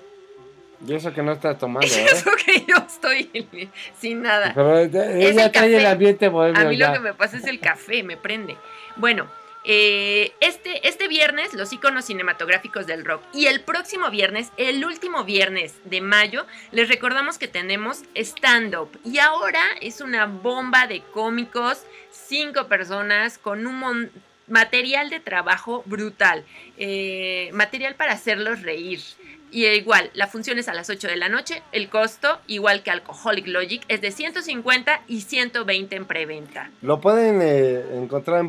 Y 0.87 0.95
eso 0.95 1.12
que 1.12 1.24
no 1.24 1.33
estás 1.33 1.59
tomando, 1.59 1.87
¿eh? 1.93 2.07
Eso 2.12 2.31
que 2.47 2.61
yo 2.61 2.76
estoy 2.76 3.49
sin 4.01 4.22
nada. 4.22 4.53
Pero 4.55 4.79
ella 4.79 5.47
el 5.47 5.51
trae 5.53 5.76
el 5.76 5.87
ambiente 5.87 6.29
bohemio 6.29 6.61
A 6.61 6.64
mí 6.66 6.76
lo 6.76 6.93
que 6.93 7.01
me 7.01 7.14
pasa 7.14 7.37
es 7.39 7.45
el 7.47 7.59
café, 7.59 8.05
me 8.05 8.16
prende. 8.16 8.57
Bueno, 8.95 9.26
eh, 9.64 10.32
este, 10.40 10.86
este 10.88 11.09
viernes, 11.09 11.52
los 11.54 11.72
iconos 11.72 12.06
cinematográficos 12.06 12.86
del 12.86 13.04
rock. 13.04 13.22
Y 13.32 13.46
el 13.46 13.61
próximo 13.61 14.11
viernes, 14.11 14.50
el 14.56 14.84
último 14.84 15.24
viernes 15.24 15.74
de 15.84 16.00
mayo, 16.00 16.46
les 16.72 16.88
recordamos 16.88 17.38
que 17.38 17.48
tenemos 17.48 18.02
stand-up. 18.14 18.90
Y 19.04 19.18
ahora 19.18 19.62
es 19.80 20.00
una 20.00 20.26
bomba 20.26 20.86
de 20.86 21.02
cómicos, 21.12 21.82
cinco 22.11 22.66
personas 22.66 23.38
con 23.38 23.66
un 23.66 24.11
material 24.46 25.11
de 25.11 25.20
trabajo 25.20 25.82
brutal. 25.86 26.44
eh, 26.78 27.50
material 27.52 27.94
para 27.96 28.12
hacerlos 28.12 28.62
reír. 28.62 29.00
Y 29.50 29.66
igual, 29.66 30.11
la 30.14 30.26
función 30.26 30.59
es 30.59 30.68
a 30.68 30.74
las 30.74 30.90
8 30.90 31.09
de 31.09 31.16
la 31.16 31.28
noche. 31.28 31.62
El 31.72 31.88
costo, 31.88 32.38
igual 32.46 32.82
que 32.82 32.90
Alcoholic 32.90 33.46
Logic, 33.46 33.82
es 33.88 34.00
de 34.00 34.11
150 34.11 35.02
y 35.09 35.22
120 35.22 35.96
en 35.96 36.04
preventa. 36.04 36.70
Lo 36.82 37.00
pueden 37.00 37.40
eh, 37.42 37.82
encontrar 37.94 38.40
en 38.40 38.48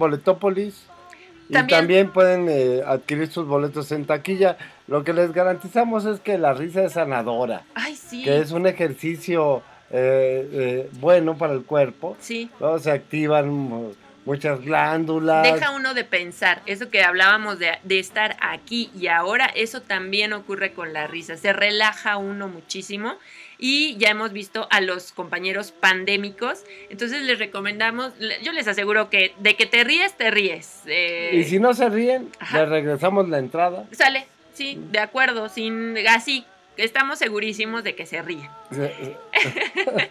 Y 1.49 1.53
También- 1.67 2.11
pueden 2.11 2.47
eh, 2.47 2.81
adquirir 2.85 3.31
sus 3.31 3.47
boletos 3.47 3.91
en 3.91 4.05
taquilla. 4.05 4.57
Lo 4.87 5.03
que 5.03 5.13
les 5.13 5.33
garantizamos 5.33 6.05
es 6.05 6.19
que 6.19 6.37
la 6.37 6.53
risa 6.53 6.83
es 6.83 6.93
sanadora. 6.93 7.63
Ay, 7.73 7.95
sí. 7.95 8.23
Que 8.23 8.37
es 8.39 8.51
un 8.51 8.67
ejercicio 8.67 9.63
eh, 9.91 10.47
eh, 10.51 10.89
bueno 10.99 11.37
para 11.37 11.53
el 11.53 11.63
cuerpo. 11.63 12.15
Sí. 12.19 12.49
¿no? 12.59 12.77
Se 12.77 12.91
activan 12.91 13.49
mu- 13.49 13.93
muchas 14.25 14.61
glándulas. 14.61 15.41
Deja 15.51 15.71
uno 15.71 15.95
de 15.95 16.03
pensar, 16.03 16.61
eso 16.67 16.91
que 16.91 17.01
hablábamos 17.01 17.57
de, 17.57 17.71
de 17.83 17.97
estar 17.97 18.37
aquí 18.41 18.91
y 18.95 19.07
ahora, 19.07 19.47
eso 19.55 19.81
también 19.81 20.33
ocurre 20.33 20.73
con 20.73 20.93
la 20.93 21.07
risa, 21.07 21.35
se 21.37 21.51
relaja 21.51 22.17
uno 22.17 22.47
muchísimo 22.47 23.15
y 23.59 23.97
ya 23.97 24.09
hemos 24.09 24.31
visto 24.31 24.67
a 24.71 24.79
los 24.81 25.11
compañeros 25.11 25.71
pandémicos, 25.71 26.63
entonces 26.89 27.21
les 27.23 27.37
recomendamos, 27.37 28.13
yo 28.41 28.51
les 28.53 28.67
aseguro 28.67 29.09
que 29.09 29.33
de 29.39 29.55
que 29.55 29.65
te 29.65 29.83
ríes, 29.83 30.15
te 30.15 30.31
ríes. 30.31 30.81
eh, 30.87 31.31
Y 31.33 31.43
si 31.43 31.59
no 31.59 31.73
se 31.73 31.89
ríen, 31.89 32.31
Ajá. 32.39 32.61
les 32.61 32.69
regresamos 32.69 33.27
la 33.29 33.37
entrada. 33.39 33.85
Sale, 33.91 34.25
sí, 34.53 34.77
de 34.91 34.99
acuerdo, 34.99 35.49
sin 35.49 35.97
así, 36.07 36.45
estamos 36.77 37.19
segurísimos 37.19 37.83
de 37.83 37.95
que 37.95 38.05
se 38.05 38.21
ríen. 38.21 38.49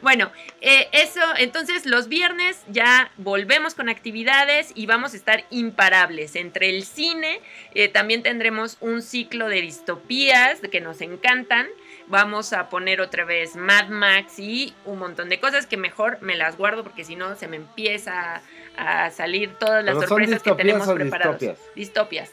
Bueno, 0.00 0.32
eh, 0.60 0.88
eso, 0.92 1.20
entonces 1.38 1.86
los 1.86 2.08
viernes 2.08 2.60
ya 2.68 3.10
volvemos 3.18 3.74
con 3.74 3.88
actividades 3.88 4.72
y 4.74 4.86
vamos 4.86 5.14
a 5.14 5.16
estar 5.16 5.44
imparables. 5.50 6.34
Entre 6.34 6.70
el 6.70 6.84
cine, 6.84 7.40
eh, 7.74 7.86
también 7.88 8.22
tendremos 8.24 8.78
un 8.80 9.00
ciclo 9.02 9.48
de 9.48 9.60
distopías 9.62 10.58
que 10.72 10.80
nos 10.80 11.00
encantan. 11.02 11.68
Vamos 12.08 12.52
a 12.52 12.68
poner 12.68 13.00
otra 13.00 13.24
vez 13.24 13.56
Mad 13.56 13.88
Max 13.88 14.38
y 14.38 14.74
un 14.84 14.98
montón 14.98 15.28
de 15.28 15.40
cosas 15.40 15.66
que 15.66 15.76
mejor 15.76 16.18
me 16.20 16.36
las 16.36 16.56
guardo 16.56 16.82
porque 16.82 17.04
si 17.04 17.16
no 17.16 17.36
se 17.36 17.48
me 17.48 17.56
empieza 17.56 18.42
a 18.76 19.10
salir 19.10 19.54
todas 19.54 19.84
las 19.84 19.94
¿Pero 19.94 20.08
son 20.08 20.08
sorpresas 20.08 20.42
que 20.42 20.52
tenemos 20.52 20.88
preparadas. 20.92 21.58
distopias? 21.74 22.30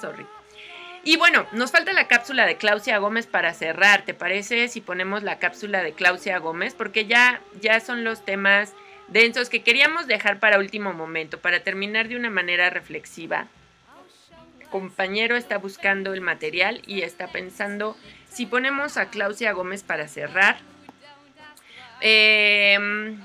Sorry. 0.00 0.26
Y 1.04 1.16
bueno, 1.16 1.46
nos 1.52 1.72
falta 1.72 1.92
la 1.92 2.06
cápsula 2.06 2.46
de 2.46 2.56
Claudia 2.56 2.98
Gómez 2.98 3.26
para 3.26 3.54
cerrar. 3.54 4.02
¿Te 4.04 4.14
parece 4.14 4.68
si 4.68 4.80
ponemos 4.80 5.22
la 5.24 5.38
cápsula 5.38 5.82
de 5.82 5.92
Claudia 5.92 6.38
Gómez? 6.38 6.74
Porque 6.74 7.06
ya, 7.06 7.40
ya 7.60 7.80
son 7.80 8.04
los 8.04 8.24
temas 8.24 8.72
densos 9.08 9.48
que 9.48 9.62
queríamos 9.62 10.06
dejar 10.06 10.38
para 10.38 10.58
último 10.58 10.92
momento, 10.92 11.38
para 11.38 11.60
terminar 11.60 12.08
de 12.08 12.16
una 12.16 12.30
manera 12.30 12.70
reflexiva. 12.70 13.48
El 14.60 14.68
compañero 14.68 15.36
está 15.36 15.58
buscando 15.58 16.14
el 16.14 16.20
material 16.20 16.80
y 16.86 17.02
está 17.02 17.26
pensando 17.26 17.96
si 18.32 18.46
ponemos 18.46 18.96
a 18.96 19.06
Claudia 19.10 19.52
Gómez 19.52 19.82
para 19.82 20.08
cerrar. 20.08 20.56
Em, 22.00 23.18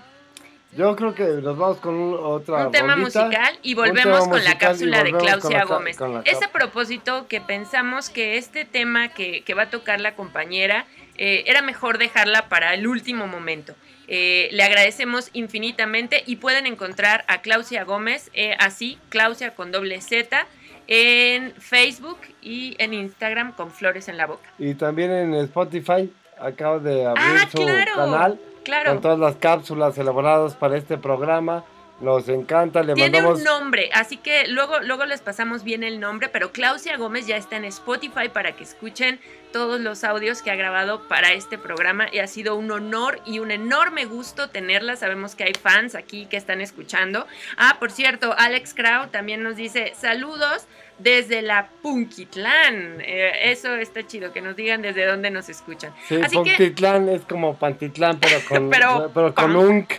Yo 0.73 0.95
creo 0.95 1.15
que 1.15 1.23
nos 1.23 1.57
vamos 1.57 1.77
con 1.77 1.95
un- 1.95 2.13
otra 2.21 2.67
un 2.67 2.71
tema 2.71 2.95
musical 2.95 3.57
y 3.63 3.73
tema 3.73 3.87
volvemos 3.87 4.19
con 4.27 4.29
la 4.31 4.35
musical 4.51 4.57
cápsula 4.59 5.03
de 5.03 5.11
Claudia 5.11 5.63
Gómez. 5.63 5.97
con 5.97 6.13
la 6.13 6.21
Es 6.21 6.41
a 6.43 6.49
propósito 6.51 7.27
que 7.27 7.41
pensamos 7.41 8.09
que 8.09 8.37
este 8.37 8.65
tema 8.65 9.07
que, 9.09 9.41
que 9.41 9.53
va 9.55 9.63
a 9.63 9.69
tocar 9.71 9.99
la 10.01 10.13
compañera 10.13 10.85
eh, 11.15 11.43
era 11.47 11.63
mejor 11.63 11.97
dejarla 11.97 12.47
para 12.49 12.75
el 12.75 12.85
último 12.85 13.25
momento. 13.25 13.73
Eh, 14.07 14.49
le 14.51 14.63
agradecemos 14.63 15.31
infinitamente 15.33 16.21
y 16.27 16.35
pueden 16.35 16.67
encontrar 16.67 17.25
a 17.27 17.41
Claudia 17.41 17.83
Gómez, 17.83 18.29
eh, 18.33 18.55
así, 18.59 18.99
Claudia 19.09 19.55
con 19.55 19.71
doble 19.71 19.99
Z, 19.99 20.45
en 20.87 21.53
Facebook 21.53 22.19
y 22.41 22.75
en 22.79 22.93
Instagram 22.93 23.51
con 23.53 23.71
flores 23.71 24.07
en 24.07 24.17
la 24.17 24.25
boca. 24.25 24.49
Y 24.57 24.73
también 24.75 25.11
en 25.11 25.33
Spotify 25.35 26.11
acabo 26.39 26.79
de 26.79 27.05
abrir 27.05 27.23
Ah, 27.25 27.47
su 27.51 27.57
claro, 27.57 27.91
canal 27.95 28.39
claro. 28.63 28.91
con 28.91 29.01
todas 29.01 29.19
las 29.19 29.35
cápsulas 29.35 29.97
elaboradas 29.97 30.55
para 30.55 30.77
este 30.77 30.97
programa. 30.97 31.63
Nos 31.99 32.29
encanta, 32.29 32.83
le 32.83 32.93
Tiene 32.93 33.09
mandamos 33.09 33.39
un 33.39 33.43
nombre, 33.43 33.89
así 33.91 34.17
que 34.17 34.47
luego, 34.47 34.81
luego 34.81 35.05
les 35.05 35.21
pasamos 35.21 35.63
bien 35.63 35.83
el 35.83 35.99
nombre, 35.99 36.29
pero 36.29 36.51
Claudia 36.51 36.95
Gómez 36.95 37.25
ya 37.25 37.37
está 37.37 37.57
en 37.57 37.65
Spotify 37.65 38.29
para 38.31 38.55
que 38.55 38.63
escuchen 38.63 39.19
todos 39.51 39.79
los 39.79 40.03
audios 40.03 40.43
que 40.43 40.51
ha 40.51 40.55
grabado 40.55 41.07
para 41.07 41.33
este 41.33 41.57
programa 41.57 42.05
y 42.11 42.19
ha 42.19 42.27
sido 42.27 42.55
un 42.55 42.69
honor 42.69 43.19
y 43.25 43.39
un 43.39 43.49
enorme 43.49 44.05
gusto 44.05 44.49
tenerla. 44.49 44.95
Sabemos 44.95 45.33
que 45.33 45.45
hay 45.45 45.53
fans 45.53 45.95
aquí 45.95 46.27
que 46.27 46.37
están 46.37 46.61
escuchando. 46.61 47.25
Ah, 47.57 47.77
por 47.79 47.89
cierto, 47.89 48.35
Alex 48.37 48.75
Crow 48.75 49.07
también 49.07 49.41
nos 49.41 49.55
dice 49.55 49.93
saludos 49.95 50.67
desde 50.99 51.41
la 51.41 51.67
Punquitlán. 51.81 53.01
Eh, 53.01 53.51
eso 53.51 53.75
está 53.75 54.05
chido, 54.05 54.33
que 54.33 54.41
nos 54.41 54.55
digan 54.55 54.81
desde 54.81 55.05
dónde 55.05 55.29
nos 55.29 55.49
escuchan. 55.49 55.93
Sí, 56.07 56.15
así 56.15 56.35
que 56.43 56.51
Pontitlán 56.51 57.09
es 57.09 57.21
como 57.23 57.55
Pantitlán, 57.57 58.19
pero 58.19 58.39
con, 58.47 58.69
Pero 58.71 59.11
pero 59.13 59.33
con 59.35 59.53
con- 59.53 59.55
un... 59.55 59.87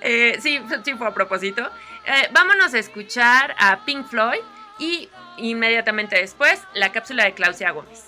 Eh, 0.00 0.36
sí, 0.40 0.60
sí 0.84 0.94
fue 0.94 1.06
a 1.06 1.14
propósito. 1.14 1.62
Eh, 2.06 2.28
vámonos 2.32 2.74
a 2.74 2.78
escuchar 2.78 3.54
a 3.58 3.84
Pink 3.84 4.06
Floyd 4.06 4.40
y 4.78 5.08
inmediatamente 5.36 6.16
después 6.16 6.60
la 6.74 6.90
cápsula 6.92 7.24
de 7.24 7.34
Claudia 7.34 7.70
Gómez. 7.70 8.04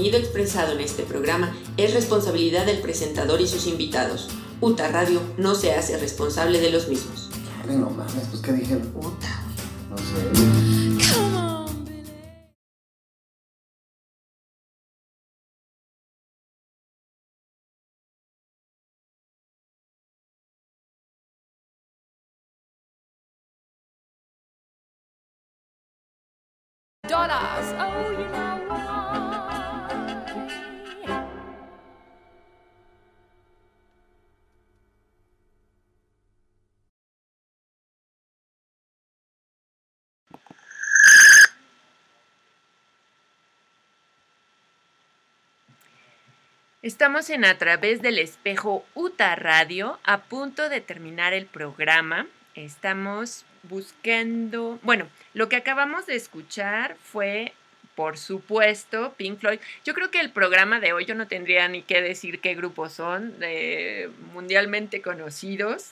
Contenido 0.00 0.18
expresado 0.18 0.72
en 0.72 0.80
este 0.80 1.02
programa 1.02 1.54
es 1.76 1.92
responsabilidad 1.92 2.64
del 2.64 2.80
presentador 2.80 3.42
y 3.42 3.46
sus 3.46 3.66
invitados. 3.66 4.30
UTA 4.62 4.88
Radio 4.88 5.20
no 5.36 5.54
se 5.54 5.74
hace 5.74 5.98
responsable 5.98 6.58
de 6.58 6.70
los 6.70 6.88
mismos. 6.88 7.19
Estamos 46.82 47.28
en 47.28 47.44
A 47.44 47.58
través 47.58 48.00
del 48.00 48.18
espejo 48.18 48.86
UTA 48.94 49.36
Radio, 49.36 49.98
a 50.02 50.22
punto 50.22 50.70
de 50.70 50.80
terminar 50.80 51.34
el 51.34 51.44
programa. 51.44 52.26
Estamos 52.54 53.44
buscando, 53.64 54.78
bueno, 54.82 55.06
lo 55.34 55.50
que 55.50 55.56
acabamos 55.56 56.06
de 56.06 56.16
escuchar 56.16 56.96
fue, 57.02 57.52
por 57.94 58.16
supuesto, 58.16 59.12
Pink 59.18 59.40
Floyd. 59.40 59.60
Yo 59.84 59.92
creo 59.92 60.10
que 60.10 60.20
el 60.20 60.30
programa 60.30 60.80
de 60.80 60.94
hoy 60.94 61.04
yo 61.04 61.14
no 61.14 61.28
tendría 61.28 61.68
ni 61.68 61.82
que 61.82 62.00
decir 62.00 62.40
qué 62.40 62.54
grupos 62.54 62.94
son, 62.94 63.38
de 63.38 64.08
mundialmente 64.32 65.02
conocidos. 65.02 65.90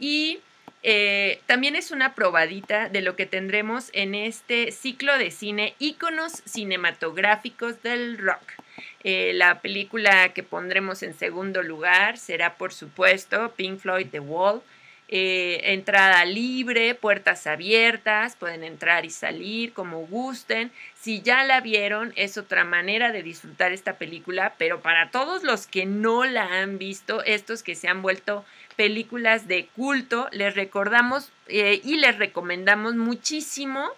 Y 0.00 0.40
eh, 0.82 1.42
también 1.46 1.76
es 1.76 1.92
una 1.92 2.16
probadita 2.16 2.88
de 2.88 3.02
lo 3.02 3.14
que 3.14 3.26
tendremos 3.26 3.88
en 3.92 4.16
este 4.16 4.72
ciclo 4.72 5.16
de 5.16 5.30
cine, 5.30 5.76
íconos 5.78 6.42
cinematográficos 6.44 7.84
del 7.84 8.18
rock. 8.18 8.63
Eh, 9.02 9.32
la 9.34 9.60
película 9.60 10.32
que 10.32 10.42
pondremos 10.42 11.02
en 11.02 11.14
segundo 11.14 11.62
lugar 11.62 12.18
será, 12.18 12.54
por 12.56 12.72
supuesto, 12.72 13.52
Pink 13.56 13.78
Floyd 13.78 14.08
The 14.10 14.20
Wall. 14.20 14.62
Eh, 15.08 15.72
entrada 15.74 16.24
libre, 16.24 16.94
puertas 16.94 17.46
abiertas, 17.46 18.36
pueden 18.36 18.64
entrar 18.64 19.04
y 19.04 19.10
salir 19.10 19.74
como 19.74 20.06
gusten. 20.06 20.72
Si 20.98 21.20
ya 21.20 21.44
la 21.44 21.60
vieron, 21.60 22.14
es 22.16 22.38
otra 22.38 22.64
manera 22.64 23.12
de 23.12 23.22
disfrutar 23.22 23.72
esta 23.72 23.98
película, 23.98 24.54
pero 24.56 24.80
para 24.80 25.10
todos 25.10 25.42
los 25.42 25.66
que 25.66 25.84
no 25.84 26.24
la 26.24 26.60
han 26.60 26.78
visto, 26.78 27.22
estos 27.22 27.62
que 27.62 27.74
se 27.74 27.88
han 27.88 28.00
vuelto 28.00 28.46
películas 28.76 29.46
de 29.46 29.66
culto, 29.76 30.28
les 30.32 30.54
recordamos 30.54 31.30
eh, 31.48 31.80
y 31.84 31.96
les 31.98 32.18
recomendamos 32.18 32.94
muchísimo 32.94 33.90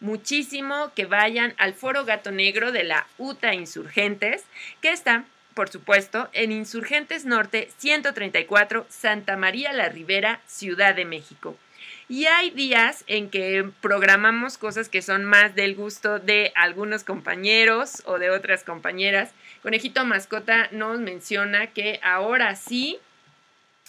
muchísimo 0.00 0.92
que 0.94 1.04
vayan 1.04 1.54
al 1.58 1.74
Foro 1.74 2.04
Gato 2.04 2.30
Negro 2.32 2.72
de 2.72 2.84
la 2.84 3.06
UTA 3.18 3.54
Insurgentes, 3.54 4.44
que 4.80 4.90
está, 4.90 5.24
por 5.54 5.68
supuesto, 5.68 6.28
en 6.32 6.52
Insurgentes 6.52 7.24
Norte 7.24 7.70
134, 7.78 8.86
Santa 8.88 9.36
María 9.36 9.72
la 9.72 9.88
Ribera, 9.88 10.40
Ciudad 10.46 10.94
de 10.94 11.04
México. 11.04 11.56
Y 12.08 12.26
hay 12.26 12.50
días 12.50 13.04
en 13.06 13.30
que 13.30 13.70
programamos 13.80 14.58
cosas 14.58 14.88
que 14.88 15.00
son 15.00 15.24
más 15.24 15.54
del 15.54 15.76
gusto 15.76 16.18
de 16.18 16.50
algunos 16.56 17.04
compañeros 17.04 18.02
o 18.04 18.18
de 18.18 18.30
otras 18.30 18.64
compañeras. 18.64 19.30
Conejito 19.62 20.04
Mascota 20.04 20.68
nos 20.72 20.98
menciona 20.98 21.68
que 21.68 22.00
ahora 22.02 22.56
sí, 22.56 22.98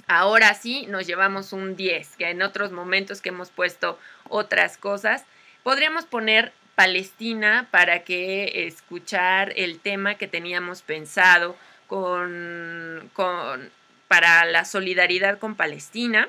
ahora 0.06 0.54
sí 0.54 0.86
nos 0.88 1.08
llevamos 1.08 1.52
un 1.52 1.76
10, 1.76 2.16
que 2.18 2.30
en 2.30 2.44
otros 2.44 2.72
momentos 2.72 3.22
que 3.22 3.30
hemos 3.30 3.50
puesto 3.50 3.98
otras 4.30 4.78
cosas, 4.78 5.26
Podríamos 5.64 6.06
poner 6.06 6.54
Palestina 6.76 7.68
para 7.70 8.04
que 8.04 8.66
escuchar 8.68 9.54
el 9.56 9.80
tema 9.80 10.16
que 10.16 10.28
teníamos 10.28 10.82
pensado 10.82 11.56
con, 11.88 13.10
con 13.14 13.70
para 14.08 14.46
la 14.46 14.66
solidaridad 14.66 15.38
con 15.38 15.56
Palestina. 15.56 16.28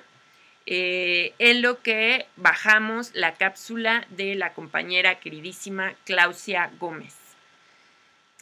Eh, 0.66 1.34
en 1.38 1.62
lo 1.62 1.82
que 1.82 2.26
bajamos 2.36 3.10
la 3.14 3.34
cápsula 3.34 4.06
de 4.10 4.36
la 4.36 4.52
compañera 4.52 5.18
queridísima 5.18 5.94
Claudia 6.04 6.70
Gómez. 6.78 7.16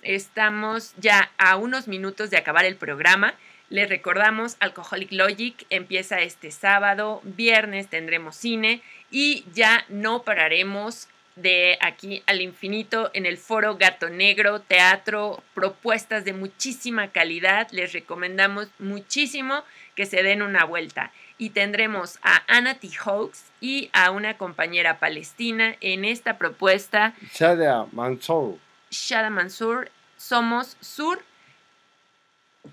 Estamos 0.03 0.95
ya 0.99 1.31
a 1.39 1.57
unos 1.57 1.89
minutos 1.89 2.31
de 2.31 2.37
acabar 2.37 2.65
el 2.65 2.77
programa. 2.77 3.35
Les 3.71 3.89
recordamos, 3.89 4.57
Alcoholic 4.61 5.13
Logic 5.13 5.65
empieza 5.71 6.21
este 6.21 6.51
sábado, 6.51 7.21
viernes 7.23 7.89
tendremos 7.89 8.37
cine 8.37 8.83
y 9.11 9.45
ya 9.53 9.85
no 9.89 10.23
pararemos 10.23 11.09
de 11.37 11.79
aquí 11.81 12.23
al 12.27 12.41
infinito 12.41 13.11
en 13.15 13.25
el 13.25 13.39
foro 13.39 13.77
Gato 13.77 14.11
Negro, 14.11 14.61
teatro, 14.61 15.43
propuestas 15.55 16.25
de 16.25 16.33
muchísima 16.33 17.09
calidad. 17.09 17.69
Les 17.71 17.93
recomendamos 17.93 18.69
muchísimo 18.79 19.65
que 19.95 20.07
se 20.07 20.23
den 20.23 20.43
una 20.43 20.65
vuelta. 20.65 21.13
Y 21.39 21.51
tendremos 21.51 22.19
a 22.23 22.43
Anna 22.47 22.75
T. 22.75 22.91
Hawks 23.05 23.45
y 23.61 23.89
a 23.93 24.11
una 24.11 24.37
compañera 24.37 24.99
palestina 24.99 25.77
en 25.81 26.05
esta 26.05 26.37
propuesta. 26.37 27.15
Shada 27.33 27.87
Mansour. 27.93 28.59
Shada 28.91 29.31
Mansour, 29.31 29.91
Somos 30.19 30.77
Sur. 30.81 31.23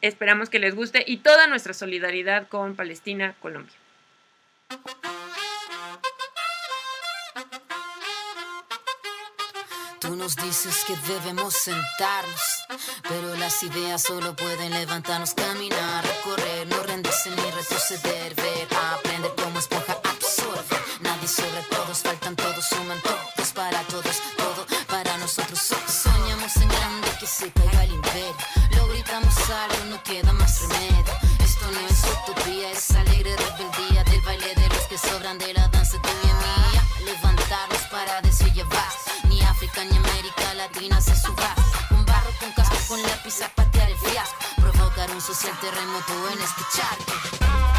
Esperamos 0.01 0.49
que 0.49 0.59
les 0.59 0.75
guste 0.75 1.03
y 1.07 1.17
toda 1.17 1.47
nuestra 1.47 1.73
solidaridad 1.73 2.49
con 2.49 2.75
Palestina, 2.75 3.35
Colombia. 3.39 3.73
Tú 10.08 10.16
nos 10.16 10.38
dices 10.38 10.86
que 10.88 10.95
debemos 11.12 11.53
sentarnos, 11.53 12.41
pero 13.10 13.36
las 13.36 13.62
ideas 13.62 14.03
solo 14.03 14.34
pueden 14.38 14.72
levantarnos, 14.72 15.34
caminar, 15.34 16.01
recorrer, 16.01 16.66
no 16.66 16.82
rendirse 16.84 17.30
ni 17.30 17.51
retroceder, 17.51 18.34
ver, 18.36 18.68
aprender 18.93 19.34
como 19.36 19.60
esponja, 19.60 19.99
absorber. 20.05 20.82
Nadie 21.01 21.28
sobre 21.28 21.62
todos, 21.70 21.97
faltan 21.97 22.38
todos, 22.38 22.66
suman 22.70 23.01
todos 23.01 23.51
para 23.51 23.82
todos, 23.82 24.22
todo 24.38 24.66
para 24.88 25.18
nosotros. 25.18 25.60
Soñamos 25.60 26.55
en 26.55 26.70
grande 26.70 27.10
que 27.20 27.28
se 27.28 27.51
caiga 27.51 27.84
el 27.84 27.91
imperio, 27.91 28.36
lo 28.78 28.88
gritamos 28.88 29.36
algo, 29.49 29.86
no 29.89 30.01
queda 30.03 30.32
más 30.32 30.62
remedio. 30.62 31.14
Esto 31.43 31.70
no 31.70 31.86
es 31.86 32.01
utopía, 32.16 32.72
es 32.72 32.92
alegre 32.92 33.36
rebeldía 33.36 34.05
del 34.05 34.21
baile 34.21 34.55
de 34.55 34.70
los 34.70 34.84
que 34.88 34.97
sobran 34.97 35.38
de 35.38 35.54
la 35.54 35.66
Un 45.17 45.21
social 45.23 45.59
terremoto 45.59 46.29
en 46.29 46.39
este 46.39 46.61
charco. 46.75 47.76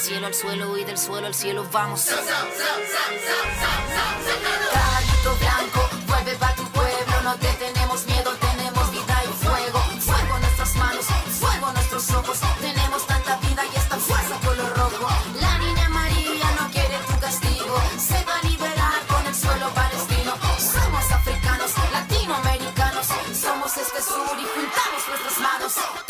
Cielo 0.00 0.26
al 0.28 0.34
suelo 0.34 0.78
y 0.78 0.84
del 0.84 0.96
suelo 0.96 1.26
al 1.26 1.34
cielo 1.34 1.66
vamos. 1.70 2.06
Caballito 4.72 5.36
blanco, 5.40 5.88
vuelve 6.06 6.34
pa' 6.36 6.54
tu 6.54 6.64
pueblo, 6.70 7.22
no 7.22 7.34
te 7.36 7.52
tenemos 7.52 8.06
miedo, 8.06 8.30
tenemos 8.36 8.90
vida 8.92 9.22
y 9.24 9.44
fuego. 9.44 9.78
Fuego 10.00 10.36
en 10.36 10.42
nuestras 10.42 10.74
manos, 10.76 11.04
fuego 11.38 11.68
en 11.68 11.74
nuestros 11.74 12.10
ojos, 12.12 12.38
tenemos 12.60 13.06
tanta 13.06 13.36
vida 13.36 13.62
y 13.72 13.76
esta 13.76 13.96
fuerza 13.96 14.40
color 14.46 14.74
rojo. 14.74 15.08
La 15.38 15.58
niña 15.58 15.88
María 15.90 16.50
no 16.58 16.70
quiere 16.70 16.96
tu 17.06 17.18
castigo, 17.20 17.82
se 17.98 18.24
va 18.24 18.38
a 18.38 18.42
liberar 18.48 19.00
con 19.06 19.26
el 19.26 19.34
suelo 19.34 19.68
palestino. 19.74 20.32
Somos 20.58 21.12
africanos, 21.12 21.72
latinoamericanos, 21.92 23.06
somos 23.38 23.76
este 23.76 24.02
sur 24.02 24.36
y 24.38 24.46
juntamos 24.54 25.08
nuestras 25.08 25.38
manos. 25.40 26.09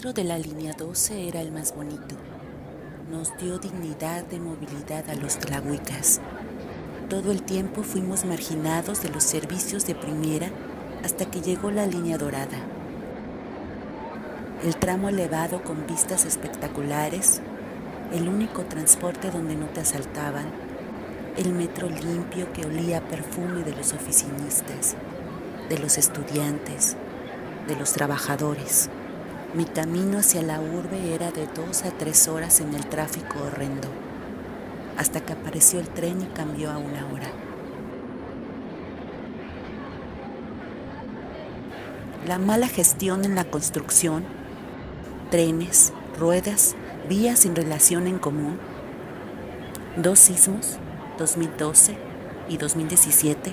Metro 0.00 0.14
de 0.14 0.24
la 0.24 0.38
línea 0.38 0.72
12 0.72 1.28
era 1.28 1.42
el 1.42 1.52
más 1.52 1.76
bonito. 1.76 2.14
Nos 3.10 3.36
dio 3.36 3.58
dignidad 3.58 4.24
de 4.24 4.40
movilidad 4.40 5.10
a 5.10 5.14
los 5.14 5.38
tlahuicas. 5.38 6.22
Todo 7.10 7.30
el 7.30 7.42
tiempo 7.42 7.82
fuimos 7.82 8.24
marginados 8.24 9.02
de 9.02 9.10
los 9.10 9.22
servicios 9.24 9.86
de 9.86 9.94
primera 9.94 10.48
hasta 11.04 11.26
que 11.26 11.42
llegó 11.42 11.70
la 11.70 11.84
línea 11.84 12.16
dorada. 12.16 12.56
El 14.64 14.74
tramo 14.76 15.10
elevado 15.10 15.62
con 15.62 15.86
vistas 15.86 16.24
espectaculares, 16.24 17.42
el 18.10 18.26
único 18.26 18.64
transporte 18.64 19.30
donde 19.30 19.54
no 19.54 19.66
te 19.66 19.80
asaltaban, 19.80 20.46
el 21.36 21.52
metro 21.52 21.90
limpio 21.90 22.50
que 22.54 22.64
olía 22.64 22.98
a 22.98 23.06
perfume 23.06 23.64
de 23.64 23.76
los 23.76 23.92
oficinistas, 23.92 24.96
de 25.68 25.78
los 25.78 25.98
estudiantes, 25.98 26.96
de 27.68 27.76
los 27.76 27.92
trabajadores. 27.92 28.88
Mi 29.52 29.64
camino 29.64 30.18
hacia 30.18 30.42
la 30.42 30.60
urbe 30.60 31.12
era 31.12 31.32
de 31.32 31.48
dos 31.48 31.84
a 31.84 31.90
tres 31.90 32.28
horas 32.28 32.60
en 32.60 32.72
el 32.72 32.86
tráfico 32.86 33.40
horrendo, 33.44 33.88
hasta 34.96 35.20
que 35.22 35.32
apareció 35.32 35.80
el 35.80 35.88
tren 35.88 36.22
y 36.22 36.26
cambió 36.26 36.70
a 36.70 36.78
una 36.78 37.04
hora. 37.08 37.26
La 42.28 42.38
mala 42.38 42.68
gestión 42.68 43.24
en 43.24 43.34
la 43.34 43.44
construcción, 43.44 44.22
trenes, 45.32 45.92
ruedas, 46.16 46.76
vías 47.08 47.40
sin 47.40 47.56
relación 47.56 48.06
en 48.06 48.20
común, 48.20 48.56
dos 49.96 50.20
sismos, 50.20 50.78
2012 51.18 51.96
y 52.48 52.56
2017, 52.56 53.52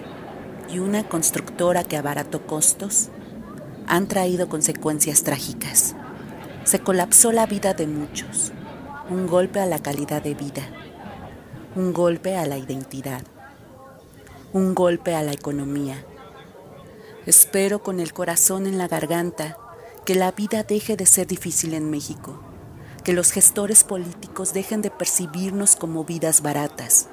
y 0.69 0.77
una 0.77 1.09
constructora 1.09 1.83
que 1.83 1.97
abarató 1.97 2.45
costos, 2.45 3.09
han 3.87 4.07
traído 4.07 4.49
consecuencias 4.49 5.23
trágicas. 5.23 5.95
Se 6.65 6.79
colapsó 6.79 7.31
la 7.31 7.45
vida 7.45 7.73
de 7.73 7.87
muchos, 7.87 8.51
un 9.09 9.27
golpe 9.27 9.61
a 9.61 9.65
la 9.65 9.79
calidad 9.79 10.21
de 10.21 10.35
vida, 10.35 10.63
un 11.75 11.93
golpe 11.93 12.35
a 12.35 12.45
la 12.45 12.57
identidad, 12.57 13.23
un 14.51 14.75
golpe 14.75 15.15
a 15.15 15.23
la 15.23 15.31
economía. 15.31 16.03
Espero 17.25 17.81
con 17.81 17.99
el 17.99 18.11
corazón 18.11 18.67
en 18.67 18.77
la 18.77 18.87
garganta 18.87 19.57
que 20.05 20.15
la 20.15 20.31
vida 20.31 20.63
deje 20.63 20.97
de 20.97 21.05
ser 21.05 21.27
difícil 21.27 21.73
en 21.73 21.89
México, 21.89 22.41
que 23.03 23.13
los 23.13 23.31
gestores 23.31 23.85
políticos 23.85 24.53
dejen 24.53 24.81
de 24.81 24.91
percibirnos 24.91 25.77
como 25.77 26.03
vidas 26.03 26.41
baratas 26.41 27.07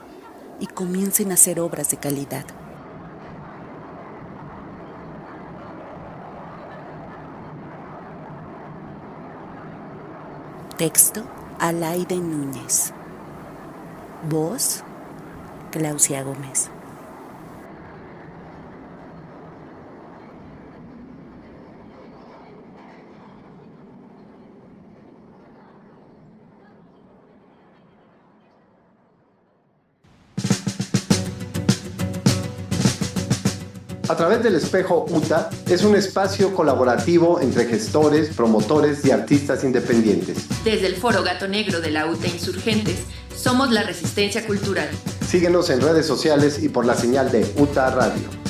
y 0.59 0.67
comiencen 0.67 1.31
a 1.31 1.35
hacer 1.35 1.61
obras 1.61 1.91
de 1.91 1.99
calidad. 1.99 2.64
Texto 10.79 11.23
Alaide 11.61 12.17
Núñez. 12.17 12.93
Voz 14.29 14.83
Claudia 15.71 16.25
Gómez. 16.25 16.69
A 34.07 34.17
través 34.17 34.43
del 34.43 34.55
espejo 34.55 35.07
UTA 35.09 35.49
es 35.67 35.83
un 35.83 35.97
espacio 35.97 36.55
colaborativo 36.55 37.41
entre 37.41 37.65
gestores, 37.65 38.29
promotores 38.37 39.03
y 39.07 39.11
artistas 39.11 39.65
independientes. 39.65 40.47
Desde 40.63 40.89
el 40.89 40.97
Foro 40.97 41.23
Gato 41.23 41.49
Negro 41.49 41.81
de 41.81 41.91
la 41.91 42.07
UTA 42.07 42.27
Insurgentes, 42.27 42.99
somos 43.35 43.73
la 43.73 43.83
resistencia 43.83 44.47
cultural. 44.47 44.91
Síguenos 45.27 45.71
en 45.71 45.81
redes 45.81 46.07
sociales 46.07 46.63
y 46.63 46.69
por 46.69 46.85
la 46.85 46.95
señal 46.95 47.33
de 47.33 47.51
UTA 47.57 47.91
Radio. 47.91 48.44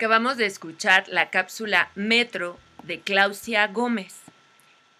Acabamos 0.00 0.38
de 0.38 0.46
escuchar 0.46 1.04
la 1.08 1.28
cápsula 1.28 1.90
Metro 1.94 2.58
de 2.84 3.00
Claudia 3.00 3.66
Gómez. 3.66 4.22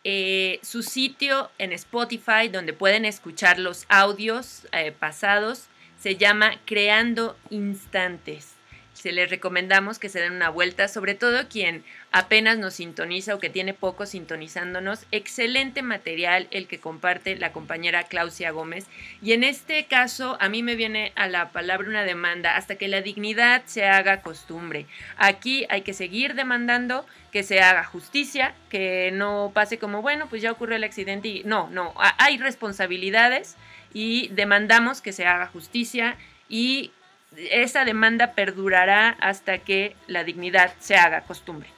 Eh, 0.05 0.61
su 0.63 0.83
sitio 0.83 1.51
en 1.57 1.73
Spotify, 1.73 2.49
donde 2.53 2.75
pueden 2.75 3.07
escuchar 3.07 3.59
los 3.59 3.87
audios 3.89 4.67
eh, 4.73 4.93
pasados, 4.93 5.69
se 5.99 6.17
llama 6.17 6.53
Creando 6.67 7.35
Instantes. 7.49 8.57
Se 8.93 9.13
les 9.13 9.31
recomendamos 9.31 9.99
que 9.99 10.11
se 10.11 10.21
den 10.21 10.35
una 10.35 10.51
vuelta, 10.51 10.87
sobre 10.87 11.15
todo 11.15 11.49
quien 11.49 11.85
apenas 12.13 12.59
nos 12.59 12.75
sintoniza 12.75 13.35
o 13.35 13.39
que 13.39 13.49
tiene 13.49 13.73
poco 13.73 14.05
sintonizándonos. 14.05 15.07
Excelente 15.11 15.81
material 15.81 16.49
el 16.51 16.67
que 16.67 16.81
comparte 16.81 17.37
la 17.37 17.53
compañera 17.53 18.03
Claudia 18.05 18.51
Gómez. 18.51 18.87
Y 19.23 19.33
en 19.33 19.43
este 19.45 19.87
caso, 19.87 20.37
a 20.41 20.51
mí 20.51 20.63
me 20.63 20.75
viene 20.77 21.13
a 21.15 21.29
la 21.29 21.51
palabra 21.51 21.89
una 21.89 22.05
demanda 22.05 22.57
hasta 22.57 22.75
que 22.77 22.89
la 22.89 23.01
dignidad 23.01 23.63
se 23.65 23.87
haga 23.87 24.21
costumbre. 24.21 24.85
Aquí 25.17 25.67
hay 25.71 25.81
que 25.81 25.95
seguir 25.95 26.35
demandando 26.35 27.07
que 27.33 27.43
se 27.43 27.61
haga 27.61 27.85
justicia, 27.85 28.55
que 28.69 29.11
no 29.15 29.53
pase 29.55 29.79
como, 29.79 30.03
bueno, 30.03 30.29
pues 30.29 30.43
ya 30.43 30.53
ocurrió 30.53 30.77
el 30.77 30.85
accidente 30.85 31.29
y 31.29 31.43
no, 31.45 31.71
no, 31.71 31.95
ha- 31.97 32.17
hay 32.23 32.37
responsabilidades 32.39 33.57
y 33.95 34.29
demandamos 34.29 35.01
que 35.01 35.13
se 35.13 35.27
haga 35.27 35.47
justicia 35.47 36.17
y 36.49 36.91
esa 37.37 37.85
demanda 37.85 38.33
perdurará 38.35 39.11
hasta 39.21 39.59
que 39.59 39.97
la 40.07 40.25
dignidad 40.25 40.75
se 40.81 40.97
haga 40.97 41.23
costumbre. 41.23 41.69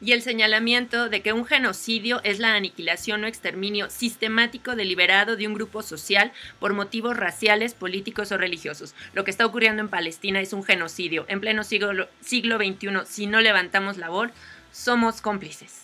Y 0.00 0.10
el 0.12 0.22
señalamiento 0.22 1.08
de 1.08 1.22
que 1.22 1.32
un 1.32 1.44
genocidio 1.44 2.20
es 2.24 2.40
la 2.40 2.56
aniquilación 2.56 3.22
o 3.22 3.28
exterminio 3.28 3.88
sistemático 3.88 4.74
deliberado 4.74 5.36
de 5.36 5.46
un 5.46 5.54
grupo 5.54 5.82
social 5.82 6.32
por 6.58 6.74
motivos 6.74 7.16
raciales, 7.16 7.74
políticos 7.74 8.32
o 8.32 8.36
religiosos. 8.36 8.96
Lo 9.12 9.22
que 9.22 9.30
está 9.30 9.46
ocurriendo 9.46 9.80
en 9.80 9.88
Palestina 9.88 10.40
es 10.40 10.52
un 10.52 10.64
genocidio. 10.64 11.24
En 11.28 11.40
pleno 11.40 11.62
siglo, 11.62 12.08
siglo 12.20 12.56
XXI, 12.56 12.88
si 13.06 13.28
no 13.28 13.40
levantamos 13.40 13.96
la 13.96 14.08
voz, 14.08 14.32
somos 14.72 15.20
cómplices. 15.20 15.82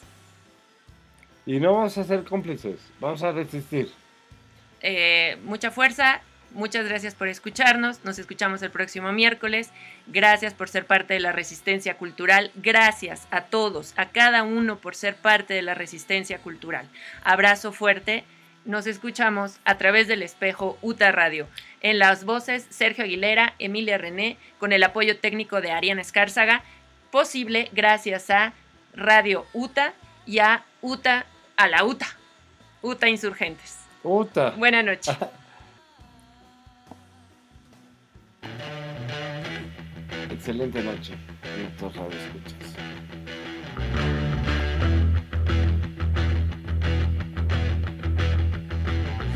Y 1.47 1.61
no 1.61 1.75
vamos 1.75 1.97
a 1.97 2.03
ser 2.03 2.25
cómplices, 2.25 2.81
vamos 2.99 3.23
a 3.23 3.31
resistir. 3.31 3.89
Eh, 4.81 5.39
mucha 5.45 5.71
fuerza, 5.71 6.23
muchas 6.53 6.87
gracias 6.87 7.15
por 7.15 7.29
escucharnos, 7.29 8.05
nos 8.05 8.19
escuchamos 8.19 8.63
el 8.63 8.71
próximo 8.71 9.13
miércoles, 9.13 9.71
gracias 10.07 10.55
por 10.55 10.69
ser 10.69 10.87
parte 10.87 11.15
de 11.15 11.21
la 11.21 11.33
resistencia 11.33 11.97
cultural, 11.97 12.51
gracias 12.55 13.27
a 13.31 13.43
todos, 13.43 13.95
a 13.97 14.07
cada 14.07 14.43
uno 14.43 14.79
por 14.79 14.95
ser 14.95 15.17
parte 15.17 15.55
de 15.55 15.63
la 15.63 15.75
resistencia 15.75 16.39
cultural. 16.39 16.89
Abrazo 17.25 17.73
fuerte, 17.73 18.25
nos 18.65 18.87
escuchamos 18.87 19.59
a 19.65 19.79
través 19.79 20.09
del 20.09 20.23
espejo 20.23 20.79
UTA 20.83 21.13
Radio. 21.13 21.49
En 21.81 21.99
las 21.99 22.25
voces 22.25 22.67
Sergio 22.71 23.05
Aguilera, 23.05 23.55
Emilia 23.59 23.99
René, 23.99 24.37
con 24.59 24.73
el 24.73 24.83
apoyo 24.83 25.19
técnico 25.19 25.61
de 25.61 25.71
Ariana 25.71 26.03
Escárzaga, 26.03 26.63
posible 27.11 27.71
gracias 27.73 28.31
a 28.31 28.53
Radio 28.95 29.47
UTA 29.53 29.95
y 30.27 30.41
a 30.41 30.65
UTA, 30.83 31.25
a 31.57 31.69
la 31.69 31.85
UTA, 31.85 32.07
UTA 32.83 33.09
Insurgentes. 33.09 33.79
Uta. 34.03 34.51
Buenas 34.51 34.85
noches. 34.85 35.17
Excelente 40.49 40.83
noche. 40.83 41.13
Nuestros 41.61 41.95
radioescuchas. 41.95 42.75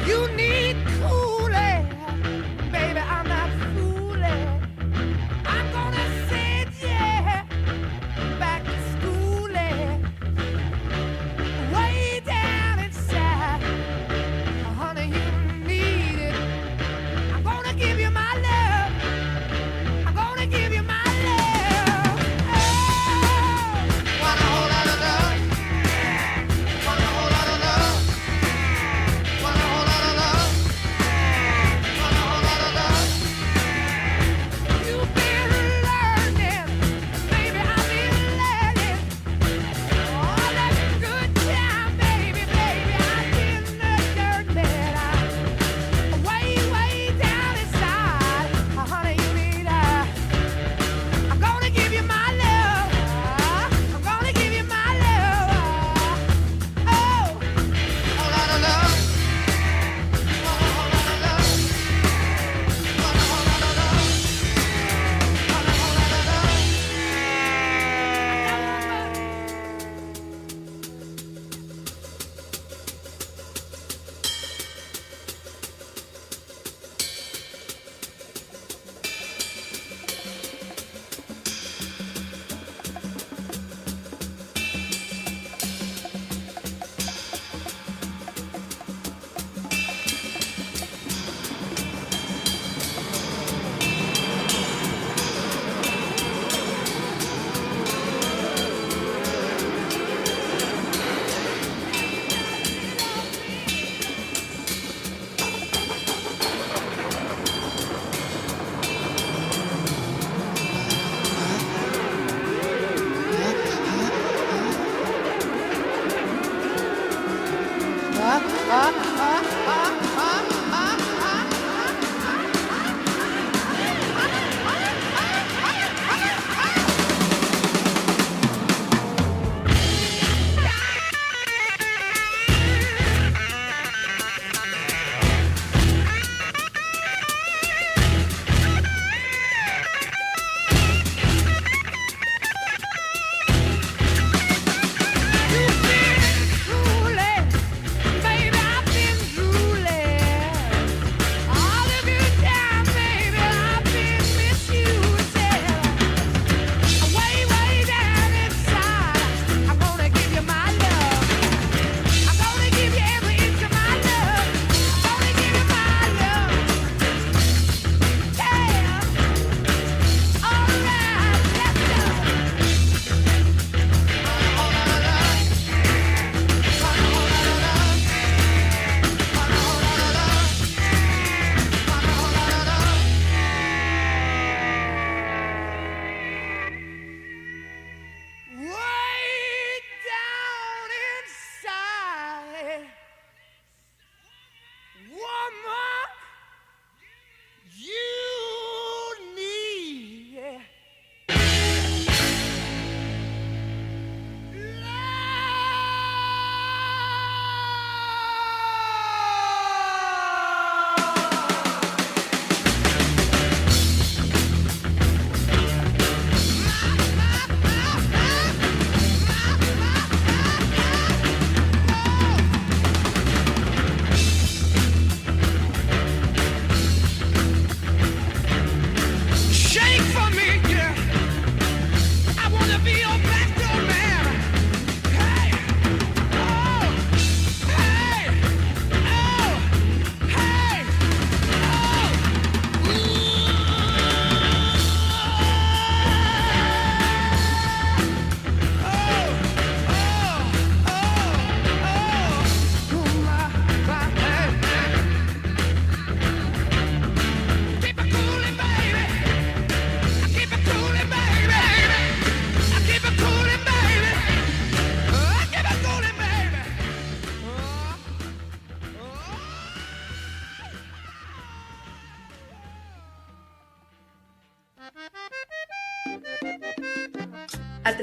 You 0.09 0.27
need 0.35 0.62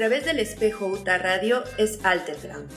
través 0.00 0.24
del 0.24 0.38
espejo 0.38 0.86
Utah 0.86 1.18
Radio 1.18 1.62
es 1.76 2.02
Alterground. 2.02 2.70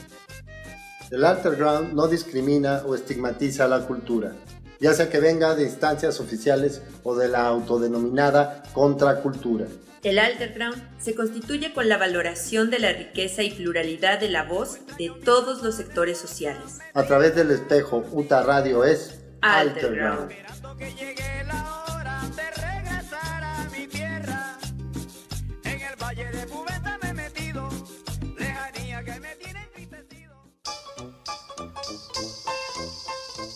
El 1.10 1.24
Alterground 1.24 1.94
no 1.94 2.06
discrimina 2.06 2.82
o 2.84 2.94
estigmatiza 2.94 3.66
la 3.66 3.86
cultura, 3.86 4.34
ya 4.78 4.92
sea 4.92 5.08
que 5.08 5.20
venga 5.20 5.54
de 5.54 5.62
instancias 5.62 6.20
oficiales 6.20 6.82
o 7.02 7.16
de 7.16 7.28
la 7.28 7.46
autodenominada 7.46 8.62
contracultura. 8.74 9.64
El 10.02 10.18
Alterground 10.18 10.76
se 11.00 11.14
constituye 11.14 11.72
con 11.72 11.88
la 11.88 11.96
valoración 11.96 12.68
de 12.68 12.78
la 12.78 12.92
riqueza 12.92 13.42
y 13.42 13.52
pluralidad 13.52 14.20
de 14.20 14.28
la 14.28 14.42
voz 14.42 14.80
de 14.98 15.10
todos 15.24 15.62
los 15.62 15.76
sectores 15.76 16.18
sociales. 16.18 16.80
A 16.92 17.04
través 17.04 17.34
del 17.34 17.50
espejo 17.52 18.04
Utah 18.12 18.42
Radio 18.42 18.84
es 18.84 19.20
Alterground. 19.40 20.30
Alterground. 20.30 21.63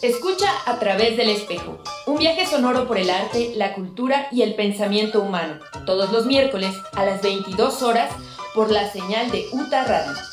Escucha 0.03 0.49
a 0.67 0.79
través 0.79 1.17
del 1.17 1.29
espejo, 1.29 1.83
un 2.07 2.19
viaje 2.19 2.47
sonoro 2.47 2.87
por 2.87 2.99
el 2.99 3.11
arte, 3.11 3.55
la 3.57 3.75
cultura 3.75 4.29
y 4.31 4.43
el 4.43 4.55
pensamiento 4.55 5.21
humano, 5.21 5.59
todos 5.87 6.13
los 6.13 6.25
miércoles 6.25 6.73
a 6.95 7.05
las 7.05 7.21
22 7.21 7.83
horas 7.83 8.09
por 8.55 8.71
la 8.71 8.89
señal 8.93 9.29
de 9.33 9.49
Utah 9.51 9.83
Radio. 9.83 10.28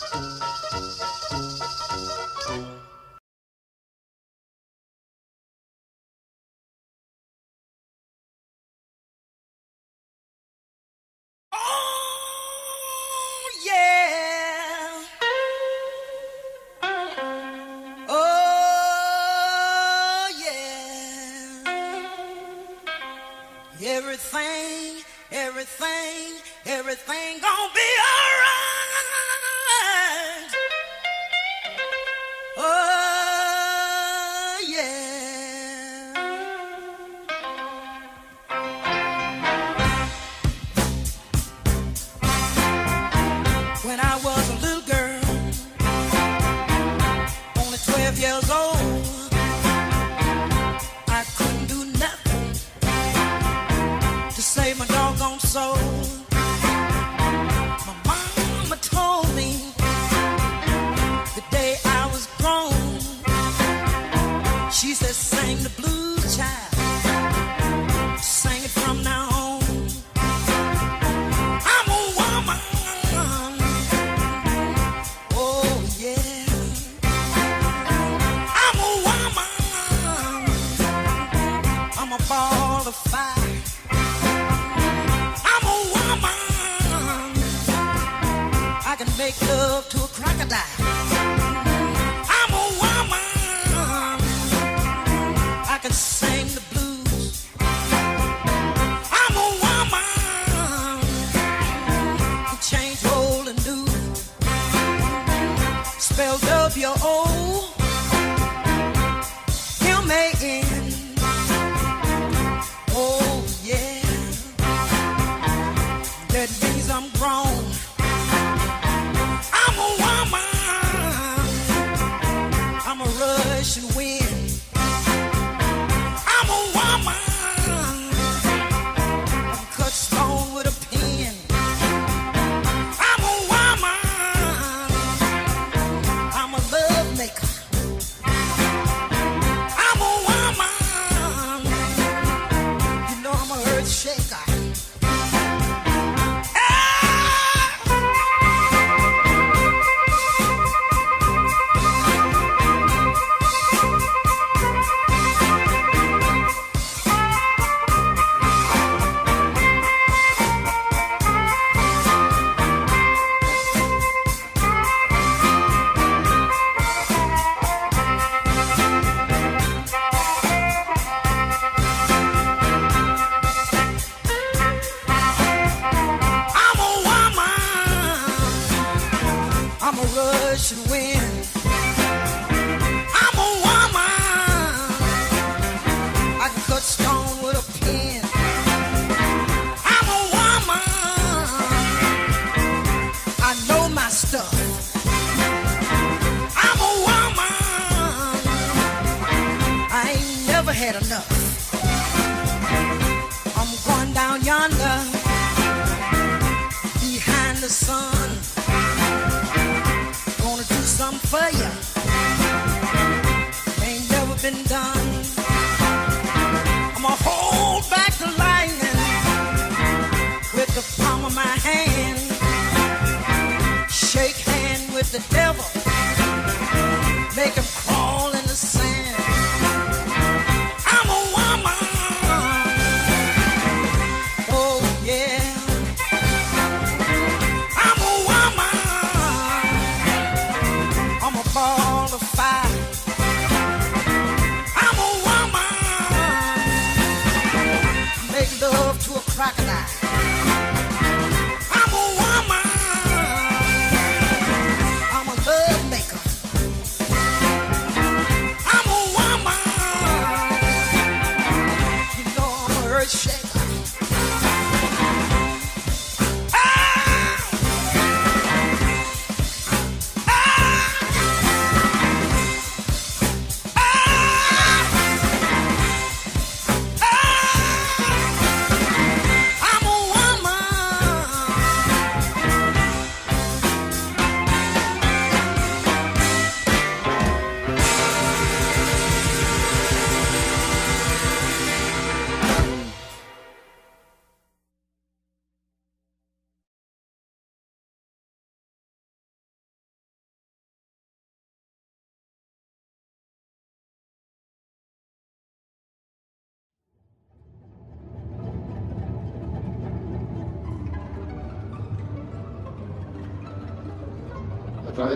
Everything, 23.84 25.04
everything, 25.34 26.40
everything 26.66 27.42
gonna 27.42 27.74
be 27.74 27.82
alright. 27.82 28.85
soul. 55.56 55.95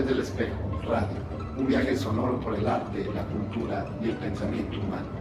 Del 0.09 0.21
espejo, 0.21 0.81
radio, 0.87 1.17
un 1.55 1.67
viaje 1.67 1.95
sonoro 1.95 2.39
por 2.39 2.55
el 2.55 2.67
arte, 2.67 3.07
la 3.13 3.23
cultura 3.25 3.85
y 4.01 4.09
el 4.09 4.15
pensamiento 4.15 4.79
humano. 4.79 5.18